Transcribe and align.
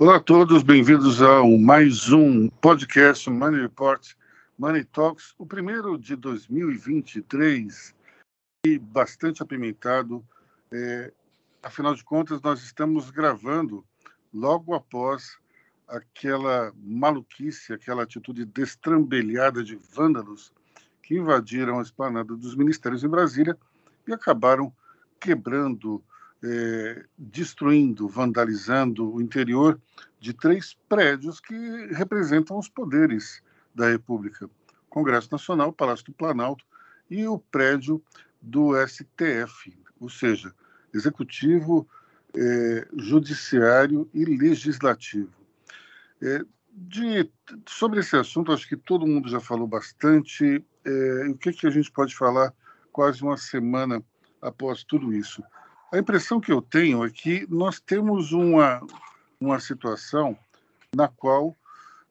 Olá 0.00 0.18
a 0.18 0.20
todos, 0.20 0.62
bem-vindos 0.62 1.20
ao 1.20 1.58
mais 1.58 2.12
um 2.12 2.48
podcast 2.48 3.28
Money 3.28 3.62
Report 3.62 4.14
Money 4.56 4.84
Talks, 4.84 5.34
o 5.36 5.44
primeiro 5.44 5.98
de 5.98 6.14
2023 6.14 7.96
e 8.64 8.78
bastante 8.78 9.42
apimentado. 9.42 10.24
É, 10.70 11.12
afinal 11.60 11.96
de 11.96 12.04
contas, 12.04 12.40
nós 12.40 12.62
estamos 12.62 13.10
gravando 13.10 13.84
logo 14.32 14.72
após 14.72 15.36
aquela 15.88 16.72
maluquice, 16.76 17.72
aquela 17.72 18.04
atitude 18.04 18.44
destrambelhada 18.44 19.64
de 19.64 19.74
vândalos 19.74 20.52
que 21.02 21.16
invadiram 21.16 21.80
a 21.80 21.82
esplanada 21.82 22.36
dos 22.36 22.54
ministérios 22.54 23.02
em 23.02 23.08
Brasília 23.08 23.58
e 24.06 24.12
acabaram 24.12 24.72
quebrando 25.18 26.00
é, 26.42 27.04
destruindo, 27.16 28.08
vandalizando 28.08 29.12
o 29.12 29.20
interior 29.20 29.80
de 30.20 30.32
três 30.32 30.76
prédios 30.88 31.40
que 31.40 31.54
representam 31.92 32.58
os 32.58 32.68
poderes 32.68 33.42
da 33.74 33.88
República: 33.88 34.48
Congresso 34.88 35.28
Nacional, 35.30 35.72
Palácio 35.72 36.06
do 36.06 36.12
Planalto 36.12 36.64
e 37.10 37.26
o 37.26 37.38
prédio 37.38 38.02
do 38.40 38.74
STF, 38.86 39.76
ou 40.00 40.08
seja, 40.08 40.54
Executivo, 40.94 41.88
é, 42.36 42.86
Judiciário 42.96 44.08
e 44.14 44.24
Legislativo. 44.24 45.32
É, 46.22 46.42
de, 46.72 47.30
sobre 47.66 48.00
esse 48.00 48.16
assunto, 48.16 48.52
acho 48.52 48.68
que 48.68 48.76
todo 48.76 49.06
mundo 49.06 49.28
já 49.28 49.40
falou 49.40 49.66
bastante. 49.66 50.64
É, 50.84 51.28
o 51.28 51.36
que, 51.36 51.52
que 51.52 51.66
a 51.66 51.70
gente 51.70 51.90
pode 51.90 52.14
falar 52.14 52.54
quase 52.92 53.22
uma 53.22 53.36
semana 53.36 54.02
após 54.40 54.84
tudo 54.84 55.12
isso? 55.12 55.42
A 55.90 55.96
impressão 55.96 56.38
que 56.38 56.52
eu 56.52 56.60
tenho 56.60 57.02
é 57.02 57.08
que 57.08 57.46
nós 57.48 57.80
temos 57.80 58.32
uma, 58.32 58.86
uma 59.40 59.58
situação 59.58 60.38
na 60.94 61.08
qual 61.08 61.56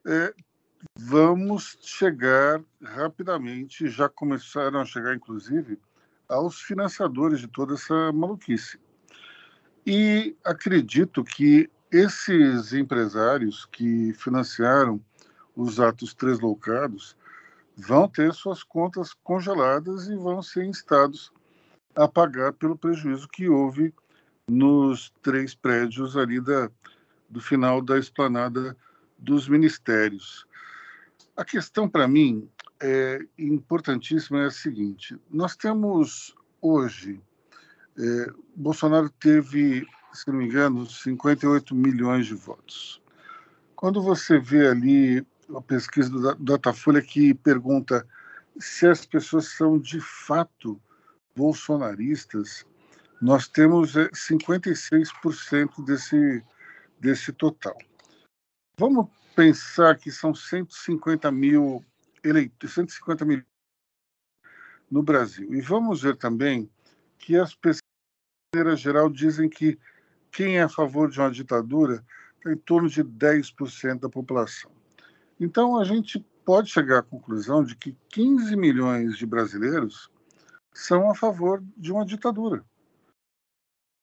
é, 0.03 0.33
vamos 0.97 1.77
chegar 1.81 2.59
rapidamente, 2.83 3.87
já 3.87 4.09
começaram 4.09 4.79
a 4.79 4.85
chegar, 4.85 5.15
inclusive, 5.15 5.79
aos 6.27 6.59
financiadores 6.59 7.39
de 7.39 7.47
toda 7.47 7.75
essa 7.75 8.11
maluquice. 8.11 8.79
E 9.85 10.35
acredito 10.43 11.23
que 11.23 11.69
esses 11.91 12.73
empresários 12.73 13.65
que 13.65 14.11
financiaram 14.13 14.99
os 15.55 15.79
atos 15.79 16.15
tresloucados 16.15 17.15
vão 17.75 18.07
ter 18.07 18.33
suas 18.33 18.63
contas 18.63 19.13
congeladas 19.23 20.07
e 20.07 20.15
vão 20.15 20.41
ser 20.41 20.65
instados 20.65 21.31
a 21.97 22.07
pagar 22.07 22.53
pelo 22.53 22.77
prejuízo 22.77 23.27
que 23.27 23.49
houve 23.49 23.93
nos 24.47 25.11
três 25.21 25.55
prédios 25.55 26.15
ali 26.15 26.39
da, 26.39 26.69
do 27.27 27.41
final 27.41 27.81
da 27.81 27.97
esplanada 27.97 28.77
dos 29.17 29.49
ministérios. 29.49 30.45
A 31.35 31.43
questão 31.43 31.89
para 31.89 32.07
mim 32.07 32.47
é 32.79 33.19
importantíssima 33.37 34.43
é 34.43 34.45
a 34.45 34.51
seguinte: 34.51 35.17
nós 35.29 35.55
temos 35.55 36.35
hoje, 36.61 37.19
é, 37.97 38.31
Bolsonaro 38.55 39.09
teve, 39.09 39.85
se 40.13 40.27
não 40.27 40.35
me 40.35 40.45
engano, 40.45 40.85
58 40.85 41.73
milhões 41.75 42.27
de 42.27 42.35
votos. 42.35 43.01
Quando 43.75 44.01
você 44.01 44.37
vê 44.39 44.67
ali 44.67 45.25
a 45.55 45.61
pesquisa 45.61 46.09
do 46.09 46.35
Datafolha 46.35 47.01
que 47.01 47.33
pergunta 47.33 48.07
se 48.59 48.87
as 48.87 49.05
pessoas 49.05 49.49
são 49.49 49.79
de 49.79 49.99
fato 49.99 50.79
bolsonaristas, 51.37 52.65
nós 53.21 53.47
temos 53.47 53.93
56% 53.93 55.11
é, 55.53 55.85
desse, 55.85 56.43
desse 56.99 57.31
total. 57.31 57.77
Vamos 58.79 59.07
pensar 59.35 59.97
que 59.97 60.11
são 60.11 60.33
150 60.33 61.31
mil 61.31 61.85
eleitos, 62.23 62.73
150 62.73 63.23
mil 63.23 63.43
no 64.89 65.03
Brasil. 65.03 65.53
E 65.53 65.61
vamos 65.61 66.01
ver 66.01 66.17
também 66.17 66.69
que 67.19 67.35
as 67.37 67.53
pessoas, 67.53 67.81
de 68.53 68.59
maneira 68.59 68.75
geral, 68.75 69.09
dizem 69.09 69.47
que 69.47 69.77
quem 70.31 70.57
é 70.57 70.63
a 70.63 70.69
favor 70.69 71.09
de 71.09 71.19
uma 71.19 71.29
ditadura 71.29 72.03
está 72.37 72.51
em 72.51 72.57
torno 72.57 72.89
de 72.89 73.03
10% 73.03 73.99
da 73.99 74.09
população. 74.09 74.71
Então, 75.39 75.79
a 75.79 75.83
gente 75.83 76.19
pode 76.43 76.69
chegar 76.69 76.99
à 76.99 77.03
conclusão 77.03 77.63
de 77.63 77.75
que 77.75 77.95
15 78.09 78.55
milhões 78.55 79.17
de 79.17 79.25
brasileiros 79.25 80.09
são 80.77 81.09
a 81.09 81.15
favor 81.15 81.63
de 81.75 81.91
uma 81.91 82.05
ditadura. 82.05 82.63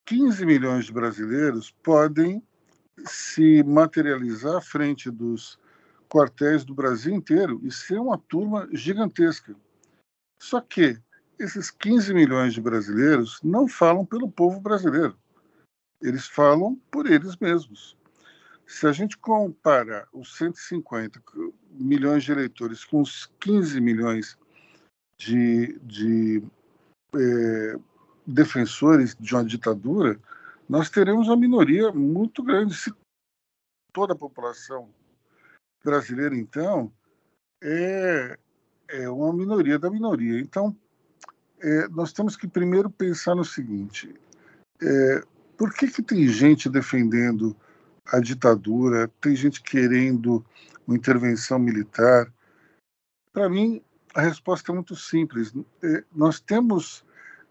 15 0.07 0.45
milhões 0.45 0.87
de 0.87 0.93
brasileiros 0.93 1.71
podem 1.71 2.43
se 3.07 3.63
materializar 3.63 4.57
à 4.57 4.61
frente 4.61 5.09
dos 5.09 5.57
quartéis 6.09 6.65
do 6.65 6.75
Brasil 6.75 7.15
inteiro 7.15 7.61
e 7.63 7.71
ser 7.71 8.01
uma 8.01 8.19
turma 8.19 8.69
gigantesca. 8.73 9.55
Só 10.43 10.61
que 10.61 11.01
esses 11.39 11.71
15 11.71 12.13
milhões 12.13 12.55
de 12.55 12.61
brasileiros 12.61 13.41
não 13.41 13.69
falam 13.69 14.05
pelo 14.05 14.29
povo 14.29 14.61
brasileiro. 14.61 15.17
Eles 16.03 16.27
falam 16.27 16.75
por 16.91 17.07
eles 17.07 17.37
mesmos. 17.37 17.97
Se 18.67 18.89
a 18.89 18.93
gente 18.93 19.17
compara 19.17 20.09
os 20.13 20.37
150 20.37 21.23
milhões 21.71 22.25
de 22.25 22.33
eleitores 22.33 22.85
com 22.85 23.01
os 23.01 23.31
15 23.39 23.81
milhões 23.81 24.37
de, 25.17 25.79
de 25.81 26.43
é, 27.17 27.79
defensores 28.27 29.17
de 29.19 29.35
uma 29.35 29.45
ditadura, 29.45 30.19
nós 30.69 30.89
teremos 30.91 31.29
uma 31.29 31.37
minoria 31.37 31.93
muito 31.93 32.43
grande. 32.43 32.75
Se 32.75 32.93
toda 33.93 34.15
a 34.15 34.17
população 34.17 34.89
brasileira, 35.85 36.35
então, 36.37 36.91
é, 37.63 38.39
é 38.89 39.09
uma 39.09 39.33
minoria 39.33 39.79
da 39.79 39.91
minoria. 39.91 40.41
Então, 40.41 40.77
é, 41.61 41.89
nós 41.89 42.13
temos 42.13 42.37
que 42.37 42.47
primeiro 42.47 42.91
pensar 42.91 43.35
no 43.35 43.45
seguinte: 43.45 44.15
é, 44.83 45.23
por 45.57 45.73
que, 45.73 45.89
que 45.89 46.03
tem 46.03 46.27
gente 46.29 46.69
defendendo 46.69 47.57
a 48.07 48.21
ditadura, 48.21 49.09
tem 49.21 49.35
gente 49.35 49.63
querendo 49.63 50.45
uma 50.87 50.97
intervenção 50.97 51.59
militar? 51.59 52.33
Para 53.33 53.49
mim, 53.49 53.83
a 54.15 54.21
resposta 54.21 54.71
é 54.71 54.75
muito 54.75 54.95
simples. 54.95 55.53
É, 55.83 56.05
nós 56.15 56.41
temos, 56.41 57.04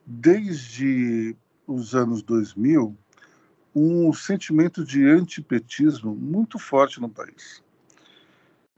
desde 0.06 1.36
os 1.68 1.96
anos 1.96 2.22
2000, 2.22 2.96
um 3.76 4.14
sentimento 4.14 4.84
de 4.84 5.06
antipetismo 5.08 6.16
muito 6.16 6.60
forte 6.60 7.02
no 7.02 7.10
país. 7.10 7.64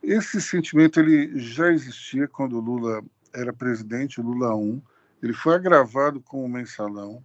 Esse 0.01 0.41
sentimento 0.41 0.99
ele 0.99 1.37
já 1.39 1.71
existia 1.71 2.27
quando 2.27 2.59
Lula 2.59 3.03
era 3.33 3.51
presidente, 3.51 4.21
Lula 4.21 4.55
1. 4.55 4.81
Ele 5.21 5.33
foi 5.33 5.55
agravado 5.55 6.21
com 6.21 6.45
o 6.45 6.49
mensalão, 6.49 7.23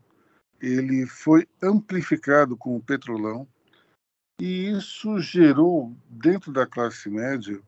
ele 0.60 1.06
foi 1.06 1.46
amplificado 1.62 2.56
com 2.56 2.76
o 2.76 2.82
petrolão, 2.82 3.46
e 4.40 4.70
isso 4.70 5.20
gerou, 5.20 5.94
dentro 6.08 6.50
da 6.50 6.66
classe 6.66 7.10
média, 7.10 7.60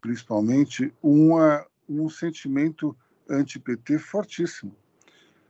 principalmente, 0.00 0.94
uma 1.02 1.66
um 1.88 2.08
sentimento 2.08 2.96
anti-PT 3.28 3.98
fortíssimo. 3.98 4.76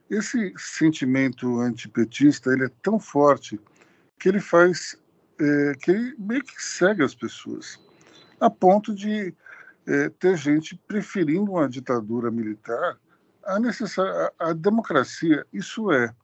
Esse 0.08 0.52
sentimento 0.56 1.60
antipetista 1.60 2.52
ele 2.52 2.66
é 2.66 2.70
tão 2.82 2.98
forte 2.98 3.60
que 4.18 4.28
ele 4.28 4.40
faz 4.40 4.96
é, 5.38 5.74
que 5.74 5.90
ele 5.90 6.14
meio 6.18 6.42
que 6.42 6.62
cega 6.62 7.04
as 7.04 7.14
pessoas, 7.14 7.78
a 8.40 8.48
ponto 8.48 8.94
de 8.94 9.34
é, 9.86 10.08
ter 10.08 10.36
gente 10.36 10.76
preferindo 10.86 11.52
uma 11.52 11.68
ditadura 11.68 12.30
militar 12.30 12.98
à, 13.44 13.58
necessária, 13.58 14.32
à 14.38 14.52
democracia. 14.52 15.44
Isso 15.52 15.90
é 15.92 16.14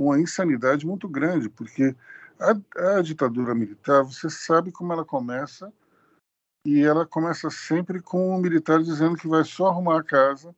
uma 0.00 0.20
insanidade 0.20 0.86
muito 0.86 1.08
grande, 1.08 1.48
porque 1.48 1.94
a, 2.38 2.98
a 2.98 3.02
ditadura 3.02 3.54
militar, 3.54 4.02
você 4.02 4.28
sabe 4.28 4.70
como 4.70 4.92
ela 4.92 5.04
começa 5.04 5.72
e 6.66 6.82
ela 6.82 7.06
começa 7.06 7.50
sempre 7.50 8.00
com 8.00 8.28
o 8.28 8.38
militar 8.38 8.82
dizendo 8.82 9.16
que 9.16 9.28
vai 9.28 9.44
só 9.44 9.68
arrumar 9.68 10.00
a 10.00 10.04
casa 10.04 10.54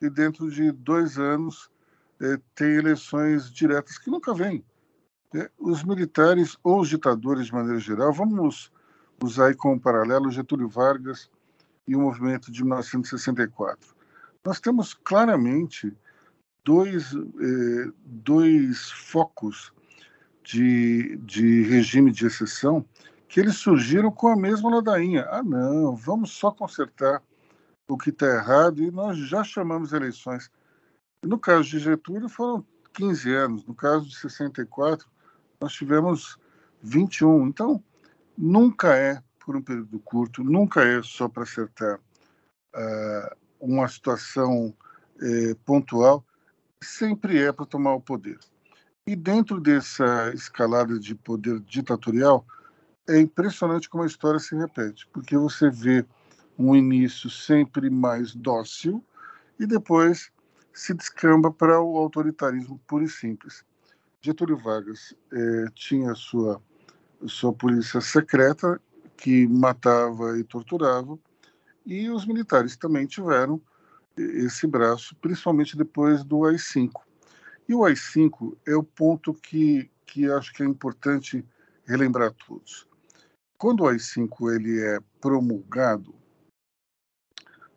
e 0.00 0.10
dentro 0.10 0.50
de 0.50 0.70
dois 0.70 1.18
anos 1.18 1.70
é, 2.20 2.38
tem 2.54 2.76
eleições 2.76 3.50
diretas 3.50 3.98
que 3.98 4.10
nunca 4.10 4.34
vêm. 4.34 4.64
É, 5.34 5.50
os 5.58 5.84
militares 5.84 6.56
ou 6.62 6.80
os 6.80 6.88
ditadores 6.88 7.46
de 7.46 7.52
maneira 7.52 7.78
geral, 7.78 8.12
vamos 8.12 8.72
usar 9.22 9.46
aí 9.46 9.54
como 9.54 9.80
paralelo 9.80 10.30
Getúlio 10.30 10.68
Vargas 10.68 11.30
e 11.86 11.94
o 11.94 12.00
movimento 12.00 12.50
de 12.50 12.62
1964. 12.62 13.94
Nós 14.44 14.60
temos 14.60 14.94
claramente 14.94 15.94
dois, 16.64 17.14
é, 17.14 17.90
dois 18.04 18.90
focos 18.90 19.72
de, 20.42 21.16
de 21.18 21.62
regime 21.62 22.10
de 22.10 22.26
exceção 22.26 22.84
que 23.28 23.38
eles 23.40 23.56
surgiram 23.56 24.10
com 24.10 24.28
a 24.28 24.36
mesma 24.36 24.70
ladainha. 24.70 25.26
Ah, 25.30 25.42
não, 25.42 25.94
vamos 25.94 26.30
só 26.30 26.50
consertar 26.50 27.22
o 27.86 27.96
que 27.96 28.10
está 28.10 28.26
errado 28.26 28.82
e 28.82 28.90
nós 28.90 29.18
já 29.18 29.44
chamamos 29.44 29.92
eleições. 29.92 30.50
No 31.24 31.38
caso 31.38 31.68
de 31.68 31.80
Getúlio 31.80 32.28
foram 32.28 32.64
15 32.94 33.34
anos, 33.34 33.64
no 33.64 33.74
caso 33.74 34.08
de 34.08 34.16
64 34.16 35.08
nós 35.60 35.72
tivemos 35.72 36.38
21. 36.80 37.48
Então, 37.48 37.82
nunca 38.36 38.94
é 38.94 39.20
por 39.44 39.56
um 39.56 39.62
período 39.62 39.98
curto, 40.00 40.44
nunca 40.44 40.84
é 40.84 41.02
só 41.02 41.28
para 41.28 41.42
acertar 41.42 41.98
uh, 41.98 43.36
uma 43.58 43.88
situação 43.88 44.68
uh, 44.68 45.54
pontual, 45.64 46.24
sempre 46.82 47.42
é 47.42 47.50
para 47.50 47.66
tomar 47.66 47.94
o 47.94 48.00
poder. 48.00 48.38
E 49.04 49.16
dentro 49.16 49.60
dessa 49.60 50.30
escalada 50.34 51.00
de 51.00 51.14
poder 51.14 51.58
ditatorial, 51.60 52.46
é 53.08 53.18
impressionante 53.18 53.88
como 53.88 54.04
a 54.04 54.06
história 54.06 54.38
se 54.38 54.54
repete, 54.54 55.08
porque 55.12 55.36
você 55.36 55.70
vê 55.70 56.04
um 56.56 56.76
início 56.76 57.28
sempre 57.30 57.90
mais 57.90 58.34
dócil 58.34 59.02
e 59.58 59.66
depois 59.66 60.30
se 60.78 60.94
descamba 60.94 61.50
para 61.50 61.80
o 61.80 61.96
autoritarismo 61.96 62.80
puro 62.86 63.04
e 63.04 63.08
simples. 63.08 63.64
Getúlio 64.20 64.56
Vargas 64.56 65.12
eh, 65.32 65.66
tinha 65.74 66.14
sua 66.14 66.62
sua 67.26 67.52
polícia 67.52 68.00
secreta 68.00 68.80
que 69.16 69.48
matava 69.48 70.38
e 70.38 70.44
torturava 70.44 71.18
e 71.84 72.08
os 72.08 72.24
militares 72.24 72.76
também 72.76 73.06
tiveram 73.06 73.60
esse 74.16 74.68
braço, 74.68 75.16
principalmente 75.16 75.76
depois 75.76 76.22
do 76.22 76.44
AI-5. 76.44 76.92
E 77.68 77.74
o 77.74 77.84
AI-5 77.84 78.56
é 78.64 78.76
o 78.76 78.84
ponto 78.84 79.34
que, 79.34 79.90
que 80.06 80.30
acho 80.30 80.52
que 80.52 80.62
é 80.62 80.66
importante 80.66 81.44
relembrar 81.84 82.28
a 82.28 82.46
todos. 82.46 82.86
Quando 83.56 83.80
o 83.80 83.88
AI-5 83.88 84.54
ele 84.54 84.80
é 84.80 85.00
promulgado, 85.20 86.14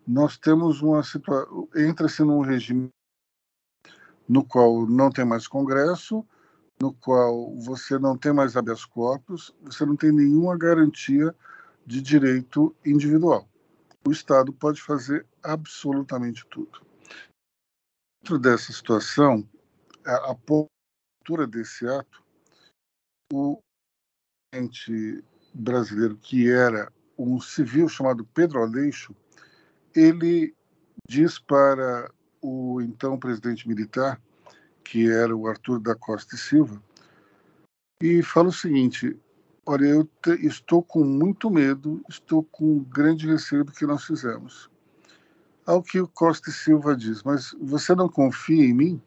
nós 0.06 0.36
temos 0.36 0.82
uma 0.82 1.02
situação, 1.02 1.68
entra-se 1.74 2.22
num 2.22 2.40
regime 2.40 2.90
no 4.28 4.44
qual 4.44 4.86
não 4.86 5.10
tem 5.10 5.24
mais 5.24 5.46
Congresso, 5.46 6.26
no 6.80 6.92
qual 6.94 7.54
você 7.58 7.98
não 7.98 8.16
tem 8.16 8.32
mais 8.32 8.56
habeas 8.56 8.84
corpus, 8.84 9.54
você 9.60 9.84
não 9.84 9.96
tem 9.96 10.10
nenhuma 10.10 10.56
garantia 10.56 11.34
de 11.86 12.00
direito 12.00 12.74
individual. 12.84 13.48
O 14.06 14.10
Estado 14.10 14.52
pode 14.52 14.80
fazer 14.80 15.26
absolutamente 15.42 16.44
tudo. 16.46 16.80
Dentro 18.22 18.38
dessa 18.38 18.72
situação, 18.72 19.48
a, 20.04 20.34
postura 20.34 21.46
desse 21.46 21.86
ato, 21.86 22.22
o 23.32 23.60
presidente 24.50 25.24
brasileiro, 25.54 26.16
que 26.16 26.50
era 26.50 26.92
um 27.16 27.40
civil 27.40 27.88
chamado 27.88 28.24
Pedro 28.24 28.62
Aleixo, 28.62 29.14
ele 29.94 30.54
diz 31.08 31.38
para 31.38 32.10
o 32.40 32.80
então 32.80 33.18
presidente 33.18 33.68
militar, 33.68 34.20
que 34.84 35.10
era 35.10 35.34
o 35.36 35.46
Arthur 35.46 35.80
da 35.80 35.94
Costa 35.94 36.34
e 36.34 36.38
Silva, 36.38 36.82
e 38.02 38.22
fala 38.22 38.48
o 38.48 38.52
seguinte: 38.52 39.16
Olha, 39.64 39.86
eu 39.86 40.04
te, 40.04 40.44
estou 40.44 40.82
com 40.82 41.04
muito 41.04 41.48
medo, 41.48 42.02
estou 42.08 42.42
com 42.42 42.80
grande 42.82 43.28
receio 43.28 43.64
do 43.64 43.72
que 43.72 43.86
nós 43.86 44.04
fizemos. 44.04 44.68
Ao 45.64 45.80
que 45.80 46.00
o 46.00 46.08
Costa 46.08 46.50
e 46.50 46.52
Silva 46.52 46.96
diz, 46.96 47.22
mas 47.22 47.54
você 47.60 47.94
não 47.94 48.08
confia 48.08 48.64
em 48.64 48.74
mim? 48.74 49.02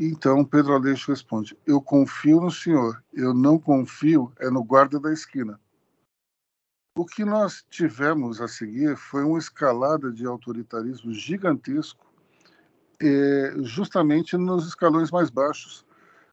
Então 0.00 0.44
Pedro 0.44 0.74
Aleixo 0.74 1.12
responde: 1.12 1.56
Eu 1.64 1.80
confio 1.80 2.40
no 2.40 2.50
senhor, 2.50 3.00
eu 3.12 3.32
não 3.32 3.58
confio 3.58 4.32
é 4.40 4.50
no 4.50 4.64
guarda 4.64 4.98
da 4.98 5.12
esquina. 5.12 5.60
O 6.96 7.04
que 7.04 7.24
nós 7.24 7.64
tivemos 7.68 8.40
a 8.40 8.46
seguir 8.46 8.96
foi 8.96 9.24
uma 9.24 9.38
escalada 9.38 10.12
de 10.12 10.24
autoritarismo 10.24 11.12
gigantesco, 11.12 12.06
é, 13.02 13.52
justamente 13.62 14.36
nos 14.36 14.68
escalões 14.68 15.10
mais 15.10 15.28
baixos 15.28 15.84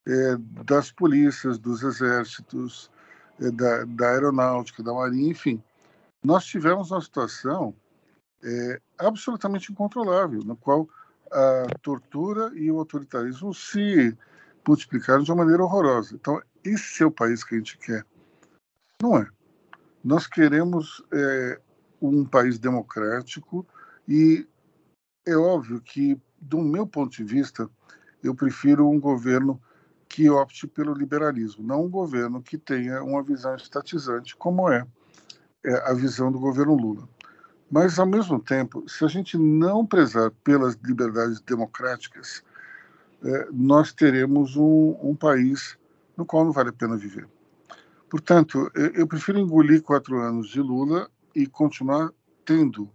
é, 0.08 0.38
das 0.64 0.92
polícias, 0.92 1.58
dos 1.58 1.82
exércitos, 1.82 2.92
é, 3.40 3.50
da, 3.50 3.86
da, 3.86 4.10
aeronáutica, 4.12 4.84
da 4.84 4.94
marinha, 4.94 5.32
enfim. 5.32 5.64
Nós 6.24 6.46
tivemos 6.46 6.92
uma 6.92 7.02
situação 7.02 7.76
absolutamente 8.98 9.72
incontrolável, 9.72 10.44
na 10.44 10.56
qual 10.56 10.90
a 11.32 11.68
tortura 11.84 12.52
e 12.56 12.72
o 12.72 12.80
autoritarismo 12.80 13.54
se 13.54 14.18
multiplicaram 14.68 15.22
de 15.22 15.32
uma 15.32 15.44
maneira 15.44 15.64
horrorosa. 15.64 16.16
Então, 16.16 16.42
esse 16.64 17.04
é 17.04 17.06
o 17.06 17.12
país 17.12 17.44
que 17.44 17.54
a 17.54 17.58
gente 17.60 17.78
quer. 17.78 18.04
Não 19.00 19.18
é. 19.18 19.28
Nós 20.04 20.28
queremos 20.28 21.04
é, 21.14 21.60
um 22.02 22.26
país 22.26 22.58
democrático 22.58 23.66
e 24.08 24.48
é 25.26 25.36
óbvio 25.36 25.80
que, 25.80 26.20
do 26.40 26.60
meu 26.60 26.88
ponto 26.88 27.16
de 27.16 27.24
vista, 27.24 27.70
eu 28.24 28.34
prefiro 28.34 28.90
um 28.90 29.00
governo 29.00 29.62
que 30.10 30.30
opte 30.30 30.68
pelo 30.68 30.94
liberalismo, 30.94 31.66
não 31.66 31.86
um 31.86 31.90
governo 31.90 32.42
que 32.42 32.58
tenha 32.58 33.02
uma 33.02 33.24
visão 33.24 33.56
estatizante, 33.56 34.36
como 34.36 34.70
é, 34.70 34.86
é 35.64 35.74
a 35.90 35.94
visão 35.94 36.32
do 36.32 36.40
governo 36.40 36.76
Lula. 36.76 37.08
Mas, 37.70 37.98
ao 37.98 38.06
mesmo 38.06 38.38
tempo, 38.38 38.84
se 38.90 39.06
a 39.06 39.08
gente 39.08 39.38
não 39.38 39.86
prezar 39.86 40.30
pelas 40.44 40.76
liberdades 40.84 41.40
democráticas, 41.40 42.44
é, 43.24 43.48
nós 43.54 43.94
teremos 43.94 44.58
um, 44.58 44.98
um, 45.02 45.16
país 45.16 45.78
no 46.18 46.26
qual 46.26 46.44
não 46.44 46.52
vale 46.52 46.70
a 46.70 46.74
pena 46.74 46.98
viver. 46.98 47.26
Portanto, 48.12 48.70
eu 48.76 49.08
prefiro 49.08 49.40
engolir 49.40 49.82
quatro 49.82 50.20
anos 50.20 50.50
de 50.50 50.60
Lula 50.60 51.10
e 51.34 51.48
continuar 51.48 52.12
tendo 52.44 52.92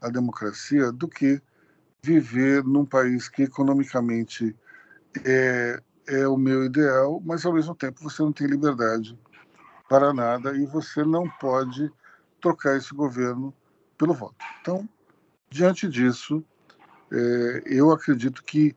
a 0.00 0.08
democracia 0.08 0.92
do 0.92 1.08
que 1.08 1.42
viver 2.00 2.62
num 2.62 2.86
país 2.86 3.28
que 3.28 3.42
economicamente 3.42 4.56
é, 5.24 5.82
é 6.06 6.28
o 6.28 6.36
meu 6.36 6.64
ideal, 6.64 7.20
mas 7.26 7.44
ao 7.44 7.52
mesmo 7.52 7.74
tempo 7.74 8.04
você 8.04 8.22
não 8.22 8.32
tem 8.32 8.46
liberdade 8.46 9.18
para 9.88 10.14
nada 10.14 10.56
e 10.56 10.64
você 10.64 11.02
não 11.02 11.28
pode 11.40 11.90
trocar 12.40 12.76
esse 12.76 12.94
governo 12.94 13.52
pelo 13.98 14.14
voto. 14.14 14.36
Então, 14.60 14.88
diante 15.50 15.88
disso, 15.88 16.40
é, 17.10 17.62
eu 17.66 17.90
acredito 17.90 18.44
que 18.44 18.76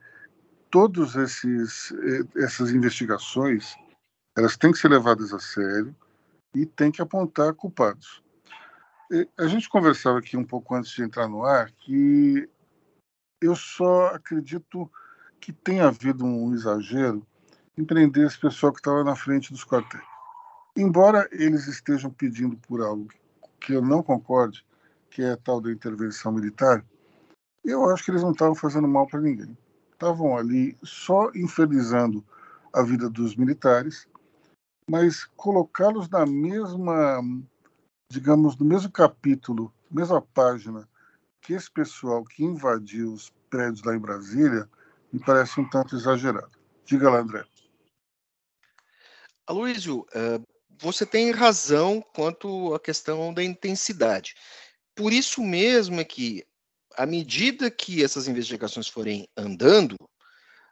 todas 0.71 1.15
é, 1.15 2.41
essas 2.43 2.71
investigações 2.71 3.75
elas 4.35 4.57
têm 4.57 4.71
que 4.71 4.77
ser 4.77 4.89
levadas 4.89 5.33
a 5.33 5.39
sério 5.39 5.95
e 6.53 6.65
tem 6.65 6.91
que 6.91 7.01
apontar 7.01 7.53
culpados. 7.53 8.23
A 9.37 9.47
gente 9.47 9.69
conversava 9.69 10.19
aqui 10.19 10.35
um 10.35 10.43
pouco 10.43 10.75
antes 10.75 10.91
de 10.91 11.03
entrar 11.03 11.27
no 11.27 11.45
ar 11.45 11.71
que 11.71 12.49
eu 13.39 13.55
só 13.55 14.07
acredito 14.07 14.89
que 15.39 15.53
tem 15.53 15.79
havido 15.79 16.25
um 16.25 16.53
exagero 16.53 17.25
em 17.77 17.85
prender 17.85 18.25
esse 18.25 18.39
pessoal 18.39 18.73
que 18.73 18.79
estava 18.79 19.03
na 19.03 19.15
frente 19.15 19.51
dos 19.51 19.63
quartéis. 19.63 20.03
Embora 20.75 21.29
eles 21.31 21.67
estejam 21.67 22.09
pedindo 22.09 22.57
por 22.57 22.81
algo 22.81 23.07
que 23.59 23.73
eu 23.73 23.81
não 23.81 24.01
concorde, 24.01 24.65
que 25.09 25.21
é 25.21 25.31
a 25.31 25.37
tal 25.37 25.61
da 25.61 25.71
intervenção 25.71 26.31
militar, 26.31 26.83
eu 27.63 27.89
acho 27.89 28.03
que 28.03 28.11
eles 28.11 28.23
não 28.23 28.31
estavam 28.31 28.55
fazendo 28.55 28.87
mal 28.87 29.07
para 29.07 29.21
ninguém. 29.21 29.57
Estavam 29.93 30.35
ali 30.37 30.77
só 30.83 31.31
infernizando 31.33 32.23
a 32.73 32.81
vida 32.81 33.09
dos 33.09 33.35
militares, 33.35 34.07
mas 34.89 35.25
colocá-los 35.35 36.09
na 36.09 36.25
mesma, 36.25 37.21
digamos, 38.09 38.55
no 38.57 38.65
mesmo 38.65 38.91
capítulo, 38.91 39.73
mesma 39.89 40.21
página 40.21 40.87
que 41.41 41.53
esse 41.53 41.69
pessoal 41.69 42.23
que 42.23 42.43
invadiu 42.43 43.13
os 43.13 43.31
prédios 43.49 43.83
lá 43.83 43.95
em 43.95 43.99
Brasília, 43.99 44.69
me 45.13 45.19
parece 45.19 45.59
um 45.59 45.69
tanto 45.69 45.95
exagerado. 45.95 46.51
Diga 46.85 47.09
lá, 47.09 47.19
André. 47.19 47.45
Aloysio, 49.47 50.05
eh, 50.13 50.41
você 50.79 51.05
tem 51.05 51.31
razão 51.31 52.01
quanto 52.13 52.73
à 52.73 52.79
questão 52.79 53.33
da 53.33 53.43
intensidade. 53.43 54.35
Por 54.95 55.13
isso 55.13 55.41
mesmo 55.41 55.99
é 55.99 56.03
que, 56.03 56.45
à 56.95 57.05
medida 57.05 57.69
que 57.69 58.03
essas 58.03 58.27
investigações 58.27 58.87
forem 58.87 59.27
andando, 59.35 59.95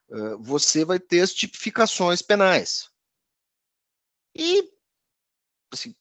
uh, 0.10 0.38
você 0.41 0.86
vai 0.86 1.00
ter 1.00 1.22
as 1.22 1.34
tipificações 1.34 2.22
penais. 2.22 2.89
E, 4.36 4.70
assim, 5.72 5.96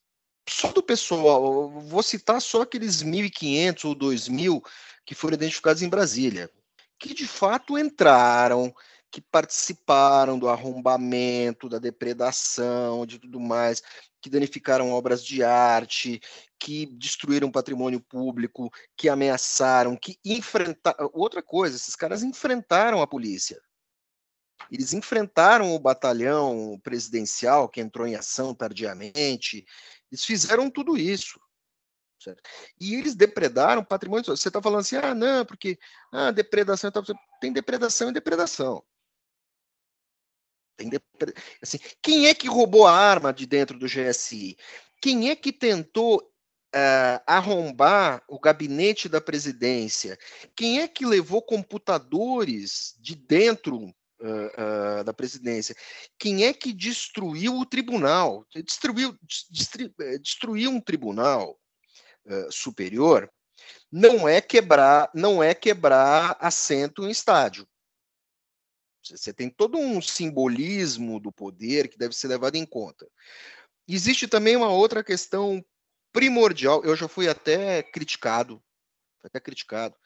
só 0.49 0.73
do 0.73 0.83
pessoal, 0.83 1.71
vou 1.71 2.03
citar 2.03 2.41
só 2.41 2.63
aqueles 2.63 3.03
1.500 3.03 3.85
ou 3.85 3.95
2.000 3.95 4.63
que 5.05 5.15
foram 5.15 5.35
identificados 5.35 5.83
em 5.83 5.89
Brasília, 5.89 6.51
que 6.99 7.15
de 7.15 7.27
fato 7.27 7.79
entraram, 7.79 8.75
que 9.11 9.21
participaram 9.21 10.39
do 10.39 10.49
arrombamento, 10.49 11.69
da 11.69 11.79
depredação, 11.79 13.05
de 13.05 13.19
tudo 13.19 13.39
mais, 13.39 13.83
que 14.23 14.31
danificaram 14.31 14.91
obras 14.91 15.23
de 15.23 15.43
arte, 15.43 16.21
que 16.59 16.87
destruíram 16.87 17.51
patrimônio 17.51 18.01
público, 18.01 18.71
que 18.97 19.09
ameaçaram, 19.09 19.97
que 19.97 20.17
enfrentaram. 20.25 21.11
Outra 21.13 21.43
coisa, 21.43 21.77
esses 21.77 21.95
caras 21.95 22.23
enfrentaram 22.23 23.03
a 23.03 23.07
polícia. 23.07 23.61
Eles 24.71 24.93
enfrentaram 24.93 25.75
o 25.75 25.79
batalhão 25.79 26.79
presidencial 26.83 27.69
que 27.69 27.81
entrou 27.81 28.07
em 28.07 28.15
ação 28.15 28.55
tardiamente. 28.55 29.65
Eles 30.11 30.25
fizeram 30.25 30.71
tudo 30.71 30.97
isso. 30.97 31.41
Certo? 32.23 32.41
E 32.81 32.95
eles 32.95 33.15
depredaram 33.15 33.85
patrimônio. 33.85 34.25
Você 34.25 34.49
está 34.49 34.63
falando 34.63 34.81
assim, 34.81 34.97
ah, 34.97 35.15
não, 35.15 35.45
porque 35.45 35.79
ah, 36.13 36.31
depredação. 36.31 36.91
Tem 37.41 37.53
depredação 37.53 38.11
e 38.11 38.13
depredação. 38.13 38.85
Tem 40.77 40.89
depre... 40.89 41.35
assim, 41.61 41.79
quem 42.01 42.27
é 42.27 42.35
que 42.35 42.49
roubou 42.49 42.87
a 42.87 42.97
arma 42.97 43.33
de 43.33 43.47
dentro 43.47 43.79
do 43.79 43.87
GSI? 43.87 44.57
Quem 45.01 45.31
é 45.31 45.37
que 45.37 45.53
tentou 45.53 46.19
uh, 46.19 47.23
arrombar 47.27 48.23
o 48.29 48.39
gabinete 48.39 49.09
da 49.09 49.21
presidência? 49.21 50.19
Quem 50.57 50.81
é 50.81 50.89
que 50.89 51.05
levou 51.05 51.43
computadores 51.43 52.97
de 53.01 53.15
dentro 53.15 53.93
uh, 54.23 55.01
uh, 55.01 55.05
da 55.05 55.13
presidência? 55.13 55.75
Quem 56.19 56.45
é 56.45 56.53
que 56.53 56.73
destruiu 56.73 57.59
o 57.59 57.67
tribunal? 57.67 58.47
Destruiu, 58.65 59.17
destru, 59.51 59.93
destruiu 60.21 60.71
um 60.71 60.81
tribunal 60.81 61.59
superior 62.51 63.29
não 63.91 64.29
é 64.29 64.41
quebrar, 64.41 65.11
não 65.15 65.43
é 65.43 65.55
quebrar 65.55 66.37
assento 66.41 67.05
em 67.05 67.11
estádio. 67.11 67.69
Você 69.03 69.33
tem 69.33 69.51
todo 69.51 69.77
um 69.77 70.01
simbolismo 70.01 71.19
do 71.19 71.33
poder 71.33 71.89
que 71.89 71.99
deve 71.99 72.15
ser 72.15 72.29
levado 72.29 72.55
em 72.55 72.65
conta. 72.65 73.07
Existe 73.87 74.29
também 74.29 74.57
uma 74.57 74.69
outra 74.69 75.03
questão 75.03 75.63
primordial. 76.13 76.85
Eu 76.85 76.95
já 76.95 77.09
fui 77.09 77.29
até 77.29 77.83
criticado, 77.83 78.63
até 79.25 79.41
criticado. 79.41 79.97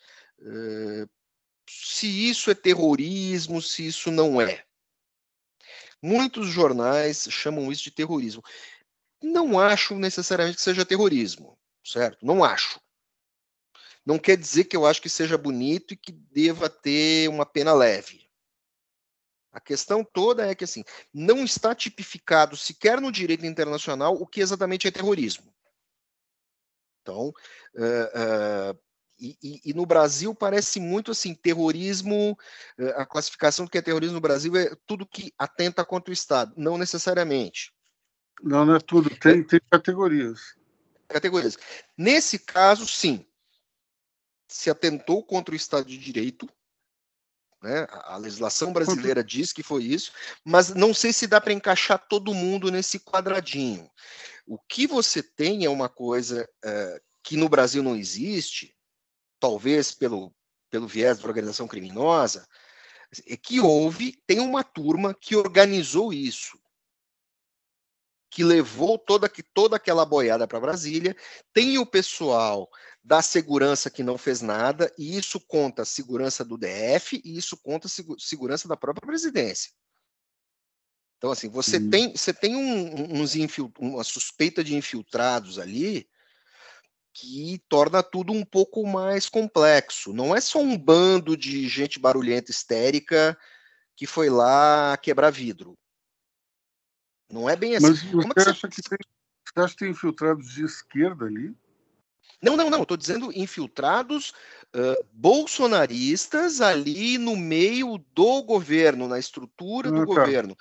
Se 1.69 2.07
isso 2.07 2.51
é 2.51 2.55
terrorismo, 2.55 3.61
se 3.61 3.87
isso 3.87 4.11
não 4.11 4.41
é. 4.41 4.65
Muitos 6.01 6.49
jornais 6.49 7.27
chamam 7.31 7.73
isso 7.73 7.85
de 7.85 7.91
terrorismo. 7.91 8.43
Não 9.23 9.59
acho 9.59 9.95
necessariamente 9.95 10.57
que 10.57 10.63
seja 10.63 10.85
terrorismo, 10.85 11.59
certo? 11.85 12.25
Não 12.25 12.45
acho. 12.45 12.81
Não 14.05 14.19
quer 14.19 14.37
dizer 14.37 14.65
que 14.65 14.77
eu 14.77 14.87
acho 14.87 15.03
que 15.03 15.09
seja 15.09 15.37
bonito 15.37 15.95
e 15.95 15.97
que 15.97 16.13
deva 16.13 16.71
ter 16.71 17.29
uma 17.29 17.45
pena 17.45 17.73
leve. 17.75 18.27
A 19.51 19.61
questão 19.61 20.05
toda 20.05 20.47
é 20.47 20.55
que 20.55 20.65
assim, 20.65 20.85
não 21.13 21.43
está 21.43 21.75
tipificado 21.75 22.57
sequer 22.57 23.01
no 23.01 23.11
direito 23.11 23.47
internacional 23.47 24.15
o 24.15 24.27
que 24.27 24.41
exatamente 24.41 24.87
é 24.87 24.91
terrorismo. 24.91 25.53
Então, 27.01 27.29
uh, 27.75 28.73
uh, 28.73 28.79
e, 29.19 29.37
e, 29.43 29.61
e, 29.71 29.75
no 29.75 29.87
Brasil 29.87 30.35
parece 30.35 30.79
muito 30.79 31.11
assim, 31.11 31.35
terrorismo, 31.35 32.33
uh, 32.79 32.89
a 32.97 33.07
classificação 33.07 33.65
do 33.65 33.71
que 33.71 33.79
é 33.79 33.83
terrorismo 33.83 34.15
no 34.15 34.21
Brasil 34.21 34.57
é 34.57 34.75
tudo 34.87 35.07
que 35.07 35.33
atenta 35.39 35.85
contra 35.85 36.11
o 36.11 36.15
Estado. 36.15 36.53
Não 36.57 36.77
necessariamente. 36.77 37.73
Não, 38.43 38.65
não 38.65 38.77
é 38.77 38.81
tudo, 38.81 39.09
tem, 39.19 39.43
tem 39.43 39.61
categorias. 39.71 40.55
Categorias. 41.09 41.57
Nesse 41.97 42.39
caso, 42.39 42.87
sim, 42.87 43.25
se 44.49 44.69
atentou 44.69 45.23
contra 45.25 45.53
o 45.53 45.57
Estado 45.57 45.87
de 45.87 45.97
Direito, 45.97 46.49
né? 47.63 47.87
A 47.91 48.17
legislação 48.17 48.73
brasileira 48.73 49.25
diz 49.25 49.53
que 49.53 49.63
foi 49.63 49.85
isso, 49.85 50.13
mas 50.45 50.75
não 50.75 50.93
sei 50.93 51.13
se 51.13 51.27
dá 51.27 51.41
para 51.41 51.53
encaixar 51.53 51.99
todo 52.09 52.35
mundo 52.35 52.71
nesse 52.71 53.01
quadradinho. 53.01 53.91
O 54.47 54.59
que 54.59 54.87
você 54.87 55.23
tem 55.23 55.65
é 55.65 55.71
uma 55.71 55.89
coisa 55.89 56.49
é, 56.65 57.01
que 57.23 57.37
no 57.37 57.49
Brasil 57.49 57.83
não 57.83 57.97
existe, 57.97 58.76
talvez 59.47 59.93
pelo, 59.93 60.35
pelo 60.69 60.89
viés 60.89 61.19
da 61.19 61.29
organização 61.29 61.69
criminosa, 61.69 62.45
é 63.29 63.37
que 63.37 63.61
houve, 63.61 64.21
tem 64.27 64.41
uma 64.41 64.65
turma 64.65 65.15
que 65.15 65.37
organizou 65.37 66.13
isso 66.13 66.59
que 68.29 68.43
levou 68.43 68.99
toda, 68.99 69.31
toda 69.55 69.77
aquela 69.77 70.05
boiada 70.05 70.47
para 70.47 70.61
Brasília, 70.61 71.17
tem 71.55 71.79
o 71.79 71.87
pessoal 71.87 72.69
da 73.03 73.23
segurança 73.23 73.89
que 73.89 74.03
não 74.03 74.19
fez 74.19 74.43
nada, 74.43 74.93
e 74.99 75.17
isso 75.17 75.41
conta 75.41 75.83
a 75.83 75.87
segurança 75.87 76.45
do 76.45 76.59
DF, 76.59 77.23
e 77.25 77.39
isso 77.39 77.57
conta 77.57 77.87
a 77.87 78.19
segurança 78.19 78.67
da 78.69 78.77
própria 78.77 79.07
presidência. 79.07 79.71
Então, 81.17 81.31
assim, 81.31 81.49
você 81.49 81.79
uhum. 81.79 81.89
tem, 81.89 82.13
você 82.15 82.35
tem 82.35 82.57
um, 82.57 83.23
uns 83.23 83.35
uma 83.79 84.05
suspeita 84.05 84.63
de 84.63 84.75
infiltrados 84.75 85.59
ali 85.59 86.07
que 87.19 87.59
torna 87.67 88.03
tudo 88.03 88.31
um 88.31 88.45
pouco 88.45 88.87
mais 88.87 89.27
complexo. 89.27 90.13
Não 90.13 90.37
é 90.37 90.41
só 90.41 90.59
um 90.59 90.77
bando 90.77 91.35
de 91.35 91.67
gente 91.67 91.99
barulhenta 91.99 92.51
histérica 92.51 93.37
que 93.97 94.07
foi 94.07 94.29
lá 94.29 94.99
quebrar 94.99 95.31
vidro. 95.31 95.79
Não 97.33 97.49
é 97.49 97.57
bem 97.57 97.75
assim. 97.75 97.87
Mas 97.87 98.03
você, 98.03 98.49
é 98.49 98.51
acha, 98.51 98.69
que 98.69 98.83
tem, 98.83 98.99
você 99.01 99.61
acha 99.61 99.73
que 99.73 99.79
tem 99.79 99.91
infiltrados 99.91 100.53
de 100.53 100.65
esquerda 100.65 101.25
ali? 101.25 101.57
Não, 102.43 102.55
não, 102.55 102.69
não. 102.69 102.83
Estou 102.83 102.99
dizendo 102.99 103.33
infiltrados 103.33 104.35
uh, 104.75 105.03
bolsonaristas 105.11 106.61
ali 106.61 107.17
no 107.17 107.35
meio 107.35 107.97
do 108.13 108.43
governo, 108.43 109.09
na 109.09 109.19
estrutura 109.19 109.91
do 109.91 110.03
ah, 110.03 110.07
tá. 110.07 110.21
governo. 110.21 110.55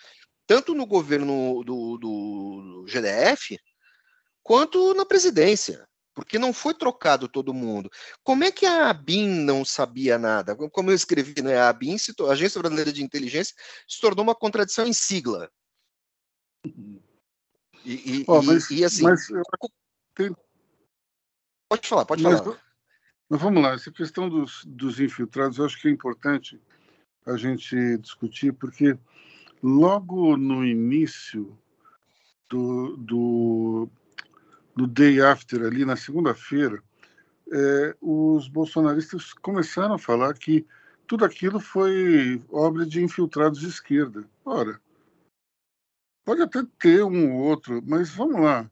Tanto 0.47 0.73
no 0.73 0.85
governo 0.85 1.65
do, 1.65 1.97
do 1.97 2.85
GDF, 2.87 3.59
quanto 4.41 4.93
na 4.93 5.05
presidência 5.05 5.85
porque 6.15 6.39
não 6.39 6.53
foi 6.53 6.73
trocado 6.73 7.27
todo 7.27 7.53
mundo. 7.53 7.91
Como 8.23 8.43
é 8.45 8.51
que 8.51 8.65
a 8.65 8.89
ABIN 8.89 9.27
não 9.27 9.65
sabia 9.65 10.17
nada? 10.17 10.55
Como 10.55 10.89
eu 10.89 10.95
escrevi, 10.95 11.41
né? 11.41 11.57
a 11.57 11.69
ABIN, 11.69 11.97
a 12.27 12.31
Agência 12.31 12.59
Brasileira 12.59 12.91
de 12.91 13.03
Inteligência, 13.03 13.53
se 13.87 13.99
tornou 13.99 14.23
uma 14.23 14.33
contradição 14.33 14.87
em 14.87 14.93
sigla. 14.93 15.51
E, 17.83 18.21
e, 18.21 18.25
oh, 18.27 18.41
mas, 18.41 18.71
e, 18.71 18.77
e 18.77 18.85
assim. 18.85 19.03
Mas 19.03 19.27
tem... 20.15 20.33
Pode 21.69 21.87
falar, 21.87 22.05
pode 22.05 22.23
mas, 22.23 22.39
falar. 22.39 22.59
Mas 23.29 23.41
vamos 23.41 23.61
lá, 23.61 23.73
essa 23.73 23.91
questão 23.91 24.29
dos, 24.29 24.63
dos 24.65 24.99
infiltrados 24.99 25.57
eu 25.57 25.65
acho 25.65 25.79
que 25.81 25.87
é 25.87 25.91
importante 25.91 26.59
a 27.25 27.35
gente 27.35 27.97
discutir, 27.97 28.53
porque 28.53 28.97
logo 29.61 30.37
no 30.37 30.63
início 30.63 31.57
do, 32.49 32.95
do, 32.97 33.89
do 34.75 34.87
day 34.87 35.21
after, 35.21 35.63
ali 35.63 35.85
na 35.85 35.95
segunda-feira, 35.95 36.81
é, 37.51 37.95
os 38.01 38.47
bolsonaristas 38.47 39.33
começaram 39.33 39.95
a 39.95 39.99
falar 39.99 40.33
que 40.33 40.65
tudo 41.07 41.23
aquilo 41.23 41.59
foi 41.59 42.41
obra 42.49 42.85
de 42.85 43.03
infiltrados 43.03 43.59
de 43.59 43.67
esquerda. 43.67 44.27
Ora, 44.43 44.79
Pode 46.25 46.41
até 46.41 46.63
ter 46.79 47.03
um 47.03 47.35
ou 47.35 47.43
outro, 47.43 47.83
mas 47.85 48.09
vamos 48.09 48.41
lá. 48.41 48.69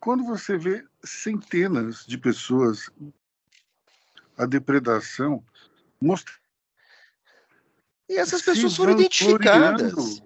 Quando 0.00 0.24
você 0.24 0.56
vê 0.56 0.82
centenas 1.04 2.06
de 2.06 2.16
pessoas, 2.16 2.90
a 4.38 4.46
depredação 4.46 5.44
mostra. 6.00 6.32
E 8.08 8.16
essas 8.16 8.40
pessoas 8.40 8.74
foram 8.74 8.92
identificadas. 8.94 10.22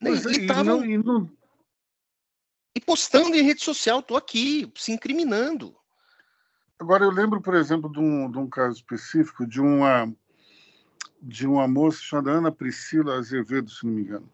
Né? 0.00 0.10
E, 0.10 0.46
tavam... 0.48 0.84
e, 0.84 0.98
não... 0.98 1.30
e 2.78 2.80
postando 2.80 3.36
em 3.36 3.42
rede 3.42 3.62
social, 3.62 3.98
estou 3.98 4.16
aqui, 4.16 4.72
se 4.76 4.92
incriminando. 4.92 5.74
Agora, 6.78 7.04
eu 7.04 7.10
lembro, 7.10 7.40
por 7.40 7.54
exemplo, 7.54 7.90
de 7.90 7.98
um, 7.98 8.30
de 8.30 8.38
um 8.38 8.48
caso 8.48 8.76
específico 8.76 9.46
de 9.46 9.60
uma, 9.60 10.12
de 11.20 11.46
uma 11.46 11.66
moça 11.66 11.98
chamada 12.00 12.30
Ana 12.30 12.52
Priscila 12.52 13.16
Azevedo, 13.16 13.70
se 13.70 13.84
não 13.84 13.92
me 13.92 14.02
engano 14.02 14.30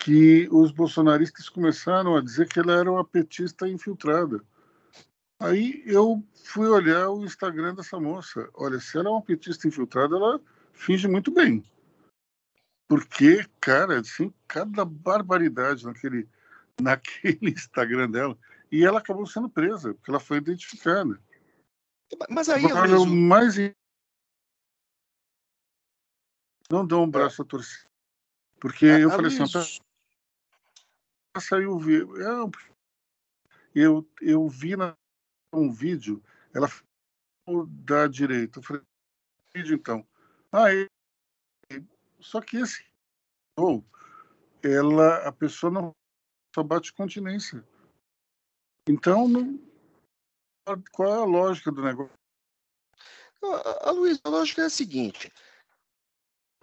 que 0.00 0.48
os 0.50 0.72
bolsonaristas 0.72 1.50
começaram 1.50 2.16
a 2.16 2.22
dizer 2.22 2.48
que 2.48 2.58
ela 2.58 2.72
era 2.72 2.90
uma 2.90 3.04
petista 3.04 3.68
infiltrada. 3.68 4.42
Aí 5.38 5.82
eu 5.84 6.24
fui 6.42 6.66
olhar 6.66 7.10
o 7.10 7.22
Instagram 7.22 7.74
dessa 7.74 8.00
moça. 8.00 8.48
Olha, 8.54 8.80
se 8.80 8.96
ela 8.96 9.08
é 9.08 9.12
uma 9.12 9.22
petista 9.22 9.68
infiltrada, 9.68 10.16
ela 10.16 10.40
finge 10.72 11.06
muito 11.06 11.30
bem. 11.30 11.62
Porque, 12.88 13.44
cara, 13.60 14.00
assim, 14.00 14.32
cada 14.48 14.86
barbaridade 14.86 15.84
naquele, 15.84 16.26
naquele 16.82 17.50
Instagram 17.50 18.10
dela. 18.10 18.38
E 18.70 18.84
ela 18.84 19.00
acabou 19.00 19.26
sendo 19.26 19.48
presa, 19.48 19.94
porque 19.94 20.10
ela 20.10 20.20
foi 20.20 20.38
identificada. 20.38 21.20
Mas 22.28 22.48
aí, 22.48 22.64
Agora, 22.66 23.00
o 23.00 23.06
mais 23.06 23.56
não 26.70 26.86
dão 26.86 27.04
um 27.04 27.10
braço 27.10 27.42
a 27.42 27.44
torcer. 27.44 27.88
Porque 28.60 28.86
a, 28.86 28.98
eu 29.00 29.10
falei 29.10 29.26
assim, 29.26 29.80
saiu 31.40 31.80
eu, 33.74 34.08
eu 34.20 34.48
vi 34.48 34.76
na, 34.76 34.96
um 35.52 35.72
vídeo, 35.72 36.22
ela 36.52 36.68
da 37.68 38.06
direita. 38.06 38.58
Eu 38.58 38.62
falei, 38.62 38.82
vídeo 39.54 39.74
então. 39.74 40.06
Ah, 40.52 40.72
é. 40.74 40.86
Só 42.20 42.40
que 42.40 42.56
esse 42.58 42.84
ou 43.56 43.84
ela, 44.62 45.26
a 45.26 45.32
pessoa 45.32 45.72
não 45.72 45.94
só 46.54 46.62
bate 46.62 46.92
continência. 46.92 47.64
Então, 48.88 49.28
não, 49.28 49.58
qual 50.92 51.08
é 51.08 51.16
a 51.18 51.24
lógica 51.24 51.70
do 51.70 51.82
negócio? 51.82 52.12
A, 53.42 53.88
a 53.88 53.90
Luiz, 53.92 54.20
a 54.24 54.28
lógica 54.28 54.62
é 54.62 54.66
a 54.66 54.70
seguinte: 54.70 55.32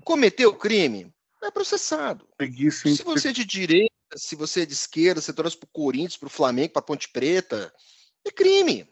cometeu 0.03 0.56
crime, 0.56 1.13
é 1.41 1.51
processado. 1.51 2.27
Se 2.98 3.03
você 3.03 3.29
é 3.29 3.34
de 3.34 3.46
direita, 3.46 3.94
se 4.15 4.36
você 4.36 4.62
é 4.62 4.65
de 4.65 4.74
esquerda, 4.74 5.22
você 5.22 5.34
torce 5.34 5.58
para 5.58 5.67
o 5.67 5.72
Corinthians, 5.72 6.17
para 6.17 6.27
o 6.27 6.32
Flamengo, 6.32 6.74
para 6.74 6.79
a 6.79 6.86
Ponte 6.86 7.10
Preta, 7.10 7.74
é 8.25 8.32
crime. 8.32 8.89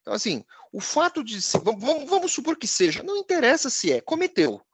Então, 0.00 0.12
assim, 0.12 0.44
o 0.72 0.80
fato 0.80 1.22
de. 1.22 1.38
Vamos, 1.62 2.08
vamos 2.08 2.32
supor 2.32 2.56
que 2.56 2.66
seja, 2.66 3.02
não 3.02 3.16
interessa 3.16 3.68
se 3.70 3.92
é, 3.92 4.00
cometeu. 4.00 4.64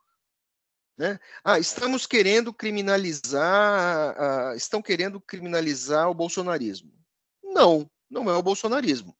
Né? 0.97 1.19
Ah, 1.43 1.59
estamos 1.59 2.05
querendo 2.05 2.53
criminalizar, 2.53 4.15
ah, 4.17 4.53
estão 4.55 4.81
querendo 4.81 5.19
criminalizar 5.19 6.09
o 6.09 6.13
bolsonarismo. 6.13 6.91
Não. 7.43 7.89
não 8.09 8.29
é 8.29 8.37
o 8.37 8.43
bolsonarismo. 8.43 9.15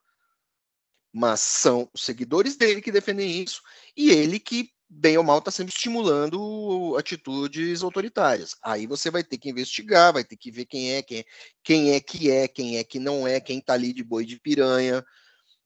Mas 1.13 1.41
são 1.41 1.89
os 1.93 2.03
seguidores 2.03 2.57
dele 2.57 2.81
que 2.81 2.91
defendem 2.91 3.41
isso 3.41 3.61
e 3.95 4.09
ele 4.09 4.39
que, 4.39 4.69
bem 4.89 5.17
ou 5.17 5.23
mal, 5.23 5.39
está 5.39 5.51
sempre 5.51 5.73
estimulando 5.73 6.95
atitudes 6.97 7.83
autoritárias. 7.83 8.55
Aí 8.61 8.85
você 8.85 9.09
vai 9.09 9.23
ter 9.23 9.37
que 9.37 9.49
investigar, 9.49 10.13
vai 10.13 10.23
ter 10.23 10.37
que 10.37 10.51
ver 10.51 10.65
quem 10.65 10.93
é, 10.93 11.01
quem 11.01 11.19
é, 11.19 11.25
quem 11.63 11.91
é 11.93 11.99
que 11.99 12.31
é, 12.31 12.47
quem 12.47 12.77
é 12.77 12.83
que 12.83 12.99
não 12.99 13.27
é, 13.27 13.39
quem 13.39 13.59
está 13.59 13.73
ali 13.73 13.93
de 13.93 14.03
boi 14.03 14.25
de 14.25 14.39
piranha. 14.39 15.05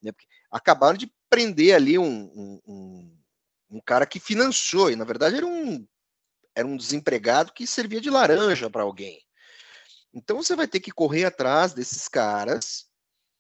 Né? 0.02 0.12
acabaram 0.52 0.98
de 0.98 1.12
prender 1.30 1.76
ali 1.76 1.98
um, 1.98 2.62
um, 2.66 3.18
um 3.70 3.82
cara 3.82 4.06
que 4.06 4.20
financiou, 4.20 4.90
e 4.90 4.96
na 4.96 5.06
verdade 5.06 5.38
era 5.38 5.46
um, 5.46 5.86
era 6.60 6.68
um 6.68 6.78
desempregado 6.78 7.54
que 7.54 7.66
servia 7.66 8.02
de 8.02 8.10
laranja 8.10 8.70
para 8.70 8.84
alguém. 8.84 9.22
Então 10.14 10.38
você 10.38 10.56
vai 10.56 10.68
ter 10.68 10.80
que 10.80 10.92
correr 10.92 11.26
atrás 11.26 11.74
desses 11.74 12.08
caras, 12.08 12.86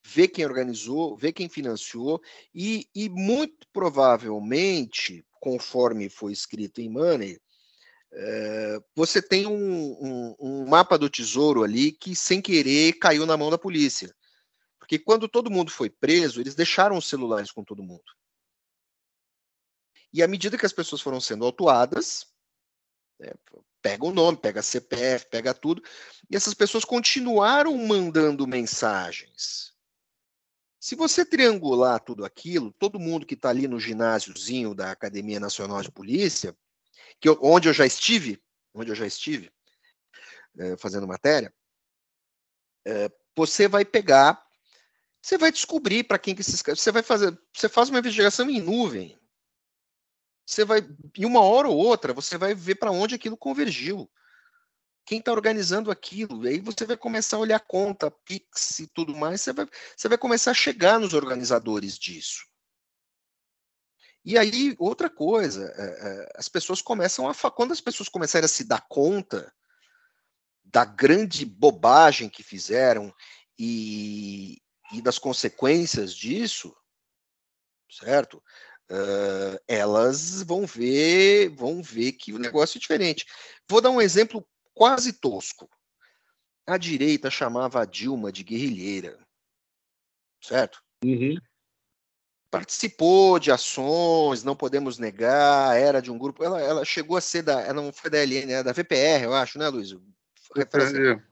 ver 0.05 0.29
quem 0.29 0.45
organizou, 0.45 1.17
ver 1.17 1.33
quem 1.33 1.49
financiou, 1.49 2.21
e, 2.53 2.87
e 2.95 3.09
muito 3.09 3.67
provavelmente, 3.73 5.25
conforme 5.39 6.09
foi 6.09 6.31
escrito 6.31 6.79
em 6.79 6.89
Money, 6.89 7.39
é, 8.11 8.79
você 8.95 9.21
tem 9.21 9.45
um, 9.45 9.53
um, 9.53 10.35
um, 10.39 10.65
mapa 10.67 10.97
do 10.97 11.09
tesouro 11.09 11.63
ali 11.63 11.91
que, 11.91 12.15
sem 12.15 12.41
querer, 12.41 12.93
caiu 12.93 13.25
na 13.25 13.37
mão 13.37 13.51
da 13.51 13.57
polícia. 13.57 14.15
Porque 14.79 14.97
quando 14.97 15.27
todo 15.27 15.51
mundo 15.51 15.69
foi 15.69 15.89
preso, 15.89 16.41
eles 16.41 16.55
deixaram 16.55 16.97
os 16.97 17.07
celulares 17.07 17.51
com 17.51 17.63
todo 17.63 17.83
mundo. 17.83 18.03
E 20.11 20.23
à 20.23 20.27
medida 20.27 20.57
que 20.57 20.65
as 20.65 20.73
pessoas 20.73 21.01
foram 21.01 21.21
sendo 21.21 21.45
autuadas, 21.45 22.25
né, 23.19 23.31
pega 23.81 24.05
o 24.05 24.11
nome, 24.11 24.37
pega 24.37 24.61
CPF, 24.61 25.27
pega 25.29 25.53
tudo, 25.53 25.83
e 26.29 26.35
essas 26.35 26.53
pessoas 26.53 26.85
continuaram 26.85 27.75
mandando 27.77 28.47
mensagens. 28.47 29.73
Se 30.79 30.95
você 30.95 31.25
triangular 31.25 31.99
tudo 31.99 32.23
aquilo, 32.23 32.71
todo 32.73 32.99
mundo 32.99 33.25
que 33.25 33.33
está 33.33 33.49
ali 33.49 33.67
no 33.67 33.79
ginásiozinho 33.79 34.73
da 34.73 34.91
Academia 34.91 35.39
Nacional 35.39 35.81
de 35.81 35.91
Polícia, 35.91 36.55
que 37.19 37.27
eu, 37.27 37.37
onde 37.41 37.67
eu 37.67 37.73
já 37.73 37.85
estive, 37.85 38.41
onde 38.73 38.91
eu 38.91 38.95
já 38.95 39.05
estive 39.05 39.51
é, 40.57 40.77
fazendo 40.77 41.07
matéria, 41.07 41.53
é, 42.85 43.11
você 43.35 43.67
vai 43.67 43.83
pegar, 43.83 44.41
você 45.21 45.37
vai 45.37 45.51
descobrir 45.51 46.05
para 46.05 46.17
quem 46.17 46.33
que 46.33 46.41
esses 46.41 46.61
você 46.61 46.91
vai 46.91 47.03
fazer, 47.03 47.37
você 47.53 47.67
faz 47.67 47.89
uma 47.89 47.99
investigação 47.99 48.49
em 48.49 48.61
nuvem, 48.61 49.19
você 50.49 50.65
vai, 50.65 50.81
em 51.15 51.25
uma 51.25 51.41
hora 51.41 51.67
ou 51.69 51.77
outra, 51.77 52.11
você 52.11 52.35
vai 52.35 52.55
ver 52.55 52.73
para 52.75 52.89
onde 52.89 53.13
aquilo 53.13 53.37
convergiu. 53.37 54.09
Quem 55.05 55.19
está 55.19 55.31
organizando 55.31 55.91
aquilo, 55.91 56.43
e 56.43 56.49
aí 56.49 56.59
você 56.59 56.87
vai 56.87 56.97
começar 56.97 57.37
a 57.37 57.39
olhar 57.39 57.59
conta, 57.59 58.09
Pix 58.09 58.79
e 58.79 58.87
tudo 58.87 59.15
mais, 59.15 59.41
você 59.41 59.53
vai, 59.53 59.69
você 59.95 60.09
vai 60.09 60.17
começar 60.17 60.49
a 60.49 60.55
chegar 60.55 60.99
nos 60.99 61.13
organizadores 61.13 61.99
disso. 61.99 62.47
E 64.25 64.39
aí, 64.39 64.75
outra 64.79 65.07
coisa, 65.07 65.71
é, 65.77 65.83
é, 65.83 66.31
as 66.35 66.49
pessoas 66.49 66.81
começam 66.81 67.29
a. 67.29 67.51
Quando 67.51 67.71
as 67.71 67.79
pessoas 67.79 68.09
começarem 68.09 68.45
a 68.45 68.49
se 68.49 68.63
dar 68.63 68.83
conta 68.89 69.53
da 70.63 70.83
grande 70.83 71.45
bobagem 71.45 72.27
que 72.27 72.41
fizeram 72.41 73.13
e, 73.57 74.59
e 74.93 75.01
das 75.01 75.19
consequências 75.19 76.13
disso, 76.13 76.75
certo? 77.87 78.43
Uh, 78.89 79.59
elas 79.67 80.41
vão 80.43 80.65
ver, 80.65 81.49
vão 81.49 81.81
ver 81.81 82.13
que 82.13 82.33
o 82.33 82.39
negócio 82.39 82.77
é 82.77 82.81
diferente. 82.81 83.25
Vou 83.67 83.81
dar 83.81 83.89
um 83.89 84.01
exemplo 84.01 84.45
quase 84.73 85.13
tosco. 85.13 85.69
A 86.67 86.77
direita 86.77 87.29
chamava 87.29 87.81
a 87.81 87.85
Dilma 87.85 88.31
de 88.31 88.43
guerrilheira, 88.43 89.19
certo? 90.41 90.81
Uhum. 91.03 91.35
Participou 92.51 93.39
de 93.39 93.51
ações, 93.51 94.43
não 94.43 94.55
podemos 94.55 94.97
negar, 94.97 95.77
era 95.77 96.01
de 96.01 96.11
um 96.11 96.17
grupo. 96.17 96.43
Ela, 96.43 96.61
ela 96.61 96.85
chegou 96.85 97.15
a 97.15 97.21
ser 97.21 97.43
da. 97.43 97.61
Ela 97.61 97.81
não 97.81 97.93
foi 97.93 98.09
da 98.09 98.17
LN, 98.17 98.51
era 98.51 98.63
da 98.63 98.73
VPR, 98.73 99.23
eu 99.23 99.33
acho, 99.33 99.59
né, 99.59 99.67
Luiz? 99.69 99.95
Referência 100.55 101.23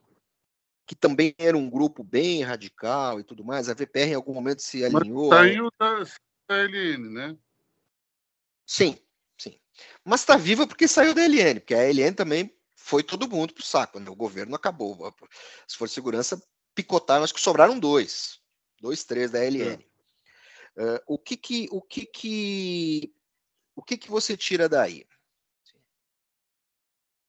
que 0.87 0.95
também 0.95 1.35
era 1.37 1.57
um 1.57 1.69
grupo 1.69 2.01
bem 2.01 2.41
radical 2.43 3.19
e 3.19 3.23
tudo 3.23 3.43
mais. 3.43 3.67
A 3.67 3.73
VPR 3.73 4.11
em 4.11 4.13
algum 4.13 4.33
momento 4.33 4.61
se 4.61 4.85
alinhou. 4.85 5.29
Mas 5.29 5.51
saiu 5.51 5.69
da 6.47 6.55
LN, 6.63 7.09
né? 7.09 7.37
Sim, 8.67 8.99
sim. 9.37 9.57
Mas 10.03 10.19
está 10.19 10.35
viva 10.35 10.67
porque 10.67 10.87
saiu 10.89 11.13
da 11.13 11.23
LN, 11.23 11.61
porque 11.61 11.73
a 11.73 11.83
LN 11.89 12.13
também 12.13 12.53
foi 12.75 13.01
todo 13.01 13.29
mundo 13.29 13.53
para 13.53 13.61
o 13.61 13.65
saco, 13.65 13.99
né? 13.99 14.09
o 14.09 14.15
governo 14.15 14.55
acabou. 14.55 15.07
As 15.65 15.73
forças 15.73 15.91
de 15.91 15.95
segurança 15.95 16.43
picotaram, 16.75 17.23
acho 17.23 17.33
que 17.33 17.39
sobraram 17.39 17.79
dois, 17.79 18.41
dois, 18.81 19.05
três 19.05 19.31
da 19.31 19.39
LN. 19.39 19.83
É. 20.75 20.97
Uh, 20.97 21.01
o 21.07 21.17
que 21.17 21.37
que, 21.37 21.67
o 21.71 21.81
que 21.81 22.05
que, 22.05 23.15
o 23.75 23.81
que 23.81 23.97
que 23.97 24.11
você 24.11 24.35
tira 24.35 24.69
daí? 24.69 25.07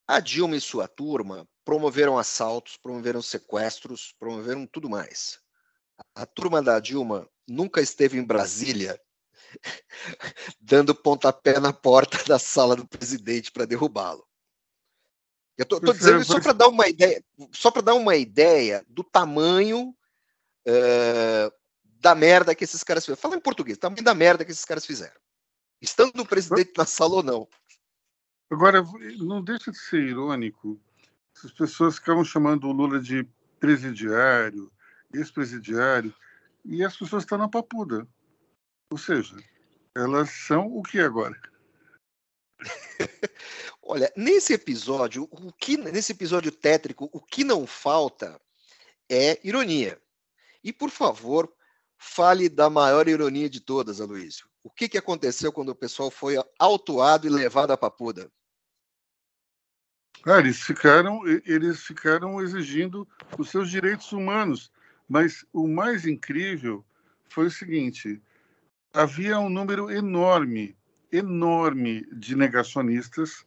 A 0.07 0.21
Dilma 0.21 0.57
e 0.57 0.61
sua 0.61 0.89
turma 0.89 1.49
promoveram 1.65 2.19
assaltos, 2.19 2.77
promoveram 2.77 3.23
sequestros, 3.23 4.13
promoveram 4.19 4.67
tudo 4.67 4.91
mais. 4.91 5.39
A 6.15 6.27
turma 6.27 6.63
da 6.63 6.81
Dilma 6.81 7.29
nunca 7.47 7.81
esteve 7.81 8.19
em 8.19 8.25
Brasília 8.25 9.01
dando 10.61 10.95
pontapé 10.95 11.59
na 11.59 11.73
porta 11.73 12.23
da 12.25 12.39
sala 12.39 12.77
do 12.77 12.87
presidente 12.87 13.51
para 13.53 13.67
derrubá-lo. 13.67 14.27
Eu 15.57 15.65
estou 15.65 15.81
dizendo 15.81 16.21
isso 16.21 16.33
só 16.33 16.41
para 16.41 16.53
dar 16.53 16.69
uma 16.69 16.89
ideia, 16.89 17.25
só 17.53 17.71
para 17.71 17.83
dar 17.83 17.95
uma 17.95 18.15
ideia 18.15 18.85
do 18.89 19.03
tamanho 19.03 19.89
uh, 19.89 21.53
da 22.01 22.15
merda 22.15 22.55
que 22.55 22.63
esses 22.63 22.85
caras 22.85 23.05
fizeram. 23.05 23.21
Fala 23.21 23.37
em 23.37 23.41
português, 23.41 23.77
tamanho 23.77 24.05
da 24.05 24.15
merda 24.15 24.45
que 24.45 24.53
esses 24.53 24.65
caras 24.65 24.87
fizeram. 24.87 25.21
Estando 25.81 26.21
o 26.21 26.27
presidente 26.27 26.73
na 26.77 26.87
sala 26.87 27.17
ou 27.17 27.23
não. 27.23 27.49
Agora, 28.51 28.83
não 29.19 29.43
deixa 29.43 29.73
de 29.73 29.79
ser 29.79 30.01
irônico 30.01 30.81
as 31.45 31.53
pessoas 31.53 31.97
ficavam 31.97 32.25
chamando 32.25 32.69
o 32.69 32.73
Lula 32.73 33.01
de 33.01 33.27
presidiário, 33.61 34.71
ex-presidiário, 35.13 36.13
e 36.65 36.85
as 36.85 36.97
pessoas 36.97 37.23
estão 37.23 37.39
na 37.39 37.49
papuda. 37.49 38.07
Ou 38.91 38.99
seja, 38.99 39.37
elas 39.95 40.31
são 40.31 40.67
o 40.67 40.83
que 40.83 40.99
agora? 40.99 41.39
Olha, 43.83 44.13
nesse 44.17 44.53
episódio, 44.53 45.29
o 45.31 45.53
que 45.53 45.77
nesse 45.77 46.13
episódio 46.13 46.51
tétrico, 46.51 47.09
o 47.13 47.21
que 47.21 47.45
não 47.45 47.67
falta 47.67 48.41
é 49.09 49.39
ironia. 49.47 50.01
E 50.63 50.73
por 50.73 50.91
favor, 50.91 51.53
fale 51.97 52.49
da 52.49 52.69
maior 52.71 53.09
ironia 53.09 53.49
de 53.49 53.61
todas, 53.61 54.01
Aloysio. 54.01 54.49
O 54.63 54.71
que, 54.71 54.89
que 54.89 54.99
aconteceu 54.99 55.53
quando 55.53 55.71
o 55.71 55.75
pessoal 55.75 56.11
foi 56.11 56.35
autuado 56.59 57.27
e 57.27 57.31
levado 57.31 57.71
à 57.71 57.77
papuda? 57.77 58.31
Ah, 60.27 60.39
eles 60.39 60.61
ficaram, 60.61 61.27
eles 61.27 61.83
ficaram 61.83 62.41
exigindo 62.43 63.09
os 63.39 63.51
seus 63.51 63.71
direitos 63.71 64.13
humanos. 64.13 64.73
Mas 65.09 65.47
o 65.53 65.67
mais 65.67 66.07
incrível 66.07 66.85
foi 67.29 67.47
o 67.47 67.51
seguinte: 67.51 68.21
havia 68.93 69.39
um 69.39 69.49
número 69.49 69.91
enorme, 69.91 70.77
enorme 71.13 72.07
de 72.13 72.37
negacionistas 72.37 73.47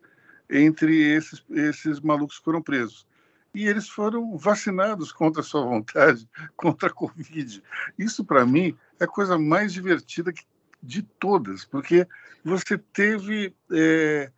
entre 0.49 1.13
esses, 1.13 1.43
esses 1.49 1.99
malucos 1.99 2.37
que 2.37 2.45
foram 2.45 2.61
presos. 2.61 3.07
E 3.53 3.67
eles 3.67 3.89
foram 3.89 4.37
vacinados 4.37 5.11
contra 5.11 5.41
a 5.41 5.43
sua 5.43 5.63
vontade, 5.63 6.27
contra 6.55 6.89
a 6.89 6.93
Covid. 6.93 7.61
Isso, 7.97 8.23
para 8.23 8.45
mim, 8.45 8.77
é 8.99 9.03
a 9.03 9.07
coisa 9.07 9.37
mais 9.37 9.73
divertida 9.73 10.33
de 10.81 11.01
todas, 11.03 11.65
porque 11.65 12.07
você 12.43 12.77
teve. 12.77 13.53
É, 13.71 14.31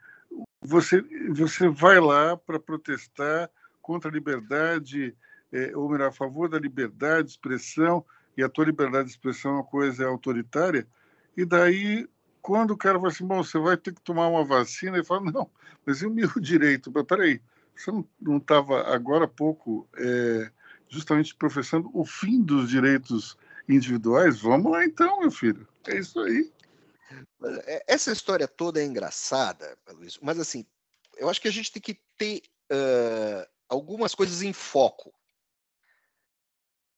você, 0.62 1.04
você 1.30 1.70
vai 1.70 2.00
lá 2.00 2.36
para 2.36 2.60
protestar 2.60 3.50
contra 3.82 4.10
a 4.10 4.14
liberdade, 4.14 5.16
é, 5.52 5.76
ou 5.76 5.90
melhor, 5.90 6.08
a 6.08 6.12
favor 6.12 6.50
da 6.50 6.58
liberdade 6.58 7.28
de 7.28 7.32
expressão, 7.34 8.04
e 8.38 8.44
a 8.44 8.50
tua 8.50 8.66
liberdade 8.66 9.06
de 9.06 9.12
expressão 9.12 9.52
é 9.52 9.56
uma 9.56 9.64
coisa 9.64 10.06
autoritária, 10.06 10.88
e 11.36 11.46
daí, 11.46 12.08
quando 12.42 12.72
o 12.72 12.78
cara 12.78 13.00
fala 13.00 13.12
assim, 13.12 13.26
bom, 13.26 13.44
você 13.44 13.58
vai 13.58 13.78
ter 13.78 13.94
que 13.94 14.02
tomar 14.02 14.28
uma 14.28 14.46
vacina, 14.46 14.98
ele 14.98 15.06
fala, 15.06 15.32
não, 15.32 15.50
mas 15.86 16.02
e 16.02 16.06
o 16.06 16.12
meu 16.12 16.30
direito? 16.40 16.92
Mas 16.94 17.04
peraí, 17.06 17.42
você 17.76 17.92
não 18.20 18.38
estava 18.38 18.94
agora 18.94 19.26
há 19.26 19.28
pouco 19.28 19.88
é, 19.98 20.52
justamente 20.88 21.36
professando 21.36 21.90
o 21.94 22.06
fim 22.06 22.42
dos 22.42 22.70
direitos 22.70 23.38
individuais? 23.68 24.40
Vamos 24.40 24.72
lá 24.72 24.86
então, 24.86 25.22
meu 25.22 25.32
filho, 25.32 25.68
é 25.88 25.98
isso 25.98 26.20
aí. 26.20 26.52
É, 27.66 27.84
essa 27.88 28.12
história 28.12 28.48
toda 28.48 28.82
é 28.82 28.86
engraçada, 28.86 29.78
Luiz, 29.92 30.20
mas 30.22 30.40
assim, 30.40 30.66
eu 31.18 31.30
acho 31.30 31.42
que 31.42 31.48
a 31.48 31.52
gente 31.52 31.72
tem 31.72 31.82
que 31.82 32.00
ter 32.18 32.42
uh, 32.72 33.48
algumas 33.68 34.14
coisas 34.14 34.42
em 34.42 34.54
foco 34.54 35.14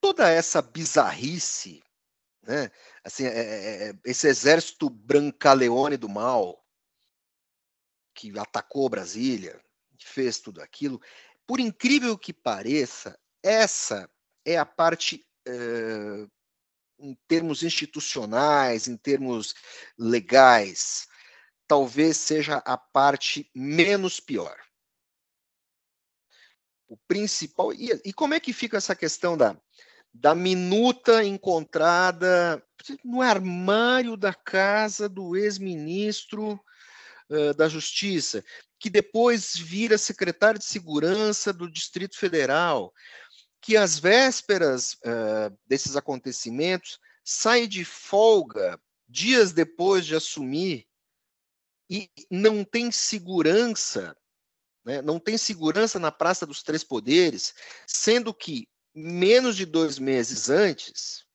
toda 0.05 0.29
essa 0.29 0.61
bizarrice, 0.61 1.83
né? 2.43 2.69
Assim, 3.03 3.25
é, 3.25 3.29
é, 3.29 3.89
é, 3.89 3.93
esse 4.05 4.27
exército 4.27 4.87
brancaleone 4.87 5.97
do 5.97 6.07
mal 6.07 6.63
que 8.13 8.31
atacou 8.37 8.87
Brasília, 8.87 9.59
fez 9.99 10.37
tudo 10.37 10.61
aquilo, 10.61 11.01
por 11.47 11.59
incrível 11.59 12.15
que 12.19 12.31
pareça, 12.31 13.19
essa 13.41 14.07
é 14.45 14.59
a 14.59 14.65
parte 14.65 15.25
é, 15.47 16.27
em 16.99 17.15
termos 17.27 17.63
institucionais, 17.63 18.87
em 18.87 18.95
termos 18.95 19.55
legais, 19.97 21.07
talvez 21.67 22.15
seja 22.15 22.57
a 22.57 22.77
parte 22.77 23.49
menos 23.55 24.19
pior. 24.19 24.55
O 26.87 26.95
principal. 26.95 27.73
E, 27.73 27.89
e 28.05 28.13
como 28.13 28.35
é 28.35 28.39
que 28.39 28.53
fica 28.53 28.77
essa 28.77 28.95
questão 28.95 29.35
da, 29.35 29.59
da 30.19 30.33
minuta 30.33 31.23
encontrada 31.23 32.63
no 33.03 33.21
armário 33.21 34.15
da 34.15 34.33
casa 34.33 35.09
do 35.09 35.35
ex-ministro 35.35 36.59
uh, 37.29 37.53
da 37.53 37.67
Justiça, 37.67 38.43
que 38.79 38.89
depois 38.89 39.55
vira 39.55 39.97
secretário 39.97 40.59
de 40.59 40.65
Segurança 40.65 41.51
do 41.51 41.69
Distrito 41.69 42.17
Federal, 42.17 42.93
que 43.61 43.75
às 43.75 43.99
vésperas 43.99 44.93
uh, 44.93 45.55
desses 45.67 45.95
acontecimentos 45.95 46.99
sai 47.23 47.67
de 47.67 47.83
folga 47.83 48.79
dias 49.07 49.51
depois 49.51 50.05
de 50.05 50.15
assumir 50.15 50.87
e 51.89 52.09
não 52.31 52.63
tem 52.63 52.91
segurança, 52.91 54.15
né, 54.83 55.01
não 55.01 55.19
tem 55.19 55.37
segurança 55.37 55.99
na 55.99 56.11
Praça 56.11 56.45
dos 56.45 56.63
Três 56.63 56.83
Poderes, 56.83 57.53
sendo 57.85 58.33
que 58.33 58.67
menos 58.95 59.57
de 59.57 59.65
dois 59.65 59.99
meses 59.99 60.49
antes, 60.49 61.25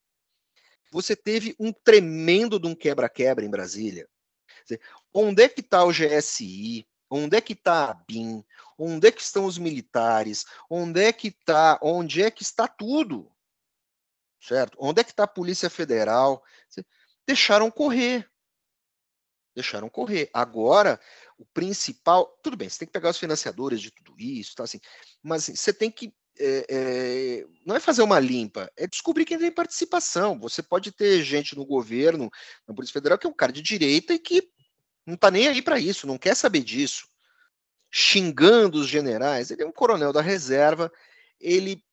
você 0.90 1.14
teve 1.14 1.54
um 1.60 1.72
tremendo 1.72 2.58
de 2.58 2.66
um 2.66 2.74
quebra-quebra 2.74 3.44
em 3.44 3.50
Brasília. 3.50 4.08
Onde 5.12 5.42
é 5.42 5.48
que 5.48 5.60
está 5.60 5.84
o 5.84 5.92
GSI? 5.92 6.86
Onde 7.08 7.36
é 7.36 7.40
que 7.40 7.52
está 7.52 7.90
a 7.90 7.94
BIM? 7.94 8.44
Onde 8.78 9.08
é 9.08 9.12
que 9.12 9.20
estão 9.20 9.44
os 9.44 9.58
militares? 9.58 10.46
Onde 10.68 11.02
é 11.02 11.12
que 11.12 11.28
está? 11.28 11.78
Onde 11.82 12.22
é 12.22 12.30
que 12.30 12.42
está 12.42 12.66
tudo? 12.66 13.30
Certo? 14.40 14.76
Onde 14.80 15.00
é 15.00 15.04
que 15.04 15.10
está 15.10 15.24
a 15.24 15.28
Polícia 15.28 15.68
Federal? 15.68 16.42
Deixaram 17.26 17.70
correr. 17.70 18.28
Deixaram 19.54 19.88
correr. 19.88 20.30
Agora, 20.32 21.00
o 21.36 21.44
principal. 21.46 22.26
Tudo 22.42 22.56
bem, 22.56 22.68
você 22.68 22.78
tem 22.78 22.86
que 22.86 22.92
pegar 22.92 23.10
os 23.10 23.18
financiadores 23.18 23.80
de 23.80 23.90
tudo 23.90 24.14
isso, 24.18 24.54
tá 24.54 24.64
assim, 24.64 24.80
mas 25.22 25.42
assim, 25.42 25.56
você 25.56 25.72
tem 25.72 25.90
que 25.90 26.14
é, 26.40 26.66
é, 26.68 27.46
não 27.66 27.76
é 27.76 27.80
fazer 27.80 28.02
uma 28.02 28.18
limpa, 28.18 28.70
é 28.76 28.86
descobrir 28.86 29.26
quem 29.26 29.38
tem 29.38 29.52
participação. 29.52 30.38
Você 30.40 30.62
pode 30.62 30.90
ter 30.90 31.22
gente 31.22 31.54
no 31.54 31.66
governo, 31.66 32.30
na 32.66 32.74
Polícia 32.74 32.94
Federal, 32.94 33.18
que 33.18 33.26
é 33.26 33.30
um 33.30 33.34
cara 33.34 33.52
de 33.52 33.60
direita 33.60 34.14
e 34.14 34.18
que 34.18 34.50
não 35.06 35.14
está 35.14 35.30
nem 35.30 35.48
aí 35.48 35.60
para 35.60 35.78
isso, 35.78 36.06
não 36.06 36.16
quer 36.18 36.34
saber 36.34 36.60
disso. 36.60 37.06
Xingando 37.90 38.78
os 38.78 38.88
generais. 38.88 39.50
Ele 39.50 39.62
é 39.62 39.66
um 39.66 39.72
coronel 39.72 40.12
da 40.12 40.22
reserva, 40.22 40.90
ele 41.38 41.84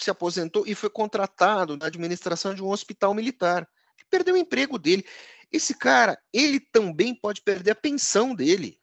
se 0.00 0.10
aposentou 0.10 0.66
e 0.66 0.74
foi 0.74 0.90
contratado 0.90 1.76
na 1.76 1.86
administração 1.86 2.54
de 2.54 2.62
um 2.62 2.70
hospital 2.70 3.14
militar. 3.14 3.68
Ele 3.98 4.06
perdeu 4.08 4.34
o 4.34 4.38
emprego 4.38 4.78
dele. 4.78 5.04
Esse 5.50 5.74
cara, 5.74 6.18
ele 6.32 6.58
também 6.58 7.14
pode 7.14 7.42
perder 7.42 7.72
a 7.72 7.76
pensão 7.76 8.34
dele. 8.34 8.80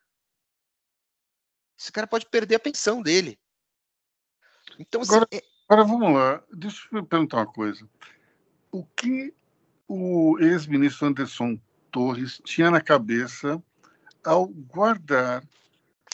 Esse 1.79 1.91
cara 1.91 2.05
pode 2.05 2.25
perder 2.27 2.55
a 2.55 2.59
pensão 2.59 3.01
dele. 3.01 3.39
Então, 4.79 5.01
assim, 5.01 5.11
agora, 5.11 5.27
é... 5.31 5.41
agora 5.67 5.87
vamos 5.87 6.13
lá. 6.13 6.43
Deixa 6.51 6.87
eu 6.91 7.05
perguntar 7.05 7.37
uma 7.37 7.45
coisa. 7.45 7.87
O 8.71 8.85
que 8.85 9.33
o 9.87 10.37
ex-ministro 10.39 11.07
Anderson 11.07 11.59
Torres 11.91 12.41
tinha 12.45 12.71
na 12.71 12.79
cabeça 12.79 13.61
ao 14.23 14.47
guardar 14.47 15.43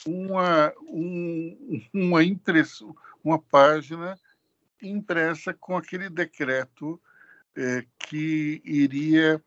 uma, 0.06 0.72
um, 0.88 1.82
uma 1.92 2.24
impressão, 2.24 2.96
uma 3.22 3.38
página 3.38 4.18
impressa 4.82 5.52
com 5.54 5.76
aquele 5.76 6.08
decreto 6.08 7.00
é, 7.56 7.84
que 7.98 8.60
iria, 8.64 9.42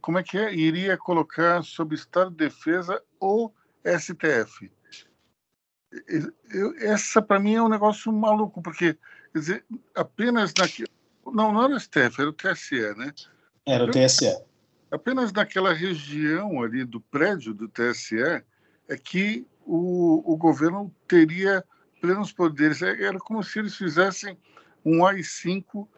como 0.00 0.18
é 0.18 0.22
que 0.22 0.36
é? 0.36 0.54
Iria 0.54 0.96
colocar 0.96 1.62
sob 1.62 1.94
estado 1.94 2.30
de 2.30 2.36
defesa 2.36 3.02
o 3.20 3.50
STF. 3.84 4.70
Eu, 6.50 6.74
essa 6.78 7.22
para 7.22 7.38
mim 7.38 7.54
é 7.54 7.62
um 7.62 7.68
negócio 7.68 8.12
maluco, 8.12 8.60
porque 8.60 8.94
quer 9.32 9.38
dizer, 9.38 9.64
apenas 9.94 10.52
naquele. 10.56 10.90
Não, 11.24 11.52
não 11.52 11.64
era 11.64 11.74
o 11.74 11.80
STF, 11.80 12.20
era 12.20 12.30
o 12.30 12.32
TSE, 12.32 12.94
né? 12.96 13.12
Era 13.64 13.84
o 13.84 13.90
TSE. 13.90 14.36
Apenas 14.90 15.32
naquela 15.32 15.72
região 15.72 16.62
ali 16.62 16.84
do 16.84 17.00
prédio 17.00 17.52
do 17.52 17.68
TSE 17.68 18.42
é 18.88 18.96
que 18.96 19.46
o, 19.64 20.32
o 20.32 20.36
governo 20.36 20.94
teria 21.08 21.64
plenos 22.00 22.32
poderes. 22.32 22.82
É, 22.82 23.02
era 23.02 23.18
como 23.18 23.42
se 23.42 23.58
eles 23.58 23.74
fizessem 23.74 24.38
um 24.84 25.04
AI-5 25.04 25.88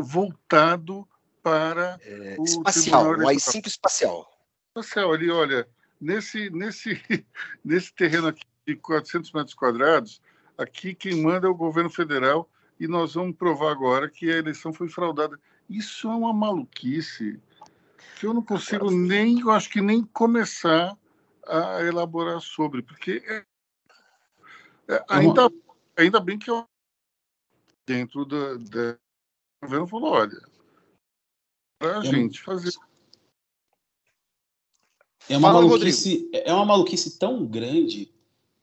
voltado 0.00 1.08
para 1.42 1.98
é, 2.02 2.36
o 2.38 2.44
espacial, 2.44 3.16
um 3.16 3.28
AI-5 3.28 3.66
espacial. 3.66 4.28
Espacial 4.70 5.12
ali, 5.12 5.30
olha, 5.30 5.68
nesse 6.00 6.50
nesse 6.50 7.00
nesse 7.64 7.94
terreno 7.94 8.28
aqui 8.28 8.42
de 8.66 8.76
400 8.76 9.32
metros 9.32 9.54
quadrados, 9.54 10.20
aqui 10.56 10.94
quem 10.94 11.22
manda 11.22 11.46
é 11.46 11.50
o 11.50 11.54
governo 11.54 11.90
federal 11.90 12.48
e 12.78 12.86
nós 12.86 13.14
vamos 13.14 13.36
provar 13.36 13.72
agora 13.72 14.08
que 14.08 14.30
a 14.30 14.38
eleição 14.38 14.72
foi 14.72 14.88
fraudada. 14.88 15.38
Isso 15.68 16.08
é 16.08 16.14
uma 16.14 16.32
maluquice 16.32 17.40
que 18.18 18.26
eu 18.26 18.34
não 18.34 18.42
consigo 18.42 18.90
nem, 18.90 19.40
eu 19.40 19.50
acho 19.50 19.70
que 19.70 19.80
nem 19.80 20.04
começar 20.04 20.96
a 21.46 21.82
elaborar 21.82 22.40
sobre, 22.40 22.82
porque 22.82 23.22
é, 23.26 23.44
é, 24.88 25.04
ainda, 25.08 25.50
ainda 25.96 26.20
bem 26.20 26.38
que 26.38 26.50
eu 26.50 26.66
dentro 27.84 28.24
da, 28.24 28.54
da 28.54 28.98
o 29.60 29.66
governo 29.66 29.86
falou, 29.86 30.12
olha, 30.12 30.40
para 31.78 31.98
a 31.98 32.04
gente 32.04 32.40
fazer. 32.40 32.72
É 35.28 35.36
uma, 35.36 35.52
Fala, 35.52 35.62
maluquice, 35.62 36.28
é 36.32 36.52
uma 36.52 36.66
maluquice 36.66 37.16
tão 37.16 37.46
grande 37.46 38.12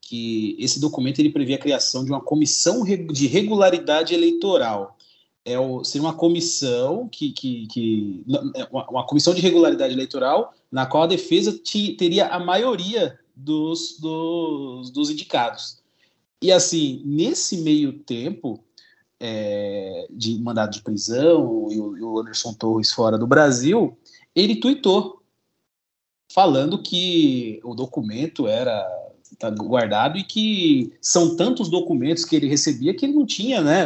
que 0.09 0.55
esse 0.57 0.79
documento 0.79 1.19
ele 1.19 1.29
prevê 1.29 1.53
a 1.53 1.59
criação 1.59 2.03
de 2.03 2.09
uma 2.09 2.19
comissão 2.19 2.83
de 2.83 3.27
regularidade 3.27 4.11
eleitoral. 4.11 4.97
É 5.45 5.59
o, 5.59 5.83
seria 5.83 6.07
uma 6.07 6.15
comissão 6.15 7.07
que, 7.07 7.31
que, 7.31 7.67
que 7.67 8.25
é 8.55 8.67
uma, 8.71 8.89
uma, 8.89 9.05
comissão 9.05 9.35
de 9.35 9.41
regularidade 9.41 9.93
eleitoral 9.93 10.51
na 10.71 10.87
qual 10.87 11.03
a 11.03 11.07
defesa 11.07 11.55
te, 11.55 11.93
teria 11.93 12.27
a 12.27 12.39
maioria 12.39 13.19
dos, 13.35 13.99
dos, 13.99 14.89
dos 14.89 15.11
indicados. 15.11 15.77
E 16.41 16.51
assim, 16.51 17.03
nesse 17.05 17.57
meio 17.57 17.93
tempo, 17.99 18.63
é, 19.19 20.07
de 20.09 20.39
mandado 20.39 20.71
de 20.71 20.81
prisão 20.81 21.67
e 21.69 21.79
o, 21.79 21.97
e 21.97 22.01
o 22.01 22.19
Anderson 22.19 22.53
Torres 22.53 22.91
fora 22.91 23.15
do 23.15 23.27
Brasil, 23.27 23.95
ele 24.35 24.55
tuitou 24.55 25.21
falando 26.33 26.81
que 26.81 27.59
o 27.63 27.75
documento 27.75 28.47
era 28.47 28.87
tá 29.37 29.49
guardado 29.49 30.17
e 30.17 30.23
que 30.23 30.93
são 31.01 31.35
tantos 31.35 31.69
documentos 31.69 32.25
que 32.25 32.35
ele 32.35 32.47
recebia 32.47 32.93
que 32.93 33.05
ele 33.05 33.13
não 33.13 33.25
tinha, 33.25 33.61
né? 33.61 33.85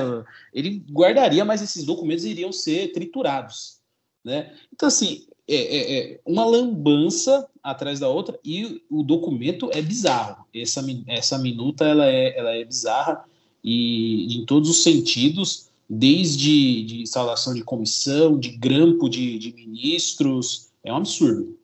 Ele 0.54 0.84
guardaria, 0.92 1.44
mas 1.44 1.62
esses 1.62 1.84
documentos 1.84 2.26
iriam 2.26 2.52
ser 2.52 2.92
triturados, 2.92 3.80
né? 4.24 4.54
Então 4.74 4.88
assim, 4.88 5.26
é, 5.48 5.56
é, 5.56 6.14
é 6.14 6.20
uma 6.26 6.46
lambança 6.46 7.48
atrás 7.62 8.00
da 8.00 8.10
outra 8.10 8.40
e 8.44 8.82
o 8.90 9.04
documento 9.04 9.70
é 9.74 9.82
bizarro. 9.82 10.46
Essa, 10.54 10.84
essa 11.08 11.38
minuta 11.38 11.86
ela 11.86 12.06
é, 12.06 12.38
ela 12.38 12.52
é 12.52 12.64
bizarra 12.64 13.26
e 13.64 14.38
em 14.38 14.46
todos 14.46 14.70
os 14.70 14.84
sentidos, 14.84 15.70
desde 15.90 16.84
de 16.84 17.02
instalação 17.02 17.54
de 17.54 17.64
comissão, 17.64 18.38
de 18.38 18.50
grampo 18.50 19.10
de, 19.10 19.38
de 19.40 19.54
ministros, 19.54 20.70
é 20.84 20.92
um 20.92 20.98
absurdo. 20.98 21.58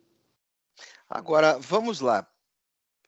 Agora, 1.08 1.58
vamos 1.58 2.00
lá. 2.00 2.29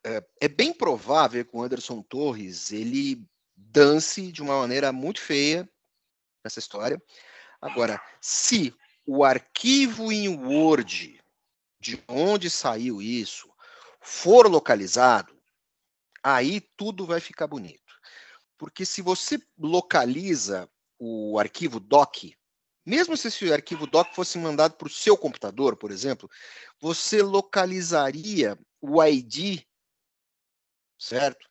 É, 0.05 0.25
é, 0.41 0.49
bem 0.49 0.73
provável 0.73 1.45
que 1.45 1.57
o 1.57 1.63
Anderson 1.63 2.03
Torres 2.03 2.73
ele 2.73 3.25
dance 3.57 4.33
de 4.33 4.43
uma 4.43 4.59
maneira 4.59 4.93
muito 4.93 5.21
feia 5.21 5.69
nessa 6.45 6.59
história. 6.59 7.01
Agora, 7.61 8.03
se 8.21 8.75
o 9.07 9.25
arquivo 9.25 10.11
em 10.11 10.29
Word 10.29 11.21
de 11.81 12.03
onde 12.09 12.51
saiu 12.51 13.01
isso 13.01 13.49
for 14.01 14.49
localizado, 14.49 15.37
aí 16.23 16.61
tudo 16.77 17.07
vai 17.07 17.21
ficar 17.21 17.47
bonito. 17.47 17.81
Porque 18.59 18.85
se 18.85 19.03
você 19.03 19.41
localiza 19.59 20.69
o 20.99 21.39
arquivo 21.39 21.79
doc, 21.81 22.25
mesmo 22.85 23.17
se 23.17 23.29
esse 23.29 23.53
arquivo 23.53 23.87
doc 23.87 24.13
fosse 24.15 24.39
mandado 24.39 24.75
para 24.75 24.87
o 24.87 24.91
seu 24.91 25.17
computador, 25.17 25.77
por 25.77 25.91
exemplo, 25.91 26.29
você 26.81 27.23
localizaria 27.23 28.59
o 28.81 29.03
ID, 29.03 29.65
certo? 31.03 31.49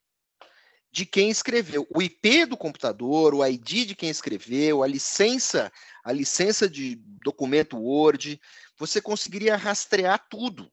De 0.91 1.05
quem 1.05 1.29
escreveu, 1.29 1.87
o 1.93 2.01
IP 2.01 2.45
do 2.45 2.57
computador, 2.57 3.33
o 3.33 3.45
ID 3.45 3.87
de 3.87 3.95
quem 3.95 4.09
escreveu, 4.09 4.83
a 4.83 4.87
licença, 4.87 5.71
a 6.03 6.11
licença 6.11 6.69
de 6.69 6.95
documento 7.23 7.77
Word, 7.77 8.39
você 8.77 9.01
conseguiria 9.01 9.55
rastrear 9.55 10.27
tudo. 10.29 10.71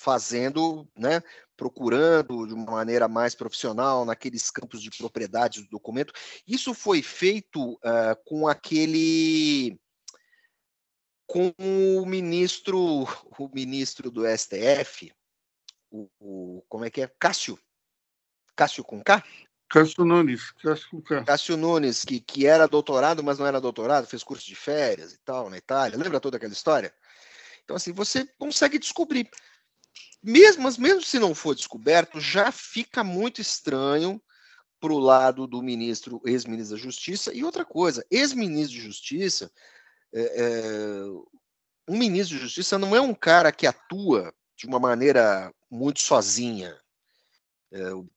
fazendo, 0.00 0.88
né, 0.96 1.20
procurando 1.56 2.46
de 2.46 2.54
uma 2.54 2.70
maneira 2.70 3.08
mais 3.08 3.34
profissional 3.34 4.04
naqueles 4.04 4.48
campos 4.48 4.80
de 4.80 4.90
propriedade 4.90 5.60
do 5.62 5.68
documento. 5.68 6.12
Isso 6.46 6.72
foi 6.72 7.02
feito 7.02 7.72
uh, 7.72 8.14
com 8.24 8.46
aquele 8.46 9.76
com 11.26 11.52
o 11.58 12.06
ministro, 12.06 13.02
o 13.38 13.50
ministro 13.52 14.08
do 14.08 14.22
STF, 14.24 15.12
o, 15.90 16.08
o 16.20 16.62
como 16.68 16.84
é 16.84 16.90
que 16.90 17.02
é? 17.02 17.10
Cássio. 17.18 17.58
Cássio 18.56 18.82
com 18.84 19.02
K? 19.02 19.22
Cássio 19.68 20.04
Nunes, 20.04 20.50
Cássio 20.52 20.88
com 20.90 21.02
K. 21.02 21.24
Cássio 21.24 21.56
Nunes, 21.56 22.04
que, 22.04 22.20
que 22.20 22.46
era 22.46 22.66
doutorado, 22.66 23.22
mas 23.22 23.38
não 23.38 23.46
era 23.46 23.60
doutorado, 23.60 24.06
fez 24.06 24.24
curso 24.24 24.46
de 24.46 24.54
férias 24.54 25.12
e 25.12 25.18
tal 25.18 25.50
na 25.50 25.58
Itália. 25.58 25.98
Lembra 25.98 26.20
toda 26.20 26.38
aquela 26.38 26.52
história? 26.52 26.92
Então, 27.64 27.76
assim, 27.76 27.92
você 27.92 28.26
consegue 28.38 28.78
descobrir. 28.78 29.28
Mesmo, 30.22 30.62
mas 30.62 30.78
mesmo 30.78 31.02
se 31.02 31.18
não 31.18 31.34
for 31.34 31.54
descoberto, 31.54 32.18
já 32.18 32.50
fica 32.50 33.04
muito 33.04 33.40
estranho 33.40 34.20
para 34.80 34.92
o 34.92 34.98
lado 34.98 35.46
do 35.46 35.62
ministro, 35.62 36.20
ex-ministro 36.24 36.76
da 36.76 36.82
Justiça. 36.82 37.32
E 37.34 37.44
outra 37.44 37.64
coisa, 37.64 38.04
ex-ministro 38.10 38.74
de 38.74 38.82
Justiça, 38.82 39.52
é, 40.12 40.20
é, 40.20 41.02
um 41.88 41.98
ministro 41.98 42.36
de 42.36 42.42
Justiça 42.42 42.78
não 42.78 42.96
é 42.96 43.00
um 43.00 43.14
cara 43.14 43.52
que 43.52 43.66
atua 43.66 44.32
de 44.56 44.66
uma 44.66 44.80
maneira 44.80 45.52
muito 45.70 46.00
sozinha. 46.00 46.78
É, 47.72 47.92
o 47.92 48.08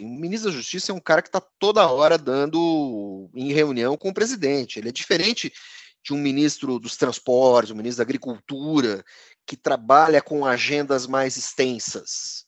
ministro 0.00 0.50
da 0.50 0.56
Justiça 0.56 0.92
é 0.92 0.94
um 0.94 1.00
cara 1.00 1.22
que 1.22 1.28
está 1.28 1.40
toda 1.40 1.90
hora 1.90 2.16
dando 2.16 3.28
em 3.34 3.52
reunião 3.52 3.96
com 3.96 4.10
o 4.10 4.14
presidente. 4.14 4.78
Ele 4.78 4.90
é 4.90 4.92
diferente 4.92 5.52
de 6.02 6.14
um 6.14 6.18
ministro 6.18 6.78
dos 6.78 6.96
transportes, 6.96 7.70
um 7.70 7.76
ministro 7.76 7.98
da 7.98 8.04
agricultura, 8.04 9.04
que 9.46 9.56
trabalha 9.56 10.22
com 10.22 10.46
agendas 10.46 11.06
mais 11.06 11.36
extensas. 11.36 12.46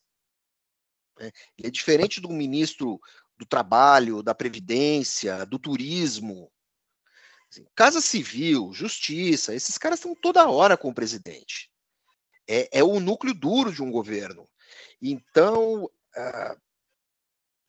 Né? 1.19 1.31
Ele 1.59 1.69
é 1.69 1.71
diferente 1.71 2.21
do 2.21 2.29
ministro 2.29 3.01
do 3.37 3.45
trabalho, 3.45 4.23
da 4.23 4.35
previdência, 4.35 5.45
do 5.45 5.59
turismo. 5.59 6.51
Assim, 7.51 7.67
Casa 7.75 8.01
Civil, 8.01 8.73
Justiça, 8.73 9.55
esses 9.55 9.77
caras 9.77 9.99
estão 9.99 10.15
toda 10.15 10.49
hora 10.49 10.77
com 10.77 10.91
o 10.91 10.95
presidente. 10.95 11.72
É, 12.49 12.81
é 12.81 12.85
o 12.85 13.01
núcleo 13.01 13.35
duro 13.35 13.73
de 13.73 13.83
um 13.83 13.91
governo. 13.91 14.49
Então, 15.01 15.85
uh, 15.85 16.61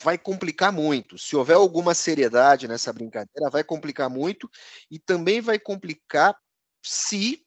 vai 0.03 0.17
complicar 0.17 0.71
muito. 0.71 1.17
Se 1.17 1.35
houver 1.35 1.55
alguma 1.55 1.93
seriedade 1.93 2.67
nessa 2.67 2.91
brincadeira, 2.91 3.49
vai 3.49 3.63
complicar 3.63 4.09
muito 4.09 4.49
e 4.91 4.99
também 4.99 5.41
vai 5.41 5.57
complicar 5.57 6.37
se 6.83 7.45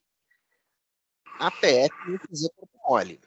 a 1.38 1.50
PF 1.50 1.90
não 2.08 2.18
fizer 2.28 2.48
corpo 2.56 2.78
mole. 2.88 3.20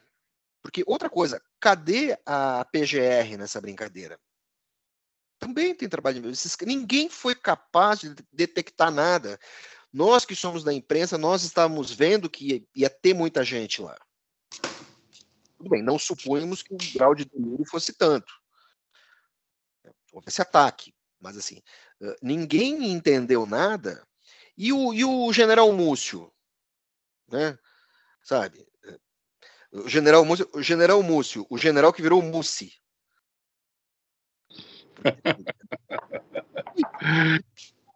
Porque 0.61 0.83
outra 0.85 1.09
coisa, 1.09 1.41
cadê 1.59 2.17
a 2.25 2.65
PGR 2.65 3.37
nessa 3.37 3.61
brincadeira? 3.61 4.19
Também 5.39 5.73
tem 5.73 5.87
trabalho 5.87 6.21
de 6.21 6.65
Ninguém 6.65 7.09
foi 7.09 7.33
capaz 7.33 7.99
de 7.99 8.13
detectar 8.33 8.91
nada. 8.91 9.39
Nós 9.91 10.25
que 10.25 10.35
somos 10.35 10.63
da 10.63 10.73
imprensa, 10.73 11.17
nós 11.17 11.43
estávamos 11.43 11.91
vendo 11.91 12.29
que 12.29 12.67
ia 12.75 12.89
ter 12.89 13.13
muita 13.13 13.43
gente 13.43 13.81
lá. 13.81 13.97
Tudo 15.57 15.69
bem, 15.69 15.83
não 15.83 15.99
supunhamos 15.99 16.61
que 16.61 16.73
o 16.73 16.77
grau 16.93 17.13
de 17.13 17.25
delírio 17.25 17.65
fosse 17.65 17.93
tanto 17.93 18.39
houve 20.11 20.27
esse 20.27 20.41
ataque. 20.41 20.93
Mas 21.19 21.37
assim, 21.37 21.61
ninguém 22.21 22.91
entendeu 22.91 23.45
nada. 23.45 24.05
E 24.57 24.73
o, 24.73 24.93
e 24.93 25.05
o 25.05 25.33
general 25.33 25.71
Múcio, 25.71 26.31
né? 27.27 27.57
Sabe? 28.21 28.67
O 29.71 29.87
general 29.87 30.25
Múcio, 30.25 30.49
o 30.53 30.61
general 30.61 31.01
Múcio, 31.03 31.45
o 31.49 31.57
general 31.57 31.93
que 31.93 32.01
virou 32.01 32.21
Mussi. 32.21 32.73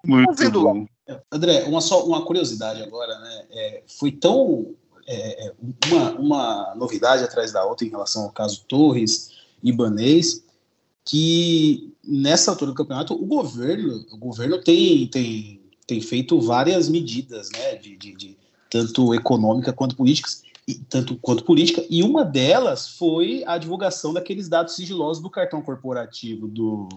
Muito 0.06 0.51
bom. 0.51 0.86
André, 1.32 1.63
uma, 1.66 1.82
só, 1.82 2.06
uma 2.06 2.26
curiosidade 2.26 2.82
agora, 2.82 3.20
né? 3.20 3.46
É, 3.52 3.84
foi 3.88 4.12
tão 4.12 4.74
é, 5.06 5.48
é, 5.48 5.54
uma, 5.86 6.12
uma 6.13 6.76
novidade 6.76 7.24
atrás 7.24 7.52
da 7.52 7.66
outra 7.66 7.86
em 7.86 7.89
relação 7.89 8.24
ao 8.24 8.32
caso 8.32 8.63
Torres, 8.68 9.32
Ibanês, 9.62 10.44
que 11.04 11.94
nessa 12.04 12.52
altura 12.52 12.72
do 12.72 12.78
campeonato 12.78 13.13
o 13.13 13.26
governo, 13.26 14.06
o 14.12 14.18
governo 14.18 14.62
tem, 14.62 15.08
tem, 15.08 15.62
tem 15.86 16.02
feito 16.02 16.39
várias 16.39 16.88
medidas, 16.88 17.50
né, 17.52 17.76
de, 17.76 17.98
de, 17.98 18.16
de 18.16 18.38
tanto 18.70 19.13
econômica 19.13 19.74
quanto 19.74 19.96
políticas, 19.96 20.44
e, 20.66 20.76
tanto 20.76 21.18
quanto 21.18 21.44
política, 21.44 21.86
e 21.89 22.02
uma 22.02 22.24
delas 22.24 22.88
foi 22.88 23.44
a 23.46 23.58
divulgação 23.58 24.13
daqueles 24.13 24.48
dados 24.48 24.76
sigilosos 24.76 25.22
do 25.22 25.30
cartão 25.30 25.62
corporativo 25.62 26.48
do 26.48 26.88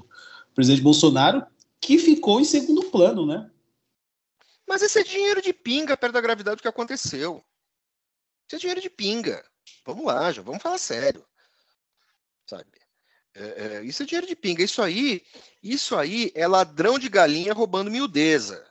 presidente 0.54 0.82
Bolsonaro, 0.82 1.44
que 1.80 1.98
ficou 1.98 2.40
em 2.40 2.44
segundo 2.44 2.84
plano, 2.84 3.26
né? 3.26 3.50
Mas 4.66 4.82
esse 4.82 4.98
é 4.98 5.04
dinheiro 5.04 5.40
de 5.40 5.52
pinga 5.52 5.96
perto 5.96 6.14
da 6.14 6.20
gravidade 6.20 6.56
do 6.56 6.62
que 6.62 6.68
aconteceu. 6.68 7.44
Isso 8.46 8.56
é 8.56 8.58
dinheiro 8.58 8.80
de 8.80 8.90
pinga. 8.90 9.44
Vamos 9.84 10.04
lá, 10.06 10.32
já 10.32 10.42
vamos 10.42 10.62
falar 10.62 10.78
sério. 10.78 11.26
Sabe? 12.48 12.70
É, 13.34 13.44
é, 13.44 13.84
isso 13.84 14.02
é 14.02 14.06
dinheiro 14.06 14.26
de 14.26 14.34
pinga. 14.34 14.62
Isso 14.62 14.82
aí, 14.82 15.24
isso 15.62 15.96
aí 15.96 16.32
é 16.34 16.46
ladrão 16.46 16.98
de 16.98 17.08
galinha 17.08 17.52
roubando 17.52 17.90
miudeza. 17.90 18.68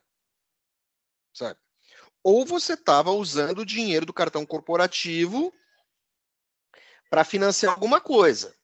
Sabe? 1.33 1.59
Ou 2.23 2.45
você 2.45 2.73
estava 2.73 3.11
usando 3.11 3.59
o 3.59 3.65
dinheiro 3.65 4.05
do 4.05 4.13
cartão 4.13 4.45
corporativo 4.45 5.53
para 7.09 7.23
financiar 7.23 7.73
alguma 7.73 8.01
coisa. 8.01 8.55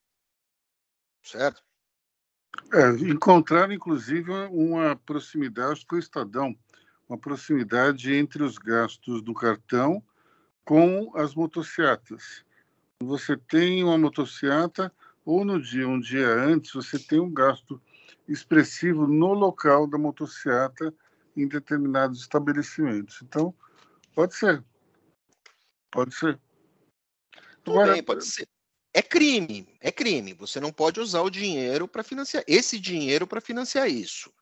Certo? 1.22 1.62
É, 2.72 2.88
encontraram, 3.08 3.72
inclusive, 3.72 4.30
uma 4.50 4.96
proximidade 4.96 5.86
com 5.86 5.96
o 5.96 5.98
Estadão, 5.98 6.54
uma 7.12 7.18
proximidade 7.18 8.14
entre 8.14 8.42
os 8.42 8.56
gastos 8.56 9.20
do 9.20 9.34
cartão 9.34 10.02
com 10.64 11.14
as 11.14 11.34
motocicletas. 11.34 12.42
Você 13.02 13.36
tem 13.36 13.84
uma 13.84 13.98
motocicleta, 13.98 14.90
ou 15.22 15.44
no 15.44 15.60
dia, 15.60 15.86
um 15.86 16.00
dia 16.00 16.26
antes, 16.26 16.72
você 16.72 16.98
tem 16.98 17.20
um 17.20 17.30
gasto 17.30 17.80
expressivo 18.26 19.06
no 19.06 19.34
local 19.34 19.86
da 19.86 19.98
motocicleta 19.98 20.94
em 21.36 21.46
determinados 21.46 22.20
estabelecimentos. 22.20 23.20
Então, 23.22 23.54
pode 24.14 24.34
ser. 24.34 24.64
Pode 25.90 26.14
ser. 26.14 26.40
Tudo 27.62 27.78
Agora, 27.78 27.92
bem, 27.92 28.02
pode 28.02 28.24
ser. 28.24 28.48
É 28.94 29.02
crime, 29.02 29.68
é 29.80 29.92
crime. 29.92 30.32
Você 30.34 30.60
não 30.60 30.72
pode 30.72 30.98
usar 30.98 31.20
o 31.20 31.30
dinheiro 31.30 31.86
para 31.86 32.02
financiar 32.02 32.42
esse 32.46 32.78
dinheiro 32.78 33.26
para 33.26 33.40
financiar 33.40 33.88
isso. 33.88 34.32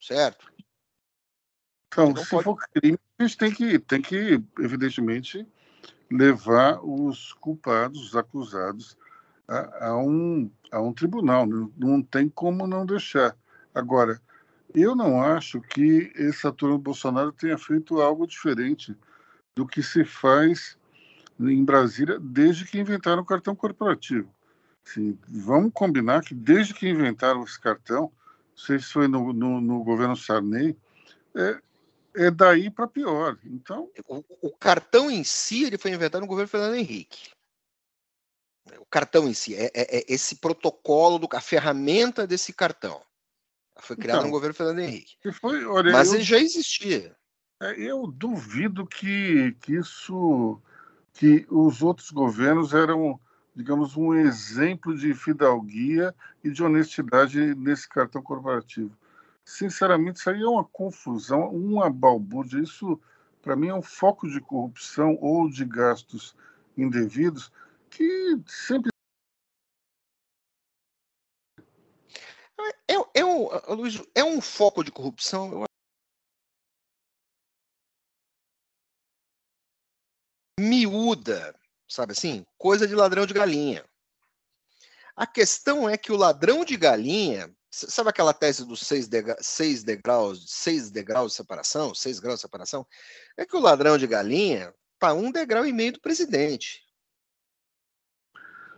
Certo? 0.00 0.53
Então, 1.94 2.16
se 2.16 2.30
pode... 2.30 2.44
for 2.44 2.56
crime, 2.56 2.98
a 3.18 3.22
gente 3.22 3.38
tem 3.38 3.52
que, 3.52 3.78
tem 3.78 4.02
que, 4.02 4.42
evidentemente, 4.58 5.46
levar 6.10 6.80
os 6.84 7.32
culpados, 7.34 8.08
os 8.08 8.16
acusados, 8.16 8.96
a, 9.46 9.88
a, 9.88 9.96
um, 9.96 10.50
a 10.72 10.80
um 10.80 10.92
tribunal. 10.92 11.46
Não, 11.46 11.72
não 11.76 12.02
tem 12.02 12.28
como 12.28 12.66
não 12.66 12.84
deixar. 12.84 13.36
Agora, 13.72 14.20
eu 14.74 14.96
não 14.96 15.22
acho 15.22 15.60
que 15.60 16.12
essa 16.16 16.52
turma 16.52 16.76
Bolsonaro 16.76 17.30
tenha 17.30 17.56
feito 17.56 18.00
algo 18.00 18.26
diferente 18.26 18.96
do 19.54 19.64
que 19.64 19.82
se 19.82 20.04
faz 20.04 20.76
em 21.38 21.64
Brasília 21.64 22.18
desde 22.20 22.64
que 22.64 22.78
inventaram 22.78 23.22
o 23.22 23.26
cartão 23.26 23.54
corporativo. 23.54 24.28
Assim, 24.86 25.16
vamos 25.28 25.72
combinar 25.72 26.22
que 26.22 26.34
desde 26.34 26.74
que 26.74 26.88
inventaram 26.88 27.42
esse 27.44 27.60
cartão, 27.60 28.02
não 28.02 28.56
sei 28.56 28.78
se 28.78 28.92
foi 28.92 29.08
no, 29.08 29.32
no, 29.32 29.60
no 29.60 29.82
governo 29.82 30.16
Sarney, 30.16 30.76
é, 31.34 31.60
é 32.14 32.30
daí 32.30 32.70
para 32.70 32.86
pior. 32.86 33.38
Então, 33.44 33.90
o, 34.08 34.24
o, 34.42 34.50
cartão 34.56 35.10
em 35.10 35.24
si 35.24 35.64
ele 35.64 35.78
foi 35.78 35.90
inventado 35.90 36.22
no 36.22 36.26
governo 36.26 36.48
Fernando 36.48 36.76
Henrique 36.76 37.34
o 38.78 38.86
cartão 38.86 39.28
em 39.28 39.34
si, 39.34 39.54
é, 39.54 39.70
é, 39.74 39.98
é, 39.98 40.04
esse 40.08 40.36
protocolo, 40.36 41.18
do, 41.18 41.28
a 41.32 41.40
ferramenta 41.40 42.26
desse 42.26 42.52
cartão. 42.52 43.00
Foi 43.78 43.96
criado 43.96 44.18
então, 44.18 44.26
no 44.26 44.32
governo 44.32 44.54
Fernando 44.54 44.78
Henrique. 44.80 45.16
Foi, 45.32 45.64
olha, 45.64 45.92
Mas 45.92 46.08
eu, 46.08 46.14
ele 46.14 46.24
já 46.24 46.38
existia. 46.38 47.16
É, 47.60 47.72
eu 47.78 48.06
duvido 48.06 48.86
que, 48.86 49.56
que 49.60 49.74
isso, 49.74 50.60
que 51.12 51.46
os 51.50 51.82
outros 51.82 52.10
governos 52.10 52.72
eram, 52.72 53.20
digamos, 53.54 53.96
um 53.96 54.14
exemplo 54.14 54.96
de 54.96 55.12
fidalguia 55.12 56.14
e 56.42 56.50
de 56.50 56.62
honestidade 56.62 57.54
nesse 57.56 57.88
cartão 57.88 58.22
corporativo. 58.22 58.96
Sinceramente, 59.44 60.16
isso 60.16 60.30
aí 60.30 60.42
é 60.42 60.48
uma 60.48 60.64
confusão, 60.64 61.50
uma 61.50 61.90
balbúrdia. 61.90 62.60
Isso, 62.60 63.00
para 63.42 63.54
mim, 63.54 63.68
é 63.68 63.74
um 63.74 63.82
foco 63.82 64.28
de 64.28 64.40
corrupção 64.40 65.18
ou 65.20 65.48
de 65.50 65.64
gastos 65.64 66.34
indevidos 66.76 67.52
que 67.90 68.40
sempre. 68.46 68.90
É, 72.88 73.20
é, 73.20 73.24
um, 73.24 73.48
Luiz, 73.74 74.02
é 74.14 74.24
um 74.24 74.40
foco 74.40 74.82
de 74.82 74.90
corrupção. 74.90 75.64
Miúda, 80.58 81.54
sabe 81.88 82.12
assim? 82.12 82.44
Coisa 82.56 82.86
de 82.86 82.94
ladrão 82.94 83.26
de 83.26 83.34
galinha. 83.34 83.84
A 85.16 85.26
questão 85.26 85.88
é 85.88 85.96
que 85.96 86.10
o 86.10 86.16
ladrão 86.16 86.64
de 86.64 86.76
galinha, 86.76 87.54
sabe 87.74 88.10
aquela 88.10 88.32
tese 88.32 88.64
dos 88.64 88.80
seis, 88.80 89.08
degra 89.08 89.36
seis 89.40 89.82
degraus, 89.82 90.44
seis 90.46 90.90
degraus 90.90 91.32
de 91.32 91.36
separação, 91.36 91.94
seis 91.94 92.20
graus 92.20 92.36
de 92.36 92.42
separação? 92.42 92.86
É 93.36 93.44
que 93.44 93.56
o 93.56 93.60
ladrão 93.60 93.98
de 93.98 94.06
galinha 94.06 94.74
está 94.94 95.12
um 95.12 95.30
degrau 95.30 95.66
e 95.66 95.72
meio 95.72 95.92
do 95.92 96.00
presidente. 96.00 96.84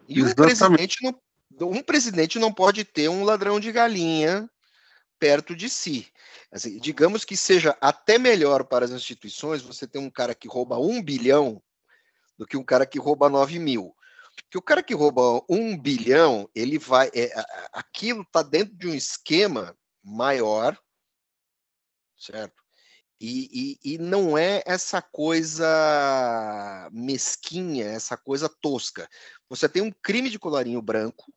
E 0.08 0.22
um 0.22 0.32
presidente, 0.32 0.98
não, 1.02 1.70
um 1.70 1.82
presidente 1.82 2.38
não 2.38 2.52
pode 2.52 2.84
ter 2.84 3.08
um 3.08 3.24
ladrão 3.24 3.58
de 3.58 3.72
galinha 3.72 4.48
perto 5.18 5.56
de 5.56 5.68
si. 5.68 6.12
Assim, 6.52 6.78
digamos 6.78 7.24
que 7.24 7.36
seja 7.36 7.76
até 7.80 8.18
melhor 8.18 8.64
para 8.64 8.84
as 8.84 8.90
instituições 8.92 9.62
você 9.62 9.86
ter 9.86 9.98
um 9.98 10.10
cara 10.10 10.34
que 10.34 10.46
rouba 10.46 10.78
um 10.78 11.02
bilhão 11.02 11.60
do 12.38 12.46
que 12.46 12.56
um 12.56 12.64
cara 12.64 12.86
que 12.86 12.98
rouba 12.98 13.28
nove 13.28 13.58
mil. 13.58 13.95
Porque 14.44 14.58
o 14.58 14.62
cara 14.62 14.82
que 14.82 14.94
rouba 14.94 15.42
um 15.48 15.76
bilhão, 15.76 16.48
ele 16.54 16.78
vai. 16.78 17.10
É, 17.14 17.32
aquilo 17.72 18.22
está 18.22 18.42
dentro 18.42 18.74
de 18.76 18.88
um 18.88 18.94
esquema 18.94 19.76
maior, 20.02 20.78
certo? 22.18 22.62
E, 23.18 23.78
e, 23.82 23.94
e, 23.94 23.98
não 23.98 24.36
é 24.36 24.62
essa 24.66 25.00
coisa 25.00 25.66
mesquinha, 26.92 27.86
essa 27.86 28.14
coisa 28.14 28.46
tosca. 28.60 29.08
Você 29.48 29.66
tem 29.68 29.82
um 29.82 29.90
crime 29.90 30.28
de 30.28 30.38
colarinho 30.38 30.82
branco, 30.82 31.32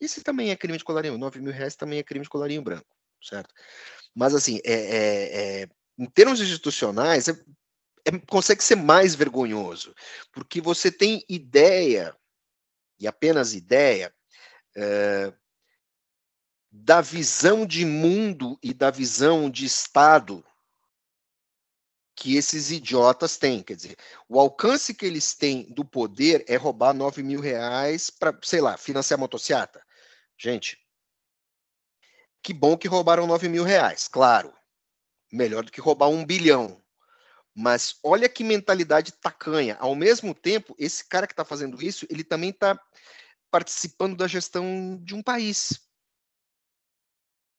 esse 0.00 0.22
também 0.22 0.50
é 0.50 0.56
crime 0.56 0.78
de 0.78 0.84
colarinho, 0.84 1.18
9 1.18 1.40
mil 1.40 1.52
reais 1.52 1.74
também 1.74 1.98
é 1.98 2.02
crime 2.02 2.24
de 2.24 2.28
colarinho 2.28 2.62
branco, 2.62 2.86
certo? 3.20 3.52
Mas, 4.14 4.34
assim, 4.34 4.60
é, 4.64 4.72
é, 4.72 5.62
é 5.62 5.68
em 5.98 6.06
termos 6.06 6.40
institucionais, 6.40 7.26
é, 8.04 8.18
consegue 8.28 8.62
ser 8.62 8.76
mais 8.76 9.14
vergonhoso, 9.14 9.94
porque 10.32 10.60
você 10.60 10.90
tem 10.90 11.24
ideia, 11.28 12.16
e 12.98 13.06
apenas 13.06 13.54
ideia, 13.54 14.14
é, 14.76 15.32
da 16.70 17.00
visão 17.00 17.64
de 17.64 17.84
mundo 17.84 18.58
e 18.62 18.74
da 18.74 18.90
visão 18.90 19.48
de 19.48 19.64
Estado 19.64 20.44
que 22.16 22.36
esses 22.36 22.70
idiotas 22.70 23.36
têm. 23.36 23.62
Quer 23.62 23.76
dizer, 23.76 23.96
o 24.28 24.38
alcance 24.38 24.94
que 24.94 25.06
eles 25.06 25.34
têm 25.34 25.72
do 25.72 25.84
poder 25.84 26.44
é 26.48 26.56
roubar 26.56 26.92
9 26.92 27.22
mil 27.22 27.40
reais 27.40 28.10
para, 28.10 28.36
sei 28.42 28.60
lá, 28.60 28.76
financiar 28.76 29.18
motocicleta. 29.18 29.84
Gente, 30.36 30.78
que 32.42 32.52
bom 32.52 32.76
que 32.76 32.88
roubaram 32.88 33.26
9 33.26 33.48
mil 33.48 33.64
reais, 33.64 34.08
claro. 34.08 34.52
Melhor 35.32 35.64
do 35.64 35.72
que 35.72 35.80
roubar 35.80 36.08
um 36.08 36.24
bilhão. 36.24 36.83
Mas 37.54 37.98
olha 38.02 38.28
que 38.28 38.42
mentalidade 38.42 39.12
tacanha. 39.12 39.76
Ao 39.78 39.94
mesmo 39.94 40.34
tempo, 40.34 40.74
esse 40.78 41.08
cara 41.08 41.26
que 41.26 41.32
está 41.32 41.44
fazendo 41.44 41.80
isso, 41.80 42.06
ele 42.10 42.24
também 42.24 42.50
está 42.50 42.78
participando 43.50 44.16
da 44.16 44.26
gestão 44.26 44.98
de 45.02 45.14
um 45.14 45.22
país. 45.22 45.80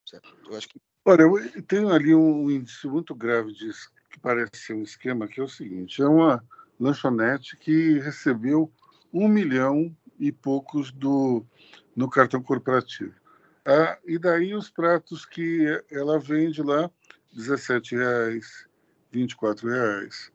Certo? 0.06 0.38
Eu 0.46 0.58
acho 0.58 0.68
que... 0.68 0.82
Olha, 1.06 1.22
eu 1.22 1.64
tenho 1.64 1.90
ali 1.90 2.14
um 2.14 2.50
índice 2.52 2.88
muito 2.88 3.16
grave 3.16 3.54
disso, 3.54 3.90
que 4.10 4.20
parece 4.20 4.52
ser 4.56 4.74
um 4.74 4.84
esquema, 4.84 5.28
que 5.28 5.40
é 5.40 5.44
o 5.44 5.48
seguinte: 5.48 6.02
é 6.02 6.08
uma 6.08 6.44
lanchonete 6.80 7.56
que 7.58 8.00
recebeu 8.00 8.72
um 9.14 9.28
milhão 9.28 9.96
e 10.20 10.32
poucos 10.32 10.92
do, 10.92 11.46
no 11.96 12.10
cartão 12.10 12.42
corporativo. 12.42 13.14
Ah, 13.66 13.98
e 14.06 14.20
daí 14.20 14.54
os 14.54 14.70
pratos 14.70 15.26
que 15.26 15.66
ela 15.90 16.20
vende 16.20 16.62
lá, 16.62 16.90
R$ 17.34 17.82
reais, 17.92 18.68
R$ 19.19 19.28
reais. 19.63 20.32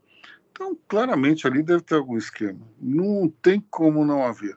Então, 0.51 0.79
claramente 0.89 1.47
ali 1.47 1.63
deve 1.63 1.83
ter 1.83 1.95
algum 1.95 2.17
esquema. 2.17 2.61
Não 2.81 3.29
tem 3.29 3.61
como 3.71 4.05
não 4.05 4.25
haver. 4.25 4.57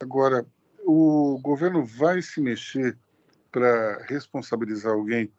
Agora, 0.00 0.46
o 0.84 1.38
governo 1.42 1.84
vai 1.84 2.20
se 2.22 2.40
mexer 2.40 2.96
para 3.50 4.04
responsabilizar 4.08 4.92
alguém 4.92 5.32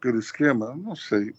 pelo 0.00 0.18
esquema? 0.18 0.74
Não 0.74 0.94
sei. 0.94 1.34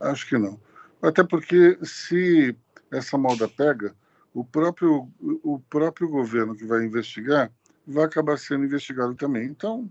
Acho 0.00 0.28
que 0.28 0.38
não. 0.38 0.60
Até 1.02 1.22
porque 1.22 1.78
se 1.82 2.56
essa 2.90 3.16
malda 3.16 3.48
pega, 3.48 3.94
o 4.32 4.44
próprio, 4.44 5.08
o 5.20 5.58
próprio 5.58 6.08
governo 6.08 6.54
que 6.54 6.64
vai 6.64 6.84
investigar 6.84 7.52
vai 7.86 8.04
acabar 8.04 8.38
sendo 8.38 8.64
investigado 8.64 9.14
também. 9.14 9.46
Então, 9.46 9.90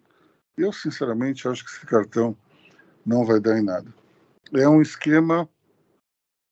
eu 0.58 0.72
sinceramente 0.72 1.48
acho 1.48 1.64
que 1.64 1.72
esse 1.72 1.86
cartão 1.86 2.36
não 3.06 3.26
vai 3.26 3.40
dar 3.40 3.58
em 3.58 3.64
nada. 3.64 3.94
É 4.54 4.68
um 4.68 4.82
esquema, 4.82 5.48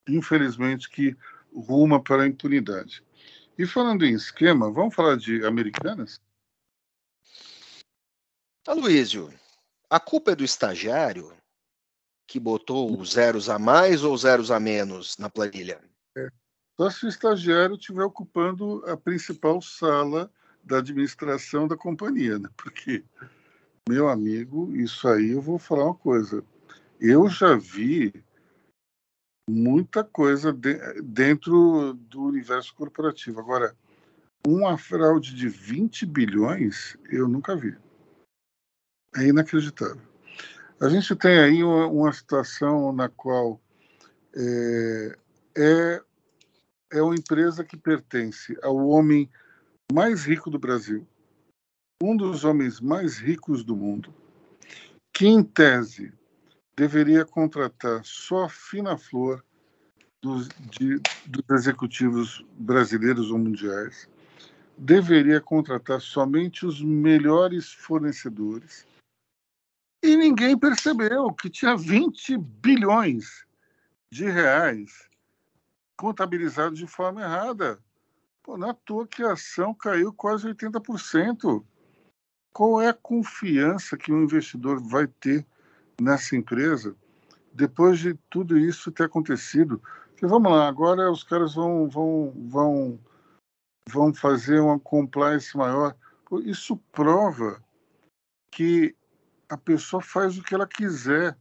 infelizmente, 0.08 0.88
que 0.88 1.16
ruma 1.54 2.02
para 2.02 2.22
a 2.22 2.26
impunidade. 2.26 3.02
E 3.58 3.66
falando 3.66 4.04
em 4.04 4.14
esquema, 4.14 4.70
vamos 4.70 4.94
falar 4.94 5.16
de 5.16 5.44
americanas? 5.44 6.20
Aloysio, 8.66 9.32
a 9.90 9.98
culpa 9.98 10.32
é 10.32 10.36
do 10.36 10.44
estagiário 10.44 11.32
que 12.26 12.38
botou 12.38 13.00
os 13.00 13.12
zeros 13.12 13.48
a 13.48 13.58
mais 13.58 14.04
ou 14.04 14.16
zeros 14.16 14.50
a 14.50 14.60
menos 14.60 15.16
na 15.16 15.30
planilha? 15.30 15.80
É. 16.16 16.28
Só 16.76 16.90
se 16.90 17.06
o 17.06 17.08
estagiário 17.08 17.74
estiver 17.74 18.04
ocupando 18.04 18.84
a 18.86 18.96
principal 18.96 19.60
sala 19.62 20.30
da 20.62 20.78
administração 20.78 21.66
da 21.66 21.76
companhia, 21.76 22.38
né? 22.38 22.48
Porque, 22.56 23.02
meu 23.88 24.08
amigo, 24.08 24.70
isso 24.76 25.08
aí 25.08 25.30
eu 25.30 25.40
vou 25.40 25.58
falar 25.58 25.86
uma 25.86 25.94
coisa. 25.94 26.44
Eu 27.00 27.28
já 27.30 27.56
vi 27.56 28.12
muita 29.48 30.04
coisa 30.04 30.52
de, 30.52 30.74
dentro 31.02 31.94
do 31.94 32.22
universo 32.22 32.74
corporativo. 32.74 33.40
Agora, 33.40 33.74
uma 34.46 34.78
fraude 34.78 35.34
de 35.34 35.48
20 35.48 36.06
bilhões, 36.06 36.96
eu 37.10 37.26
nunca 37.26 37.56
vi. 37.56 37.76
É 39.16 39.24
inacreditável. 39.24 40.00
A 40.80 40.88
gente 40.88 41.14
tem 41.16 41.38
aí 41.38 41.64
uma, 41.64 41.86
uma 41.86 42.12
situação 42.12 42.92
na 42.92 43.08
qual 43.08 43.60
é, 44.36 45.18
é, 45.56 46.02
é 46.92 47.02
uma 47.02 47.14
empresa 47.14 47.64
que 47.64 47.76
pertence 47.76 48.56
ao 48.62 48.76
homem 48.76 49.28
mais 49.92 50.24
rico 50.24 50.50
do 50.50 50.58
Brasil, 50.58 51.06
um 52.02 52.16
dos 52.16 52.44
homens 52.44 52.80
mais 52.80 53.18
ricos 53.18 53.64
do 53.64 53.74
mundo, 53.74 54.14
que, 55.12 55.26
em 55.26 55.42
tese, 55.42 56.12
deveria 56.78 57.24
contratar 57.24 58.04
só 58.04 58.44
a 58.44 58.48
fina 58.48 58.96
flor 58.96 59.44
dos, 60.22 60.48
de, 60.70 61.00
dos 61.26 61.50
executivos 61.50 62.44
brasileiros 62.52 63.32
ou 63.32 63.38
mundiais, 63.38 64.08
deveria 64.76 65.40
contratar 65.40 66.00
somente 66.00 66.64
os 66.64 66.80
melhores 66.80 67.72
fornecedores. 67.72 68.86
E 70.04 70.16
ninguém 70.16 70.56
percebeu 70.56 71.32
que 71.32 71.50
tinha 71.50 71.76
20 71.76 72.38
bilhões 72.38 73.44
de 74.08 74.30
reais 74.30 75.08
contabilizados 75.96 76.78
de 76.78 76.86
forma 76.86 77.22
errada. 77.22 77.82
Pô, 78.40 78.56
na 78.56 78.72
toa 78.72 79.04
que 79.04 79.24
a 79.24 79.32
ação 79.32 79.74
caiu 79.74 80.12
quase 80.12 80.46
80%. 80.46 81.64
Qual 82.52 82.80
é 82.80 82.88
a 82.88 82.94
confiança 82.94 83.96
que 83.96 84.12
o 84.12 84.22
investidor 84.22 84.80
vai 84.80 85.08
ter 85.08 85.44
nessa 86.00 86.36
empresa 86.36 86.94
depois 87.52 87.98
de 87.98 88.14
tudo 88.30 88.56
isso 88.56 88.92
ter 88.92 89.04
acontecido? 89.04 89.82
Porque 90.10 90.26
vamos 90.26 90.50
lá, 90.50 90.68
agora 90.68 91.10
os 91.10 91.22
caras 91.22 91.54
vão, 91.54 91.88
vão, 91.88 92.32
vão, 92.48 93.00
vão 93.88 94.14
fazer 94.14 94.60
uma 94.60 94.78
compliance 94.78 95.56
maior. 95.56 95.94
Isso 96.44 96.76
prova 96.92 97.62
que 98.50 98.94
a 99.48 99.56
pessoa 99.56 100.02
faz 100.02 100.36
o 100.36 100.42
que 100.42 100.54
ela 100.54 100.66
quiser 100.66 101.36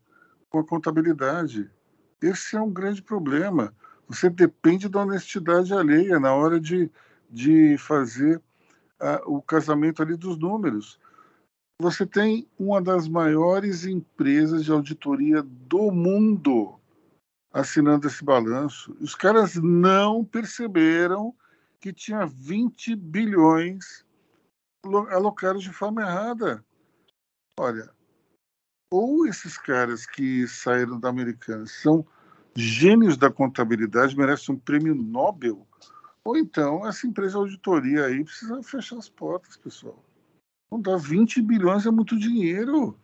com 0.49 0.59
a 0.59 0.65
contabilidade. 0.65 1.69
Esse 2.21 2.55
é 2.55 2.61
um 2.61 2.71
grande 2.71 3.01
problema. 3.01 3.73
Você 4.07 4.29
depende 4.29 4.87
da 4.87 5.01
honestidade 5.01 5.73
alheia 5.73 6.19
na 6.19 6.33
hora 6.33 6.59
de, 6.59 6.89
de 7.29 7.77
fazer 7.77 8.41
o 9.25 9.41
casamento 9.41 10.01
ali 10.01 10.15
dos 10.15 10.37
números. 10.37 10.99
Você 11.79 12.07
tem 12.07 12.49
uma 12.57 12.81
das 12.81 13.07
maiores 13.07 13.85
empresas 13.85 14.65
de 14.65 14.71
auditoria 14.71 15.43
do 15.43 15.91
mundo 15.91 16.79
assinando 17.53 18.07
esse 18.07 18.23
balanço. 18.23 18.95
Os 18.99 19.13
caras 19.13 19.55
não 19.55 20.25
perceberam 20.25 21.35
que 21.79 21.93
tinha 21.93 22.25
20 22.25 22.95
bilhões 22.95 24.03
alocados 25.11 25.63
de 25.63 25.71
forma 25.71 26.01
errada. 26.01 26.65
Olha, 27.59 27.91
ou 28.91 29.27
esses 29.27 29.57
caras 29.57 30.05
que 30.05 30.47
saíram 30.47 30.99
da 30.99 31.09
Americana 31.09 31.65
são 31.67 32.05
gênios 32.55 33.17
da 33.17 33.29
contabilidade, 33.29 34.17
merecem 34.17 34.55
um 34.55 34.59
prêmio 34.59 34.95
Nobel, 34.95 35.67
ou 36.23 36.35
então 36.37 36.87
essa 36.87 37.05
empresa 37.05 37.33
de 37.33 37.37
auditoria 37.37 38.05
aí 38.05 38.23
precisa 38.23 38.63
fechar 38.63 38.97
as 38.97 39.09
portas, 39.09 39.57
pessoal. 39.57 40.03
Não 40.71 40.81
dá 40.81 40.97
20 40.97 41.41
bilhões 41.41 41.85
é 41.85 41.91
muito 41.91 42.17
dinheiro. 42.17 42.97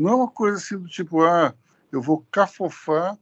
Não 0.00 0.10
é 0.10 0.14
uma 0.14 0.28
coisa 0.28 0.56
assim 0.56 0.78
do 0.78 0.88
tipo, 0.88 1.22
ah, 1.22 1.54
eu 1.90 2.00
vou 2.00 2.26
cafofar 2.30 3.18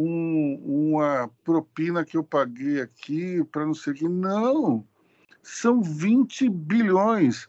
um, 0.00 0.90
uma 0.94 1.30
propina 1.42 2.04
que 2.04 2.16
eu 2.16 2.22
paguei 2.22 2.80
aqui 2.80 3.42
para 3.44 3.64
não 3.64 3.74
sei 3.74 3.92
o 3.92 3.96
que. 3.96 4.08
Não! 4.08 4.86
São 5.42 5.82
20 5.82 6.48
bilhões. 6.48 7.48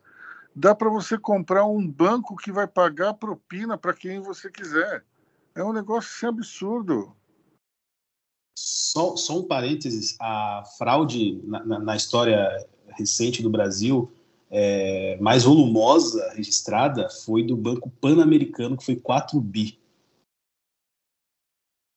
Dá 0.56 0.74
para 0.74 0.90
você 0.90 1.18
comprar 1.18 1.66
um 1.66 1.88
banco 1.88 2.36
que 2.36 2.52
vai 2.52 2.68
pagar 2.68 3.14
propina 3.16 3.78
para 3.78 3.94
quem 3.94 4.20
você 4.22 4.50
quiser. 4.50 5.04
É 5.56 5.64
um 5.64 5.74
negócio 5.74 6.10
assim, 6.10 6.26
absurdo. 6.28 7.16
Só, 8.58 9.16
só 9.16 9.40
um 9.40 9.48
parênteses: 9.48 10.16
a 10.20 10.64
fraude 10.78 11.42
na, 11.44 11.66
na, 11.66 11.80
na 11.80 11.96
história 11.96 12.50
recente 12.96 13.42
do 13.42 13.50
Brasil 13.50 14.12
é, 14.56 15.18
mais 15.20 15.46
volumosa 15.46 16.32
registrada 16.34 17.10
foi 17.10 17.44
do 17.44 17.58
Banco 17.58 17.90
Pan-Americano, 17.90 18.78
que 18.78 18.86
foi 18.86 18.96
4 18.96 19.42
bi. 19.42 19.82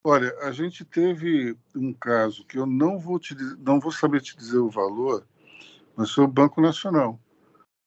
Olha, 0.03 0.35
a 0.39 0.51
gente 0.53 0.83
teve 0.83 1.55
um 1.75 1.93
caso 1.93 2.47
que 2.47 2.59
eu 2.59 2.65
não 2.65 2.99
vou, 2.99 3.19
te, 3.19 3.35
não 3.59 3.79
vou 3.79 3.93
saber 3.93 4.23
te 4.23 4.35
dizer 4.35 4.57
o 4.57 4.71
valor, 4.71 5.27
mas 5.95 6.11
foi 6.13 6.25
o 6.25 6.29
Banco 6.29 6.63
Nacional. 6.63 7.21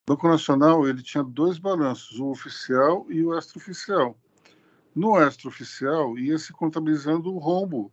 O 0.08 0.14
Banco 0.14 0.28
Nacional 0.28 0.88
ele 0.88 1.02
tinha 1.02 1.24
dois 1.24 1.58
balanços, 1.58 2.20
o 2.20 2.28
oficial 2.28 3.08
e 3.10 3.24
o 3.24 3.36
extraoficial. 3.36 4.16
No 4.94 5.20
extraoficial 5.20 6.16
ia 6.16 6.38
se 6.38 6.54
contabilizando 6.54 7.34
o 7.34 7.40
rombo 7.40 7.92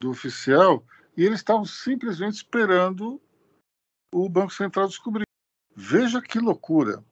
do 0.00 0.10
oficial 0.10 0.82
e 1.16 1.24
eles 1.24 1.38
estavam 1.38 1.64
simplesmente 1.64 2.36
esperando 2.36 3.20
o 4.12 4.28
Banco 4.28 4.52
Central 4.52 4.88
descobrir. 4.88 5.27
Veja 5.80 6.20
que 6.20 6.38
loucura. 6.38 7.04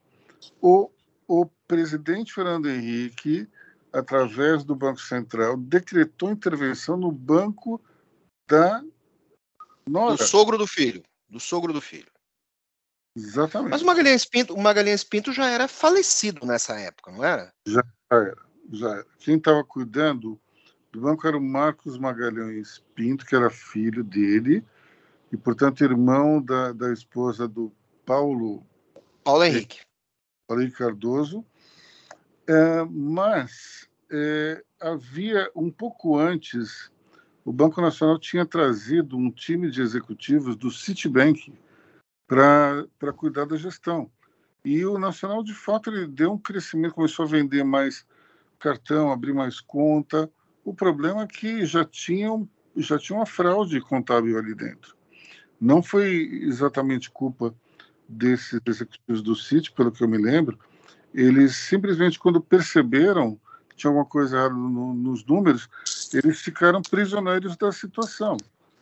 O, 0.61 0.89
o 1.27 1.45
presidente 1.67 2.33
Fernando 2.33 2.69
Henrique 2.69 3.49
através 3.91 4.63
do 4.63 4.75
Banco 4.75 5.01
Central, 5.01 5.57
decretou 5.57 6.31
intervenção 6.31 6.97
no 6.97 7.11
banco 7.11 7.81
da 8.47 8.83
Nora. 9.87 10.15
Do 10.15 10.23
sogro 10.23 10.57
do 10.57 10.67
filho. 10.67 11.03
Do 11.29 11.39
sogro 11.39 11.73
do 11.73 11.81
filho. 11.81 12.11
Exatamente. 13.15 13.71
Mas 13.71 13.81
o 13.81 13.85
Magalhães 13.85 14.25
Pinto, 14.25 14.53
o 14.53 14.61
Magalhães 14.61 15.03
Pinto 15.03 15.33
já 15.33 15.47
era 15.47 15.67
falecido 15.67 16.45
nessa 16.45 16.79
época, 16.79 17.11
não 17.11 17.23
era? 17.23 17.51
Já 17.65 17.83
era. 18.11 18.37
Já 18.71 18.89
era. 18.91 19.05
Quem 19.19 19.37
estava 19.37 19.63
cuidando 19.63 20.39
do 20.91 21.01
banco 21.01 21.27
era 21.27 21.37
o 21.37 21.41
Marcos 21.41 21.97
Magalhães 21.97 22.83
Pinto, 22.93 23.25
que 23.25 23.35
era 23.35 23.49
filho 23.49 24.03
dele, 24.03 24.63
e, 25.31 25.37
portanto, 25.37 25.83
irmão 25.83 26.41
da, 26.41 26.71
da 26.71 26.93
esposa 26.93 27.47
do 27.47 27.71
Paulo. 28.07 28.65
Paulo 29.21 29.43
Henrique. 29.43 29.81
Paulo 30.47 30.63
Henrique 30.63 30.77
Cardoso. 30.77 31.45
É, 32.47 32.85
mas 32.89 33.89
é, 34.09 34.63
havia 34.79 35.51
um 35.53 35.69
pouco 35.69 36.17
antes, 36.17 36.89
o 37.43 37.51
Banco 37.51 37.81
Nacional 37.81 38.17
tinha 38.17 38.45
trazido 38.45 39.17
um 39.17 39.29
time 39.29 39.69
de 39.69 39.81
executivos 39.81 40.55
do 40.55 40.71
Citibank 40.71 41.53
para 42.25 43.13
cuidar 43.13 43.45
da 43.45 43.57
gestão. 43.57 44.09
E 44.63 44.85
o 44.85 44.97
Nacional, 44.97 45.43
de 45.43 45.53
fato, 45.53 45.89
ele 45.89 46.07
deu 46.07 46.31
um 46.31 46.37
crescimento, 46.37 46.95
começou 46.95 47.25
a 47.25 47.29
vender 47.29 47.65
mais 47.65 48.07
cartão, 48.57 49.11
abrir 49.11 49.33
mais 49.33 49.59
conta. 49.59 50.31
O 50.63 50.73
problema 50.73 51.23
é 51.23 51.27
que 51.27 51.65
já 51.65 51.83
tinha, 51.83 52.29
já 52.77 52.97
tinha 52.97 53.19
uma 53.19 53.25
fraude 53.25 53.81
contábil 53.81 54.37
ali 54.37 54.55
dentro. 54.55 54.95
Não 55.59 55.83
foi 55.83 56.29
exatamente 56.43 57.11
culpa 57.11 57.53
desses 58.07 58.59
executivos 58.65 59.21
do 59.21 59.35
Citi, 59.35 59.71
pelo 59.71 59.91
que 59.91 60.03
eu 60.03 60.07
me 60.07 60.17
lembro, 60.17 60.57
eles 61.13 61.55
simplesmente, 61.55 62.19
quando 62.19 62.41
perceberam 62.41 63.39
que 63.69 63.75
tinha 63.75 63.89
alguma 63.89 64.05
coisa 64.05 64.37
errada 64.37 64.53
no, 64.53 64.93
nos 64.93 65.25
números, 65.25 65.67
eles 66.13 66.41
ficaram 66.41 66.81
prisioneiros 66.81 67.57
da 67.57 67.71
situação, 67.71 68.37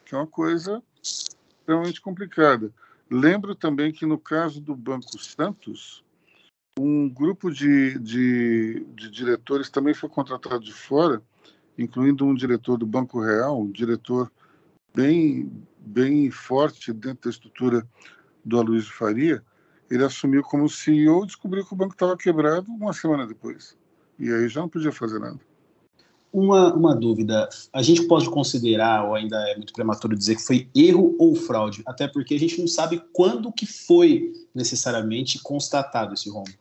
que 0.05 0.13
é 0.13 0.17
uma 0.17 0.27
coisa 0.27 0.81
extremamente 1.01 2.01
complicada. 2.01 2.71
Lembro 3.09 3.55
também 3.55 3.91
que 3.91 4.05
no 4.05 4.17
caso 4.17 4.59
do 4.59 4.75
Banco 4.75 5.17
Santos, 5.19 6.03
um 6.77 7.07
grupo 7.09 7.51
de, 7.51 7.97
de, 7.99 8.85
de 8.95 9.09
diretores 9.09 9.69
também 9.69 9.93
foi 9.93 10.09
contratado 10.09 10.63
de 10.63 10.73
fora, 10.73 11.21
incluindo 11.77 12.25
um 12.25 12.33
diretor 12.33 12.77
do 12.77 12.85
Banco 12.85 13.21
Real, 13.21 13.61
um 13.61 13.71
diretor 13.71 14.31
bem, 14.93 15.51
bem 15.79 16.29
forte 16.31 16.91
dentro 16.91 17.23
da 17.23 17.29
estrutura 17.29 17.87
do 18.45 18.59
Aloysio 18.59 18.93
Faria, 18.93 19.43
ele 19.89 20.03
assumiu 20.03 20.43
como 20.43 20.69
CEO 20.69 21.23
e 21.23 21.27
descobriu 21.27 21.65
que 21.65 21.73
o 21.73 21.75
banco 21.75 21.93
estava 21.93 22.15
quebrado 22.15 22.71
uma 22.71 22.93
semana 22.93 23.25
depois. 23.25 23.75
E 24.19 24.31
aí 24.31 24.47
já 24.47 24.61
não 24.61 24.69
podia 24.69 24.91
fazer 24.91 25.19
nada. 25.19 25.39
Uma, 26.31 26.73
uma 26.73 26.95
dúvida, 26.95 27.47
a 27.71 27.81
gente 27.81 28.03
pode 28.07 28.29
considerar, 28.29 29.05
ou 29.05 29.15
ainda 29.15 29.37
é 29.49 29.55
muito 29.55 29.73
prematuro 29.73 30.17
dizer 30.17 30.35
que 30.35 30.45
foi 30.45 30.69
erro 30.75 31.15
ou 31.17 31.33
fraude, 31.33 31.81
até 31.85 32.07
porque 32.07 32.35
a 32.35 32.39
gente 32.39 32.59
não 32.59 32.67
sabe 32.67 33.01
quando 33.13 33.51
que 33.53 33.65
foi 33.65 34.33
necessariamente 34.53 35.39
constatado 35.41 36.13
esse 36.13 36.29
rombo. 36.29 36.51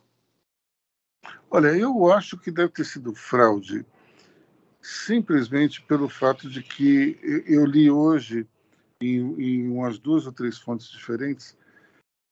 Olha, 1.51 1.67
eu 1.69 2.11
acho 2.11 2.37
que 2.37 2.51
deve 2.51 2.69
ter 2.69 2.85
sido 2.85 3.13
fraude, 3.13 3.85
simplesmente 4.81 5.81
pelo 5.81 6.07
fato 6.07 6.49
de 6.49 6.63
que 6.63 7.19
eu 7.45 7.65
li 7.65 7.91
hoje 7.91 8.47
em, 9.01 9.17
em 9.41 9.67
umas 9.67 9.99
duas 9.99 10.25
ou 10.25 10.31
três 10.31 10.57
fontes 10.57 10.89
diferentes 10.89 11.55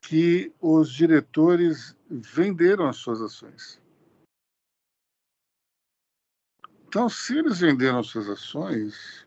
que 0.03 0.53
os 0.59 0.91
diretores 0.91 1.95
venderam 2.09 2.87
as 2.87 2.97
suas 2.97 3.21
ações. 3.21 3.81
Então, 6.87 7.09
se 7.09 7.37
eles 7.37 7.61
venderam 7.61 7.99
as 7.99 8.07
suas 8.07 8.29
ações, 8.29 9.25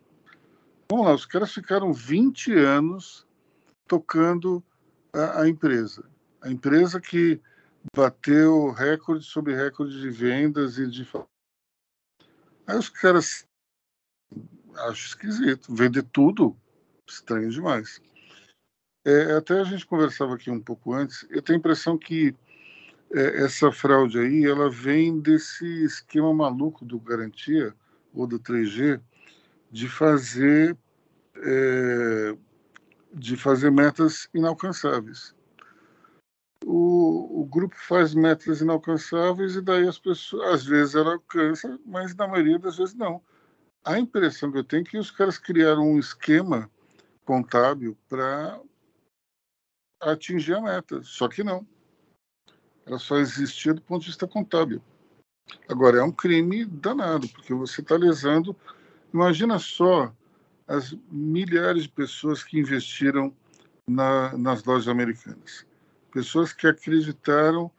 vamos 0.88 1.06
lá, 1.06 1.14
os 1.14 1.26
caras 1.26 1.52
ficaram 1.52 1.92
20 1.92 2.52
anos 2.52 3.26
tocando 3.88 4.62
a, 5.12 5.42
a 5.42 5.48
empresa. 5.48 6.08
A 6.42 6.50
empresa 6.50 7.00
que 7.00 7.40
bateu 7.96 8.70
recorde 8.70 9.24
sobre 9.24 9.56
recorde 9.56 9.98
de 9.98 10.10
vendas 10.10 10.78
e 10.78 10.86
de. 10.86 11.08
Aí 12.66 12.76
os 12.76 12.90
caras. 12.90 13.46
Acho 14.74 15.06
esquisito. 15.06 15.74
Vender 15.74 16.02
tudo, 16.12 16.54
estranho 17.08 17.50
demais. 17.50 18.00
É, 19.06 19.34
até 19.36 19.60
a 19.60 19.62
gente 19.62 19.86
conversava 19.86 20.34
aqui 20.34 20.50
um 20.50 20.60
pouco 20.60 20.92
antes, 20.92 21.24
eu 21.30 21.40
tenho 21.40 21.58
a 21.58 21.60
impressão 21.60 21.96
que 21.96 22.34
é, 23.14 23.44
essa 23.44 23.70
fraude 23.70 24.18
aí, 24.18 24.44
ela 24.44 24.68
vem 24.68 25.20
desse 25.20 25.64
esquema 25.84 26.34
maluco 26.34 26.84
do 26.84 26.98
Garantia, 26.98 27.72
ou 28.12 28.26
do 28.26 28.40
3G, 28.40 29.00
de 29.70 29.88
fazer, 29.88 30.76
é, 31.36 32.36
de 33.14 33.36
fazer 33.36 33.70
metas 33.70 34.28
inalcançáveis. 34.34 35.32
O, 36.64 37.42
o, 37.42 37.44
grupo 37.44 37.76
faz 37.76 38.12
metas 38.12 38.60
inalcançáveis 38.60 39.54
e 39.54 39.62
daí 39.62 39.86
as 39.86 40.00
pessoas, 40.00 40.52
às 40.52 40.66
vezes 40.66 40.96
ela 40.96 41.12
alcança, 41.12 41.78
mas 41.86 42.12
na 42.16 42.26
maioria 42.26 42.58
das 42.58 42.76
vezes 42.76 42.94
não. 42.96 43.22
A 43.84 44.00
impressão 44.00 44.50
que 44.50 44.58
eu 44.58 44.64
tenho 44.64 44.82
é 44.82 44.84
que 44.84 44.98
os 44.98 45.12
caras 45.12 45.38
criaram 45.38 45.92
um 45.92 45.98
esquema 46.00 46.68
contábil 47.24 47.96
para 48.08 48.60
atingir 50.00 50.54
a 50.54 50.60
meta. 50.60 51.02
Só 51.02 51.28
que 51.28 51.42
não. 51.42 51.66
Ela 52.84 52.98
só 52.98 53.16
existia 53.16 53.74
do 53.74 53.82
ponto 53.82 54.02
de 54.02 54.08
vista 54.08 54.26
contábil. 54.26 54.82
Agora, 55.68 55.98
é 55.98 56.02
um 56.02 56.12
crime 56.12 56.64
danado, 56.64 57.28
porque 57.28 57.52
você 57.52 57.80
está 57.80 57.96
lesando. 57.96 58.56
Imagina 59.12 59.58
só 59.58 60.12
as 60.66 60.96
milhares 61.10 61.84
de 61.84 61.88
pessoas 61.88 62.42
que 62.42 62.58
investiram 62.58 63.34
na, 63.86 64.36
nas 64.36 64.64
lojas 64.64 64.88
americanas. 64.88 65.66
Pessoas 66.12 66.52
que 66.52 66.66
acreditaram 66.66 67.70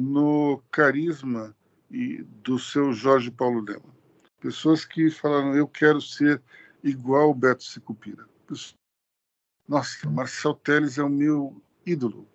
no 0.00 0.62
carisma 0.70 1.54
e 1.90 2.22
do 2.42 2.58
seu 2.58 2.92
Jorge 2.92 3.30
Paulo 3.30 3.60
Lema. 3.60 3.94
Pessoas 4.40 4.84
que 4.84 5.10
falaram, 5.10 5.54
eu 5.54 5.66
quero 5.66 6.00
ser 6.00 6.42
igual 6.82 7.30
o 7.30 7.34
Beto 7.34 7.64
Sicupira. 7.64 8.26
Nossa, 9.68 10.08
Marcel 10.08 10.54
Teles 10.54 10.98
é 10.98 11.02
o 11.02 11.08
meu 11.08 11.60
ídolo. 11.84 12.28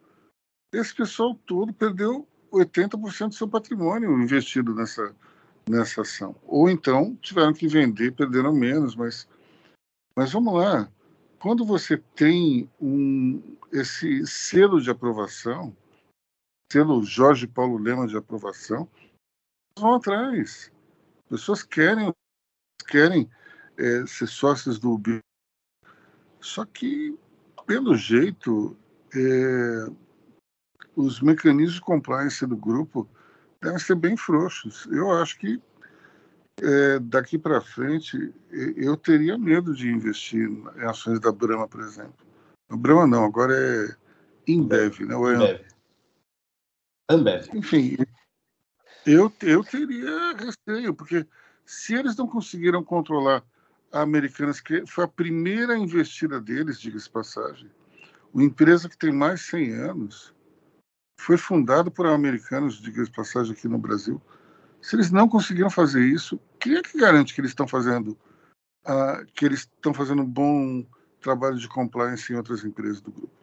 Esse 0.74 0.94
pessoal 0.94 1.36
todo 1.46 1.74
perdeu 1.74 2.28
80% 2.52 3.30
do 3.30 3.36
seu 3.36 3.48
patrimônio 3.48 4.22
investido 4.22 4.76
nessa, 4.76 5.16
nessa 5.70 6.02
ação. 6.02 6.36
Ou 6.44 6.70
então 6.70 7.16
tiveram 7.22 7.54
que 7.54 7.68
vender, 7.68 8.14
perderam 8.14 8.54
menos, 8.54 8.96
mas, 8.96 9.28
mas 10.16 10.32
vamos 10.32 10.54
lá. 10.54 10.92
Quando 11.40 11.66
você 11.66 11.98
tem 11.98 12.70
um, 12.80 13.58
esse 13.72 14.26
selo 14.28 14.82
de 14.82 14.92
aprovação, 14.92 15.76
selo 16.72 17.04
Jorge 17.04 17.48
Paulo 17.48 17.78
Lema 17.78 18.08
de 18.08 18.18
aprovação, 18.18 18.88
vão 19.78 19.96
atrás. 19.96 20.72
Pessoas 21.30 21.64
querem, 21.64 22.14
querem 22.88 23.30
é, 23.78 24.06
ser 24.06 24.28
sócios 24.28 24.78
do 24.78 24.98
só 26.42 26.66
que, 26.66 27.18
pelo 27.66 27.96
jeito, 27.96 28.76
é, 29.16 29.88
os 30.96 31.22
mecanismos 31.22 31.76
de 31.76 31.82
compliance 31.82 32.46
do 32.46 32.58
grupo 32.58 33.08
devem 33.62 33.80
ser 33.80 33.96
bem 33.96 34.18
frouxos. 34.18 34.88
Eu 34.88 35.12
acho 35.12 35.38
que 35.38 35.62
é, 36.62 37.00
daqui 37.00 37.38
para 37.38 37.62
frente, 37.62 38.34
eu 38.52 38.98
teria 38.98 39.38
medo 39.38 39.74
de 39.74 39.90
investir 39.90 40.50
em 40.50 40.86
ações 40.86 41.20
da 41.20 41.32
Brahma, 41.32 41.68
por 41.68 41.82
exemplo. 41.82 42.26
A 42.70 42.76
Brahma 42.76 43.08
não, 43.08 43.24
agora 43.24 43.54
é 43.56 43.96
Inbev, 44.48 45.00
né? 45.02 45.16
Ambev. 45.16 45.62
Ambev. 47.10 47.48
Enfim, 47.54 47.98
eu, 49.06 49.32
eu 49.42 49.64
teria 49.64 50.34
receio, 50.34 50.94
porque 50.94 51.26
se 51.66 51.96
eles 51.96 52.16
não 52.16 52.28
conseguiram 52.28 52.84
controlar 52.84 53.44
Americanas, 53.92 54.60
que 54.60 54.86
foi 54.86 55.04
a 55.04 55.08
primeira 55.08 55.78
investida 55.78 56.40
deles, 56.40 56.80
diga-se 56.80 57.10
passagem, 57.10 57.70
uma 58.34 58.44
empresa 58.44 58.88
que 58.88 58.98
tem 58.98 59.12
mais 59.12 59.42
de 59.42 59.48
100 59.48 59.74
anos, 59.74 60.34
foi 61.20 61.38
fundada 61.38 61.92
por 61.92 62.08
americanos, 62.08 62.82
diga-se 62.82 63.12
passagem, 63.12 63.54
aqui 63.54 63.68
no 63.68 63.78
Brasil. 63.78 64.22
Se 64.82 64.96
eles 64.96 65.12
não 65.12 65.28
conseguiram 65.28 65.70
fazer 65.70 66.04
isso, 66.04 66.40
quem 66.60 66.76
é 66.76 66.82
que 66.82 66.98
garante 66.98 67.34
que 67.36 67.42
eles 67.42 67.52
estão 67.52 67.68
fazendo 67.68 68.18
uh, 68.88 69.26
que 69.34 69.46
eles 69.46 69.60
estão 69.60 69.94
fazendo 69.94 70.24
um 70.24 70.28
bom 70.28 70.86
trabalho 71.20 71.58
de 71.58 71.68
compliance 71.68 72.34
em 72.34 72.36
outras 72.36 72.64
empresas 72.64 73.02
do 73.02 73.12
grupo? 73.12 73.42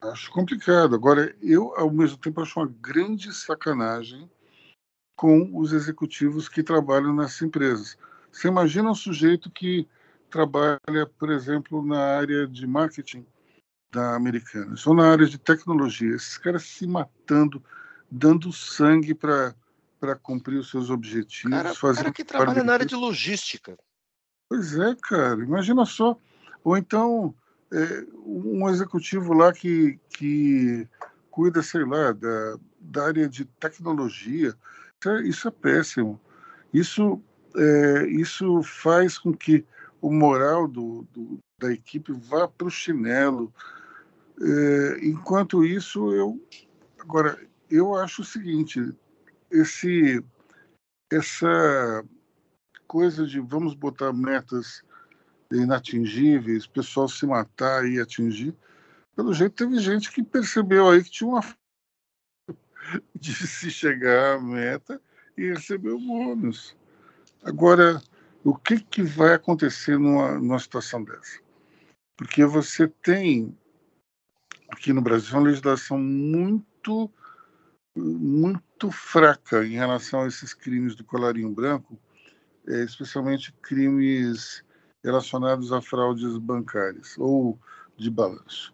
Acho 0.00 0.30
complicado. 0.30 0.94
Agora, 0.94 1.34
eu, 1.42 1.74
ao 1.76 1.90
mesmo 1.90 2.18
tempo, 2.18 2.40
acho 2.40 2.60
uma 2.60 2.72
grande 2.80 3.34
sacanagem 3.34 4.30
com 5.16 5.50
os 5.58 5.72
executivos 5.72 6.48
que 6.48 6.62
trabalham 6.62 7.12
nessas 7.12 7.42
empresas. 7.42 7.98
Você 8.38 8.46
imagina 8.46 8.88
um 8.88 8.94
sujeito 8.94 9.50
que 9.50 9.84
trabalha, 10.30 11.06
por 11.18 11.28
exemplo, 11.28 11.84
na 11.84 11.98
área 11.98 12.46
de 12.46 12.68
marketing 12.68 13.26
da 13.90 14.14
americana, 14.14 14.76
ou 14.86 14.94
na 14.94 15.10
área 15.10 15.26
de 15.26 15.36
tecnologia, 15.38 16.14
esses 16.14 16.38
caras 16.38 16.62
se 16.62 16.86
matando, 16.86 17.60
dando 18.08 18.52
sangue 18.52 19.12
para 19.12 19.54
para 19.98 20.14
cumprir 20.14 20.58
os 20.58 20.70
seus 20.70 20.90
objetivos. 20.90 21.50
Cara, 21.50 21.74
fazer 21.74 22.02
cara 22.02 22.12
que 22.12 22.22
trabalha 22.22 22.62
na 22.62 22.74
área 22.74 22.86
de 22.86 22.94
logística. 22.94 23.76
Pois 24.48 24.78
é, 24.78 24.94
cara. 25.02 25.42
Imagina 25.42 25.84
só. 25.84 26.16
Ou 26.62 26.76
então 26.76 27.34
é, 27.72 28.06
um 28.24 28.68
executivo 28.68 29.32
lá 29.32 29.52
que, 29.52 29.98
que 30.10 30.86
cuida, 31.32 31.64
sei 31.64 31.84
lá, 31.84 32.12
da, 32.12 32.58
da 32.78 33.06
área 33.06 33.28
de 33.28 33.44
tecnologia. 33.44 34.54
Isso 35.00 35.08
é, 35.10 35.22
isso 35.22 35.48
é 35.48 35.50
péssimo. 35.50 36.20
Isso, 36.72 37.20
é, 37.56 38.06
isso 38.06 38.62
faz 38.62 39.18
com 39.18 39.32
que 39.32 39.64
o 40.00 40.12
moral 40.12 40.68
do, 40.68 41.06
do 41.12 41.38
da 41.60 41.72
equipe 41.72 42.12
vá 42.12 42.46
para 42.46 42.68
o 42.68 42.70
chinelo. 42.70 43.52
É, 44.40 45.06
enquanto 45.06 45.64
isso, 45.64 46.12
eu 46.14 46.40
agora 46.98 47.38
eu 47.70 47.94
acho 47.94 48.22
o 48.22 48.24
seguinte: 48.24 48.80
esse 49.50 50.22
essa 51.10 52.04
coisa 52.86 53.26
de 53.26 53.40
vamos 53.40 53.74
botar 53.74 54.12
metas 54.12 54.82
inatingíveis, 55.50 56.66
pessoal 56.66 57.08
se 57.08 57.26
matar 57.26 57.86
e 57.86 58.00
atingir, 58.00 58.54
pelo 59.16 59.32
jeito 59.32 59.54
teve 59.54 59.78
gente 59.80 60.12
que 60.12 60.22
percebeu 60.22 60.88
aí 60.88 61.02
que 61.02 61.10
tinha 61.10 61.28
uma 61.28 61.42
de 63.14 63.34
se 63.34 63.70
chegar 63.70 64.36
à 64.36 64.40
meta 64.40 65.00
e 65.36 65.50
receber 65.50 65.90
o 65.90 66.00
bônus. 66.00 66.76
Agora, 67.42 68.02
o 68.44 68.54
que, 68.54 68.80
que 68.80 69.02
vai 69.02 69.34
acontecer 69.34 69.98
numa, 69.98 70.38
numa 70.38 70.58
situação 70.58 71.02
dessa? 71.02 71.40
Porque 72.16 72.44
você 72.44 72.88
tem 72.88 73.56
aqui 74.68 74.92
no 74.92 75.00
Brasil 75.00 75.36
uma 75.36 75.48
legislação 75.48 75.98
muito 75.98 77.10
muito 77.96 78.92
fraca 78.92 79.64
em 79.66 79.72
relação 79.72 80.22
a 80.22 80.28
esses 80.28 80.54
crimes 80.54 80.94
do 80.94 81.02
colarinho 81.02 81.50
branco, 81.50 81.98
é, 82.68 82.84
especialmente 82.84 83.52
crimes 83.60 84.62
relacionados 85.02 85.72
a 85.72 85.82
fraudes 85.82 86.36
bancárias 86.38 87.16
ou 87.18 87.58
de 87.96 88.08
balanço. 88.08 88.72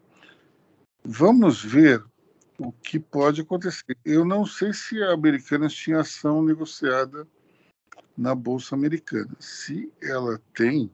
Vamos 1.02 1.64
ver 1.64 2.04
o 2.58 2.70
que 2.70 2.98
pode 2.98 3.40
acontecer. 3.40 3.96
Eu 4.04 4.24
não 4.24 4.44
sei 4.44 4.72
se 4.72 5.02
a 5.02 5.12
Americanas 5.12 5.72
tinha 5.72 6.00
ação 6.00 6.42
negociada 6.42 7.26
na 8.16 8.34
Bolsa 8.34 8.74
Americana. 8.74 9.30
Se 9.38 9.92
ela 10.02 10.40
tem, 10.54 10.90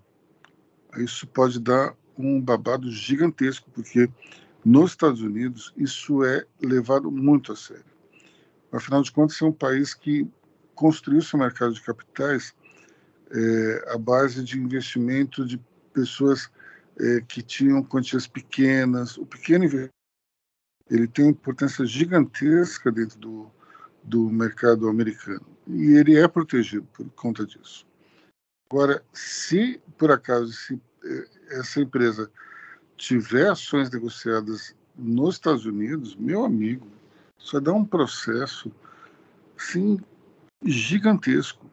isso 0.97 1.27
pode 1.27 1.61
dar 1.61 1.95
um 2.17 2.41
babado 2.41 2.91
gigantesco, 2.91 3.71
porque 3.71 4.11
nos 4.65 4.91
Estados 4.91 5.23
Unidos 5.23 5.73
isso 5.77 6.25
é 6.25 6.45
levado 6.63 7.11
muito 7.11 7.53
a 7.53 7.57
sério. 7.57 7.85
Afinal 8.73 9.03
de 9.03 9.11
contas, 9.11 9.41
é 9.41 9.45
um 9.45 9.53
país 9.53 9.95
que 9.95 10.29
construiu 10.75 11.23
seu 11.23 11.39
mercado 11.39 11.75
de 11.75 11.83
capitais 11.83 12.55
é, 13.31 13.95
à 13.95 13.99
base 13.99 14.43
de 14.43 14.59
investimento 14.59 15.45
de 15.45 15.61
pessoas 15.93 16.51
é, 16.99 17.21
que 17.27 17.43
tinham 17.43 17.83
quantias 17.83 18.27
pequenas. 18.27 19.17
O 19.17 19.27
pequeno 19.27 19.65
ele 20.91 21.07
tem 21.07 21.29
importância 21.29 21.85
gigantesca 21.85 22.91
dentro 22.91 23.19
do, 23.19 23.51
do 24.03 24.31
mercado 24.31 24.89
americano 24.89 25.50
e 25.67 25.93
ele 25.93 26.19
é 26.19 26.27
protegido 26.27 26.87
por 26.93 27.09
conta 27.11 27.47
disso. 27.47 27.87
Agora, 28.71 29.03
se 29.13 29.81
por 29.99 30.11
acaso 30.11 30.53
se 30.53 30.81
é, 31.05 31.29
essa 31.59 31.81
empresa 31.81 32.31
tiver 32.97 33.51
ações 33.51 33.91
negociadas 33.91 34.75
nos 34.97 35.37
Estados 35.37 35.65
Unidos, 35.65 36.15
meu 36.15 36.45
amigo, 36.45 36.87
isso 37.39 37.53
vai 37.53 37.61
dar 37.63 37.73
um 37.73 37.85
processo, 37.85 38.71
sim, 39.57 39.99
gigantesco. 40.65 41.69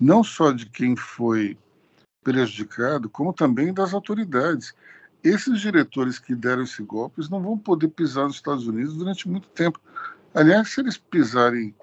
Não 0.00 0.24
só 0.24 0.50
de 0.52 0.66
quem 0.66 0.96
foi 0.96 1.56
prejudicado, 2.22 3.08
como 3.08 3.32
também 3.32 3.72
das 3.72 3.92
autoridades. 3.92 4.74
Esses 5.22 5.60
diretores 5.60 6.18
que 6.18 6.34
deram 6.34 6.62
esse 6.62 6.82
golpe 6.82 7.20
não 7.30 7.40
vão 7.42 7.58
poder 7.58 7.88
pisar 7.88 8.24
nos 8.24 8.36
Estados 8.36 8.66
Unidos 8.66 8.96
durante 8.96 9.28
muito 9.28 9.48
tempo. 9.48 9.80
Aliás, 10.34 10.70
se 10.70 10.80
eles 10.80 10.96
pisarem 10.96 11.74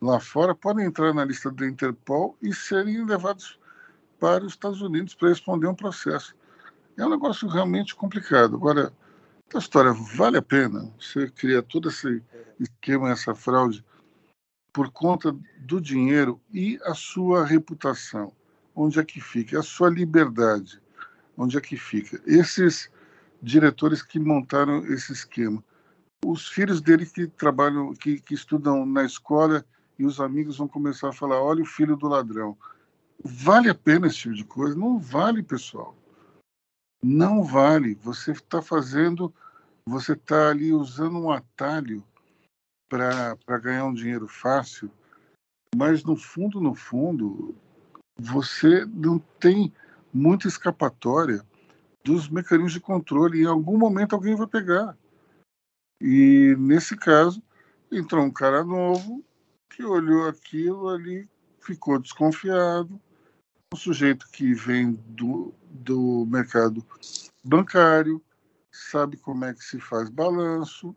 lá 0.00 0.20
fora, 0.20 0.54
podem 0.54 0.86
entrar 0.86 1.12
na 1.12 1.24
lista 1.24 1.50
da 1.50 1.66
Interpol 1.66 2.36
e 2.42 2.54
serem 2.54 3.04
levados 3.04 3.58
para 4.18 4.44
os 4.44 4.52
Estados 4.52 4.80
Unidos 4.80 5.14
para 5.14 5.28
responder 5.28 5.66
um 5.66 5.74
processo. 5.74 6.34
É 6.96 7.04
um 7.04 7.10
negócio 7.10 7.48
realmente 7.48 7.94
complicado. 7.94 8.56
Agora, 8.56 8.92
a 9.54 9.58
história 9.58 9.92
vale 9.92 10.38
a 10.38 10.42
pena 10.42 10.92
você 10.98 11.28
criar 11.28 11.62
todo 11.62 11.88
esse 11.88 12.22
esquema, 12.58 13.10
essa 13.10 13.34
fraude, 13.34 13.84
por 14.72 14.90
conta 14.90 15.34
do 15.58 15.80
dinheiro 15.80 16.40
e 16.52 16.78
a 16.84 16.94
sua 16.94 17.44
reputação. 17.44 18.32
Onde 18.74 18.98
é 18.98 19.04
que 19.04 19.20
fica? 19.20 19.58
A 19.58 19.62
sua 19.62 19.88
liberdade. 19.88 20.80
Onde 21.36 21.56
é 21.56 21.60
que 21.60 21.76
fica? 21.76 22.20
Esses 22.26 22.90
diretores 23.42 24.02
que 24.02 24.18
montaram 24.18 24.84
esse 24.86 25.12
esquema. 25.12 25.62
Os 26.24 26.48
filhos 26.48 26.80
dele 26.80 27.06
que 27.06 27.26
trabalham, 27.26 27.94
que, 27.94 28.20
que 28.20 28.34
estudam 28.34 28.84
na 28.84 29.04
escola 29.04 29.64
e 29.98 30.04
os 30.04 30.20
amigos 30.20 30.58
vão 30.58 30.68
começar 30.68 31.08
a 31.08 31.12
falar: 31.12 31.40
olha 31.40 31.62
o 31.62 31.66
filho 31.66 31.96
do 31.96 32.08
ladrão. 32.08 32.56
Vale 33.24 33.70
a 33.70 33.74
pena 33.74 34.06
esse 34.06 34.18
tipo 34.18 34.34
de 34.34 34.44
coisa? 34.44 34.76
Não 34.76 34.98
vale, 34.98 35.42
pessoal. 35.42 35.96
Não 37.02 37.42
vale. 37.42 37.94
Você 38.02 38.32
está 38.32 38.60
fazendo, 38.60 39.32
você 39.86 40.12
está 40.12 40.50
ali 40.50 40.72
usando 40.72 41.18
um 41.18 41.30
atalho 41.30 42.04
para 42.88 43.58
ganhar 43.60 43.84
um 43.86 43.94
dinheiro 43.94 44.28
fácil, 44.28 44.90
mas 45.74 46.04
no 46.04 46.16
fundo, 46.16 46.60
no 46.60 46.74
fundo, 46.74 47.54
você 48.18 48.84
não 48.86 49.18
tem 49.40 49.72
muita 50.12 50.46
escapatória 50.46 51.44
dos 52.04 52.28
mecanismos 52.28 52.72
de 52.72 52.80
controle. 52.80 53.42
Em 53.42 53.46
algum 53.46 53.76
momento 53.76 54.14
alguém 54.14 54.36
vai 54.36 54.46
pegar. 54.46 54.96
E 56.00 56.54
nesse 56.58 56.96
caso, 56.96 57.42
entrou 57.90 58.24
um 58.24 58.30
cara 58.30 58.62
novo 58.62 59.24
que 59.70 59.84
olhou 59.84 60.28
aquilo 60.28 60.88
ali, 60.88 61.28
ficou 61.60 61.98
desconfiado. 61.98 63.00
Um 63.72 63.76
sujeito 63.76 64.28
que 64.30 64.54
vem 64.54 64.92
do, 64.92 65.52
do 65.70 66.24
mercado 66.26 66.86
bancário, 67.42 68.22
sabe 68.70 69.16
como 69.16 69.44
é 69.44 69.54
que 69.54 69.64
se 69.64 69.80
faz 69.80 70.08
balanço, 70.08 70.94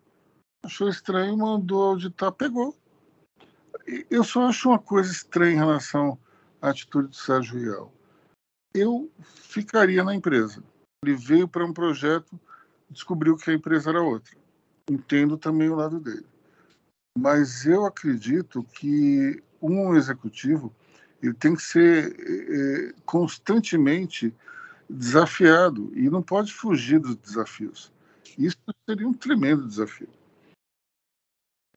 achou 0.64 0.90
estranho, 0.90 1.38
mandou 1.38 1.82
auditar, 1.82 2.32
pegou. 2.32 2.76
Eu 4.10 4.24
só 4.24 4.48
acho 4.48 4.70
uma 4.70 4.80
coisa 4.80 5.12
estranha 5.12 5.54
em 5.54 5.58
relação 5.58 6.18
à 6.62 6.70
atitude 6.70 7.10
do 7.10 7.16
Sérgio 7.16 7.60
Rial. 7.60 7.94
Eu 8.74 9.12
ficaria 9.24 10.04
na 10.04 10.14
empresa. 10.14 10.64
Ele 11.04 11.16
veio 11.16 11.48
para 11.48 11.66
um 11.66 11.74
projeto, 11.74 12.40
descobriu 12.90 13.36
que 13.36 13.50
a 13.50 13.54
empresa 13.54 13.90
era 13.90 14.02
outra. 14.02 14.38
Entendo 14.90 15.38
também 15.38 15.70
o 15.70 15.76
lado 15.76 16.00
dele. 16.00 16.26
Mas 17.18 17.66
eu 17.66 17.86
acredito 17.86 18.64
que 18.64 19.42
um 19.62 19.96
executivo 19.96 20.74
ele 21.22 21.34
tem 21.34 21.56
que 21.56 21.62
ser 21.62 22.16
é, 22.18 22.94
constantemente 23.06 24.34
desafiado 24.90 25.92
e 25.96 26.10
não 26.10 26.22
pode 26.22 26.54
fugir 26.54 27.00
dos 27.00 27.16
desafios. 27.18 27.92
Isso 28.38 28.58
seria 28.88 29.08
um 29.08 29.14
tremendo 29.14 29.68
desafio. 29.68 30.10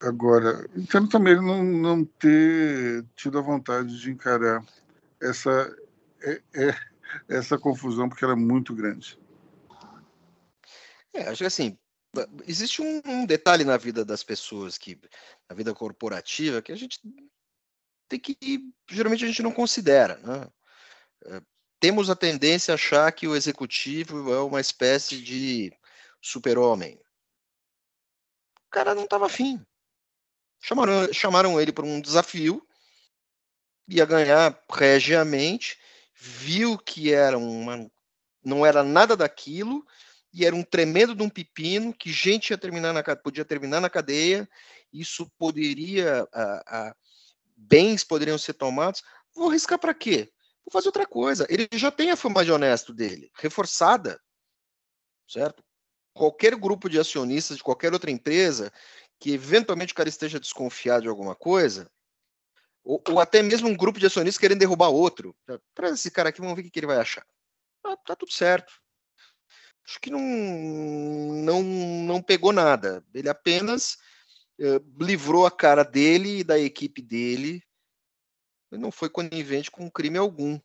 Agora, 0.00 0.68
entendo 0.76 1.08
também 1.08 1.36
não, 1.36 1.62
não 1.62 2.04
ter 2.04 3.04
tido 3.14 3.38
a 3.38 3.42
vontade 3.42 4.00
de 4.00 4.10
encarar 4.10 4.64
essa, 5.20 5.76
é, 6.22 6.42
é, 6.54 6.76
essa 7.28 7.58
confusão, 7.58 8.08
porque 8.08 8.24
ela 8.24 8.32
é 8.32 8.36
muito 8.36 8.74
grande. 8.74 9.18
É, 11.12 11.28
acho 11.28 11.38
que 11.38 11.44
assim, 11.44 11.78
existe 12.46 12.82
um, 12.82 13.00
um, 13.06 13.26
detalhe 13.26 13.64
na 13.64 13.76
vida 13.76 14.04
das 14.04 14.22
pessoas, 14.22 14.76
que 14.76 15.00
na 15.48 15.56
vida 15.56 15.74
corporativa, 15.74 16.62
que 16.62 16.72
a 16.72 16.76
gente 16.76 17.00
tem 18.08 18.20
que, 18.20 18.36
geralmente 18.90 19.24
a 19.24 19.28
gente 19.28 19.42
não 19.42 19.52
considera, 19.52 20.16
né? 20.18 20.48
É, 21.24 21.42
temos 21.80 22.10
a 22.10 22.16
tendência 22.16 22.72
a 22.72 22.74
achar 22.74 23.10
que 23.12 23.26
o 23.26 23.34
executivo 23.34 24.32
é 24.32 24.40
uma 24.40 24.60
espécie 24.60 25.20
de 25.20 25.72
super-homem. 26.20 27.00
O 28.66 28.70
cara 28.70 28.94
não 28.94 29.04
estava 29.04 29.26
afim. 29.26 29.64
Chamaram, 30.60 31.12
chamaram 31.12 31.60
ele 31.60 31.72
para 31.72 31.84
um 31.84 32.00
desafio, 32.00 32.64
ia 33.88 34.04
ganhar 34.04 34.56
regiamente, 34.70 35.78
viu 36.14 36.78
que 36.78 37.12
era 37.12 37.36
uma, 37.36 37.90
não 38.44 38.64
era 38.64 38.84
nada 38.84 39.16
daquilo, 39.16 39.84
e 40.32 40.46
era 40.46 40.56
um 40.56 40.62
tremendo 40.62 41.14
de 41.14 41.22
um 41.22 41.28
pepino, 41.28 41.92
que 41.92 42.10
gente 42.10 42.50
ia 42.50 42.58
terminar 42.58 42.92
na, 42.92 43.02
podia 43.16 43.44
terminar 43.44 43.80
na 43.80 43.90
cadeia, 43.90 44.48
isso 44.92 45.30
poderia, 45.38 46.26
a, 46.32 46.88
a, 46.88 46.96
bens 47.56 48.02
poderiam 48.02 48.38
ser 48.38 48.54
tomados. 48.54 49.02
Vou 49.34 49.50
arriscar 49.50 49.78
para 49.78 49.94
quê? 49.94 50.32
Vou 50.64 50.72
fazer 50.72 50.88
outra 50.88 51.06
coisa. 51.06 51.46
Ele 51.50 51.68
já 51.74 51.90
tem 51.90 52.10
a 52.10 52.16
fama 52.16 52.44
de 52.44 52.52
honesto 52.52 52.94
dele, 52.94 53.30
reforçada, 53.34 54.20
certo? 55.28 55.62
Qualquer 56.14 56.54
grupo 56.56 56.88
de 56.88 56.98
acionistas 56.98 57.56
de 57.56 57.62
qualquer 57.62 57.92
outra 57.92 58.10
empresa 58.10 58.72
que 59.18 59.32
eventualmente 59.32 59.92
o 59.92 59.96
cara 59.96 60.08
esteja 60.08 60.40
desconfiado 60.40 61.02
de 61.02 61.08
alguma 61.08 61.36
coisa, 61.36 61.88
ou, 62.82 63.00
ou 63.08 63.20
até 63.20 63.40
mesmo 63.40 63.68
um 63.68 63.76
grupo 63.76 64.00
de 64.00 64.06
acionistas 64.06 64.40
querendo 64.40 64.58
derrubar 64.58 64.88
outro, 64.88 65.36
traz 65.72 65.94
esse 65.94 66.10
cara 66.10 66.30
aqui, 66.30 66.40
vamos 66.40 66.56
ver 66.56 66.62
o 66.62 66.70
que, 66.70 66.78
ele 66.78 66.88
vai 66.88 66.96
achar. 66.96 67.24
Ah, 67.84 67.96
tá 67.96 68.16
tudo 68.16 68.32
certo. 68.32 68.81
Acho 69.86 70.00
que 70.00 70.10
não, 70.10 70.20
não, 70.20 71.62
não 71.62 72.22
pegou 72.22 72.52
nada. 72.52 73.04
Ele 73.14 73.28
apenas 73.28 73.98
eh, 74.58 74.80
livrou 75.00 75.44
a 75.46 75.50
cara 75.50 75.82
dele 75.82 76.38
e 76.38 76.44
da 76.44 76.58
equipe 76.58 77.02
dele 77.02 77.62
não 78.78 78.90
foi 78.90 79.08
conivente 79.08 79.70
com 79.70 79.90
crime 79.90 80.18
algum. 80.18 80.58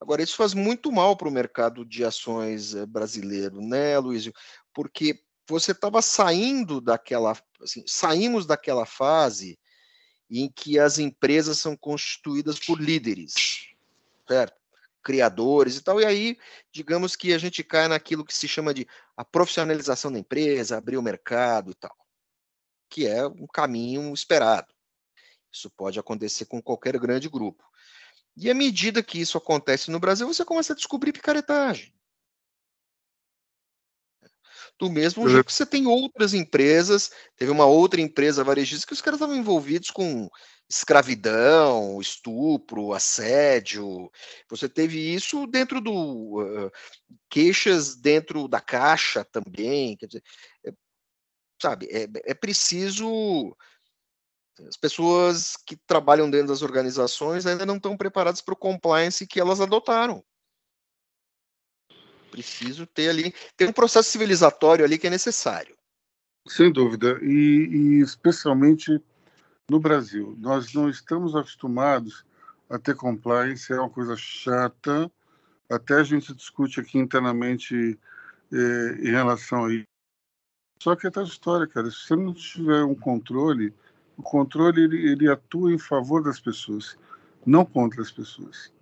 Agora, 0.00 0.22
isso 0.22 0.36
faz 0.36 0.54
muito 0.54 0.92
mal 0.92 1.16
para 1.16 1.28
o 1.28 1.32
mercado 1.32 1.84
de 1.84 2.04
ações 2.04 2.74
eh, 2.74 2.86
brasileiro, 2.86 3.60
né, 3.60 3.98
Luiz? 3.98 4.30
Porque 4.72 5.20
você 5.48 5.72
estava 5.72 6.00
saindo 6.02 6.80
daquela, 6.80 7.36
assim, 7.60 7.82
saímos 7.86 8.46
daquela 8.46 8.86
fase 8.86 9.58
em 10.30 10.50
que 10.50 10.78
as 10.78 10.98
empresas 10.98 11.58
são 11.58 11.76
constituídas 11.76 12.60
por 12.60 12.80
líderes, 12.80 13.34
certo? 14.28 14.56
Criadores 15.02 15.76
e 15.76 15.82
tal, 15.82 16.00
e 16.00 16.04
aí, 16.04 16.38
digamos 16.72 17.16
que 17.16 17.32
a 17.32 17.38
gente 17.38 17.62
cai 17.64 17.88
naquilo 17.88 18.24
que 18.24 18.36
se 18.36 18.48
chama 18.48 18.74
de 18.74 18.86
a 19.16 19.24
profissionalização 19.24 20.12
da 20.12 20.18
empresa, 20.18 20.76
abrir 20.76 20.96
o 20.96 21.02
mercado 21.02 21.70
e 21.70 21.74
tal, 21.74 21.96
que 22.90 23.06
é 23.06 23.26
um 23.26 23.46
caminho 23.46 24.12
esperado. 24.12 24.72
Isso 25.50 25.70
pode 25.70 25.98
acontecer 25.98 26.44
com 26.46 26.60
qualquer 26.60 26.98
grande 26.98 27.28
grupo. 27.28 27.64
E 28.36 28.50
à 28.50 28.54
medida 28.54 29.02
que 29.02 29.20
isso 29.20 29.38
acontece 29.38 29.90
no 29.90 29.98
Brasil, 29.98 30.26
você 30.26 30.44
começa 30.44 30.72
a 30.72 30.76
descobrir 30.76 31.12
picaretagem. 31.12 31.92
Do 34.78 34.88
mesmo 34.88 35.28
jeito 35.28 35.46
que 35.46 35.52
você 35.52 35.66
tem 35.66 35.88
outras 35.88 36.34
empresas, 36.34 37.10
teve 37.36 37.50
uma 37.50 37.66
outra 37.66 38.00
empresa 38.00 38.44
varejista 38.44 38.86
que 38.86 38.92
os 38.92 39.00
caras 39.00 39.18
estavam 39.18 39.34
envolvidos 39.34 39.90
com 39.90 40.30
escravidão, 40.68 42.00
estupro, 42.00 42.92
assédio. 42.92 44.10
Você 44.50 44.68
teve 44.68 45.14
isso 45.14 45.46
dentro 45.46 45.80
do 45.80 46.42
uh, 46.42 46.70
queixas 47.28 47.96
dentro 47.96 48.46
da 48.46 48.60
caixa 48.60 49.24
também, 49.24 49.96
quer 49.96 50.06
dizer, 50.06 50.22
é, 50.66 50.72
sabe, 51.60 51.86
é, 51.90 52.06
é 52.24 52.34
preciso 52.34 53.56
as 54.66 54.76
pessoas 54.76 55.56
que 55.56 55.76
trabalham 55.86 56.28
dentro 56.28 56.48
das 56.48 56.62
organizações 56.62 57.46
ainda 57.46 57.64
não 57.64 57.76
estão 57.76 57.96
preparadas 57.96 58.40
para 58.40 58.54
o 58.54 58.56
compliance 58.56 59.26
que 59.26 59.38
elas 59.38 59.60
adotaram. 59.60 60.24
Preciso 62.30 62.84
ter 62.86 63.08
ali, 63.08 63.32
tem 63.56 63.68
um 63.68 63.72
processo 63.72 64.10
civilizatório 64.10 64.84
ali 64.84 64.98
que 64.98 65.06
é 65.06 65.10
necessário. 65.10 65.76
Sem 66.48 66.72
dúvida, 66.72 67.18
e, 67.22 67.68
e 67.70 68.00
especialmente 68.00 69.00
no 69.68 69.78
Brasil. 69.78 70.34
Nós 70.38 70.72
não 70.72 70.88
estamos 70.88 71.36
acostumados 71.36 72.24
a 72.68 72.78
ter 72.78 72.94
compliance, 72.94 73.72
é 73.72 73.78
uma 73.78 73.90
coisa 73.90 74.16
chata, 74.16 75.10
até 75.70 75.94
a 75.94 76.02
gente 76.02 76.34
discute 76.34 76.80
aqui 76.80 76.98
internamente 76.98 77.98
eh, 78.52 78.96
em 79.00 79.10
relação 79.10 79.66
a 79.66 79.74
isso. 79.74 79.84
Só 80.82 80.94
que 80.96 81.06
é 81.06 81.10
tal 81.10 81.24
história, 81.24 81.66
cara, 81.66 81.90
se 81.90 82.06
você 82.06 82.16
não 82.16 82.32
tiver 82.32 82.84
um 82.84 82.94
controle, 82.94 83.74
o 84.16 84.22
controle 84.22 84.82
ele, 84.82 85.10
ele 85.10 85.30
atua 85.30 85.72
em 85.72 85.78
favor 85.78 86.22
das 86.22 86.40
pessoas, 86.40 86.96
não 87.44 87.64
contra 87.64 88.00
as 88.00 88.10
pessoas. 88.10 88.72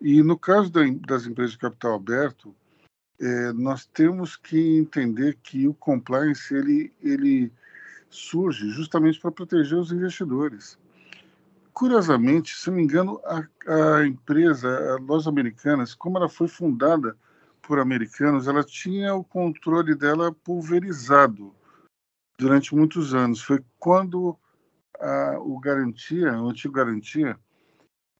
E 0.00 0.22
no 0.22 0.38
caso 0.38 0.70
da, 0.70 0.80
das 1.06 1.26
empresas 1.26 1.52
de 1.52 1.58
capital 1.58 1.94
aberto, 1.94 2.54
é, 3.20 3.52
nós 3.52 3.86
temos 3.86 4.36
que 4.36 4.78
entender 4.78 5.38
que 5.42 5.68
o 5.68 5.74
compliance 5.74 6.54
ele, 6.54 6.92
ele 7.00 7.52
surge 8.14 8.68
justamente 8.70 9.18
para 9.18 9.32
proteger 9.32 9.78
os 9.78 9.90
investidores. 9.90 10.78
Curiosamente, 11.72 12.54
se 12.54 12.68
não 12.68 12.76
me 12.76 12.82
engano, 12.82 13.20
a, 13.24 13.46
a 13.98 14.06
empresa, 14.06 14.68
a 14.92 14.96
Lojas 15.00 15.26
Americanas, 15.26 15.94
como 15.94 16.18
ela 16.18 16.28
foi 16.28 16.46
fundada 16.46 17.16
por 17.62 17.78
americanos, 17.78 18.46
ela 18.46 18.62
tinha 18.62 19.14
o 19.14 19.24
controle 19.24 19.94
dela 19.94 20.32
pulverizado 20.32 21.54
durante 22.38 22.74
muitos 22.74 23.14
anos. 23.14 23.40
Foi 23.40 23.64
quando 23.78 24.38
a, 25.00 25.38
o 25.40 25.58
Garantia, 25.58 26.32
o 26.38 26.50
antigo 26.50 26.74
Garantia, 26.74 27.38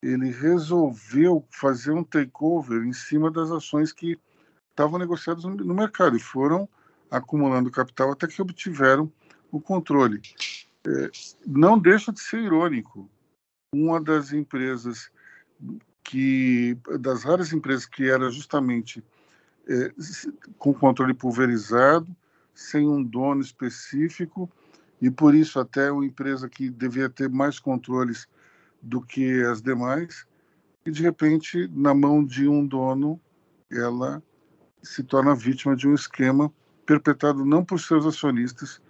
ele 0.02 0.30
resolveu 0.30 1.44
fazer 1.50 1.92
um 1.92 2.02
takeover 2.02 2.82
em 2.84 2.92
cima 2.92 3.30
das 3.30 3.50
ações 3.50 3.92
que 3.92 4.18
estavam 4.70 4.98
negociadas 4.98 5.44
no, 5.44 5.54
no 5.54 5.74
mercado 5.74 6.16
e 6.16 6.20
foram 6.20 6.68
acumulando 7.10 7.70
capital 7.70 8.10
até 8.12 8.26
que 8.26 8.40
obtiveram 8.40 9.12
o 9.52 9.60
controle. 9.60 10.20
É, 10.84 11.10
não 11.46 11.78
deixa 11.78 12.10
de 12.10 12.20
ser 12.20 12.40
irônico. 12.40 13.08
Uma 13.72 14.00
das 14.00 14.32
empresas 14.32 15.10
que, 16.02 16.76
das 16.98 17.22
raras 17.22 17.52
empresas 17.52 17.86
que 17.86 18.10
era 18.10 18.30
justamente 18.30 19.04
é, 19.68 19.92
com 20.58 20.74
controle 20.74 21.14
pulverizado, 21.14 22.08
sem 22.54 22.88
um 22.88 23.02
dono 23.02 23.40
específico, 23.40 24.50
e 25.00 25.10
por 25.10 25.34
isso 25.34 25.60
até 25.60 25.90
uma 25.92 26.04
empresa 26.04 26.48
que 26.48 26.68
devia 26.68 27.08
ter 27.08 27.28
mais 27.28 27.58
controles 27.58 28.26
do 28.80 29.00
que 29.00 29.42
as 29.44 29.62
demais, 29.62 30.26
e 30.84 30.90
de 30.90 31.02
repente, 31.02 31.68
na 31.72 31.94
mão 31.94 32.24
de 32.24 32.48
um 32.48 32.66
dono, 32.66 33.20
ela 33.70 34.22
se 34.82 35.02
torna 35.04 35.34
vítima 35.34 35.76
de 35.76 35.86
um 35.86 35.94
esquema 35.94 36.52
perpetrado 36.84 37.44
não 37.44 37.64
por 37.64 37.78
seus 37.78 38.04
acionistas, 38.04 38.80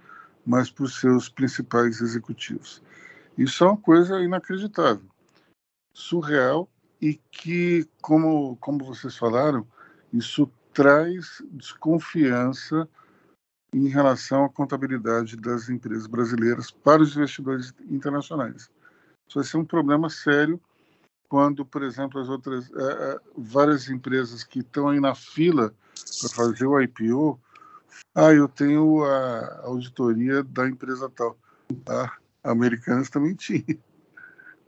mas 0.45 0.71
por 0.71 0.91
seus 0.91 1.29
principais 1.29 2.01
executivos. 2.01 2.83
Isso 3.37 3.65
é 3.65 3.69
uma 3.69 3.77
coisa 3.77 4.21
inacreditável, 4.21 5.09
surreal 5.93 6.69
e 7.01 7.15
que, 7.31 7.89
como, 8.01 8.57
como 8.57 8.85
vocês 8.85 9.17
falaram, 9.17 9.67
isso 10.13 10.51
traz 10.73 11.43
desconfiança 11.51 12.89
em 13.73 13.89
relação 13.89 14.45
à 14.45 14.51
contabilidade 14.51 15.37
das 15.37 15.69
empresas 15.69 16.07
brasileiras 16.07 16.71
para 16.71 17.03
os 17.03 17.17
investidores 17.17 17.73
internacionais. 17.89 18.71
Isso 19.27 19.39
vai 19.39 19.45
ser 19.45 19.57
um 19.57 19.65
problema 19.65 20.11
sério 20.11 20.61
quando, 21.29 21.65
por 21.65 21.83
exemplo, 21.83 22.21
as 22.21 22.29
outras 22.29 22.71
é, 22.71 23.19
várias 23.37 23.89
empresas 23.89 24.45
que 24.45 24.59
estão 24.59 24.89
aí 24.89 25.01
na 25.01 25.15
fila 25.15 25.73
para 26.21 26.29
fazer 26.29 26.67
o 26.67 26.79
IPO, 26.79 27.41
ah, 28.15 28.33
eu 28.33 28.49
tenho 28.49 29.05
a 29.05 29.63
auditoria 29.65 30.43
da 30.43 30.69
empresa 30.69 31.11
tal. 31.11 31.37
A 31.87 32.11
Americanas 32.45 33.09
também 33.09 33.35
tinha. 33.35 33.65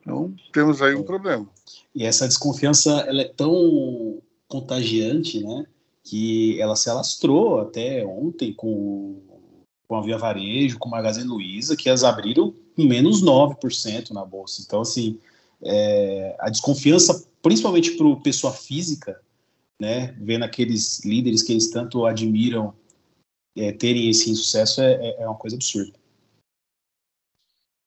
Então, 0.01 0.35
temos 0.53 0.83
aí 0.83 0.95
um 0.95 1.03
problema. 1.03 1.49
E 1.95 2.05
essa 2.05 2.29
desconfiança 2.29 2.91
ela 3.09 3.23
é 3.23 3.29
tão 3.29 4.23
contagiante, 4.49 5.43
né? 5.43 5.67
que 6.05 6.61
ela 6.61 6.77
se 6.77 6.91
alastrou 6.91 7.61
até 7.61 8.05
ontem 8.05 8.53
com, 8.53 9.19
com 9.89 9.97
a 9.97 10.03
Via 10.03 10.19
Varejo, 10.19 10.79
com 10.79 10.89
o 10.89 10.93
Magazine 10.93 11.27
Luiza, 11.27 11.77
que 11.77 11.89
elas 11.89 12.05
abriram 12.05 12.55
menos 12.77 13.25
9% 13.25 14.11
na 14.11 14.25
bolsa. 14.25 14.63
Então, 14.65 14.83
assim, 14.83 15.19
é, 15.63 16.37
a 16.39 16.51
desconfiança, 16.51 17.27
principalmente 17.43 17.93
para 17.93 18.07
o 18.07 18.21
pessoa 18.21 18.53
física, 18.53 19.19
né, 19.81 20.15
vendo 20.21 20.45
aqueles 20.45 21.03
líderes 21.05 21.43
que 21.43 21.53
eles 21.53 21.71
tanto 21.71 22.05
admiram 22.05 22.75
é, 23.57 23.73
terem 23.73 24.11
esse 24.11 24.35
sucesso, 24.35 24.81
é, 24.83 24.95
é, 24.95 25.23
é 25.23 25.27
uma 25.27 25.39
coisa 25.39 25.57
absurda. 25.57 25.99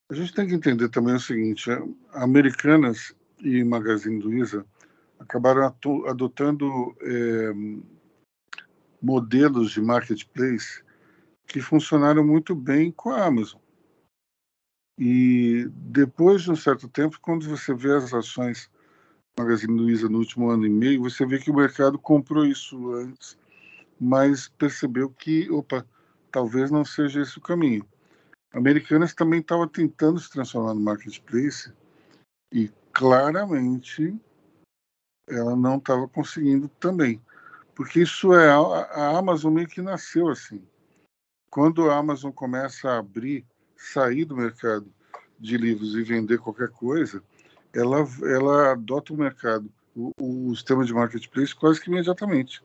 A 0.09 0.15
gente 0.15 0.33
tem 0.33 0.47
que 0.47 0.55
entender 0.55 0.89
também 0.89 1.15
o 1.15 1.19
seguinte: 1.19 1.69
Americanas 2.13 3.13
e 3.39 3.63
Magazine 3.63 4.21
Luiza 4.21 4.65
acabaram 5.19 5.65
adotando 6.07 6.95
é, 7.01 7.51
modelos 9.01 9.71
de 9.71 9.81
marketplace 9.81 10.83
que 11.45 11.59
funcionaram 11.59 12.25
muito 12.25 12.55
bem 12.55 12.91
com 12.91 13.09
a 13.09 13.25
Amazon. 13.25 13.59
E 14.97 15.67
depois 15.71 16.43
de 16.43 16.51
um 16.51 16.55
certo 16.55 16.87
tempo, 16.87 17.19
quando 17.21 17.47
você 17.47 17.73
vê 17.73 17.93
as 17.95 18.13
ações 18.13 18.69
Magazine 19.37 19.79
Luiza 19.79 20.09
no 20.09 20.17
último 20.17 20.49
ano 20.49 20.65
e 20.65 20.69
meio, 20.69 21.03
você 21.03 21.25
vê 21.25 21.37
que 21.37 21.51
o 21.51 21.55
mercado 21.55 21.99
comprou 21.99 22.45
isso 22.45 22.93
antes, 22.93 23.37
mas 23.99 24.47
percebeu 24.47 25.09
que, 25.09 25.49
opa, 25.49 25.85
talvez 26.31 26.69
não 26.69 26.85
seja 26.85 27.21
esse 27.21 27.37
o 27.37 27.41
caminho. 27.41 27.85
Americanas 28.53 29.13
também 29.13 29.39
estava 29.39 29.67
tentando 29.67 30.19
se 30.19 30.29
transformar 30.29 30.73
no 30.73 30.81
marketplace 30.81 31.71
e 32.51 32.71
claramente 32.93 34.15
ela 35.27 35.55
não 35.55 35.77
estava 35.77 36.07
conseguindo 36.07 36.69
também, 36.79 37.21
porque 37.75 38.01
isso 38.01 38.33
é 38.33 38.49
a 38.49 39.17
Amazon 39.17 39.53
meio 39.53 39.67
que 39.67 39.81
nasceu 39.81 40.29
assim. 40.29 40.63
Quando 41.49 41.89
a 41.89 41.97
Amazon 41.97 42.31
começa 42.31 42.89
a 42.89 42.99
abrir, 42.99 43.45
sair 43.75 44.25
do 44.25 44.37
mercado 44.37 44.91
de 45.39 45.57
livros 45.57 45.95
e 45.95 46.03
vender 46.03 46.39
qualquer 46.39 46.69
coisa, 46.69 47.21
ela 47.73 47.97
ela 48.23 48.71
adota 48.71 49.13
o 49.13 49.17
mercado, 49.17 49.69
o, 49.95 50.11
o 50.17 50.55
sistema 50.55 50.83
de 50.85 50.93
marketplace 50.93 51.53
quase 51.53 51.81
que 51.81 51.89
imediatamente. 51.89 52.63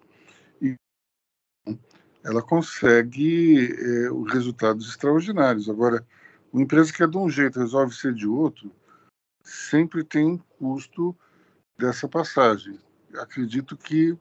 Ela 2.24 2.42
consegue 2.42 3.72
é, 3.72 4.32
resultados 4.32 4.88
extraordinários. 4.88 5.68
Agora, 5.68 6.06
uma 6.52 6.62
empresa 6.62 6.92
que 6.92 7.02
é 7.02 7.06
de 7.06 7.16
um 7.16 7.28
jeito 7.28 7.58
resolve 7.58 7.94
ser 7.94 8.14
de 8.14 8.26
outro, 8.26 8.70
sempre 9.42 10.04
tem 10.04 10.24
um 10.24 10.38
custo 10.38 11.16
dessa 11.78 12.08
passagem. 12.08 12.78
Acredito 13.14 13.76
que 13.76 14.16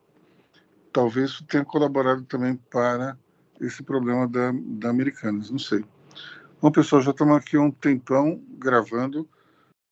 talvez 0.92 1.32
isso 1.32 1.46
tenha 1.46 1.64
colaborado 1.64 2.24
também 2.24 2.56
para 2.56 3.18
esse 3.60 3.84
problema 3.84 4.28
da, 4.28 4.52
da 4.54 4.90
Americanas, 4.90 5.52
não 5.52 5.60
sei. 5.60 5.86
Bom, 6.62 6.72
pessoal, 6.72 7.02
já 7.02 7.12
estamos 7.12 7.36
aqui 7.38 7.58
um 7.58 7.72
tempão 7.72 8.42
gravando. 8.58 9.28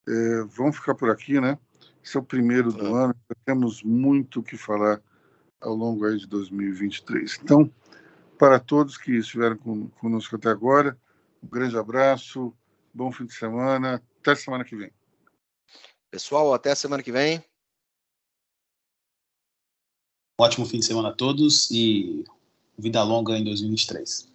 É, 0.08 0.44
vamos 0.56 0.78
ficar 0.78 0.96
por 0.96 1.10
aqui, 1.10 1.40
né? 1.40 1.58
Esse 2.04 2.18
é 2.18 2.20
o 2.20 2.24
primeiro 2.24 2.72
do 2.72 2.88
é. 2.88 3.04
ano, 3.04 3.16
temos 3.46 3.84
muito 3.84 4.40
o 4.40 4.44
que 4.44 4.58
falar 4.58 5.02
ao 5.62 5.74
longo 5.74 6.06
aí 6.06 6.18
de 6.18 6.28
2023. 6.28 7.40
Então, 7.44 7.72
para 8.40 8.58
todos 8.58 8.98
que 8.98 9.18
estiveram 9.18 9.58
conosco 10.00 10.38
até 10.38 10.48
agora, 10.48 10.98
um 11.44 11.48
grande 11.48 11.78
abraço, 11.78 12.54
bom 12.94 13.12
fim 13.12 13.26
de 13.26 13.34
semana, 13.34 14.02
até 14.22 14.34
semana 14.34 14.64
que 14.64 14.78
vem. 14.78 14.92
Pessoal, 16.10 16.54
até 16.54 16.74
semana 16.74 17.04
que 17.04 17.12
vem. 17.12 17.44
Ótimo 20.40 20.66
fim 20.66 20.80
de 20.80 20.86
semana 20.86 21.10
a 21.10 21.14
todos 21.14 21.70
e 21.70 22.24
vida 22.78 23.04
longa 23.04 23.38
em 23.38 23.44
2023. 23.44 24.30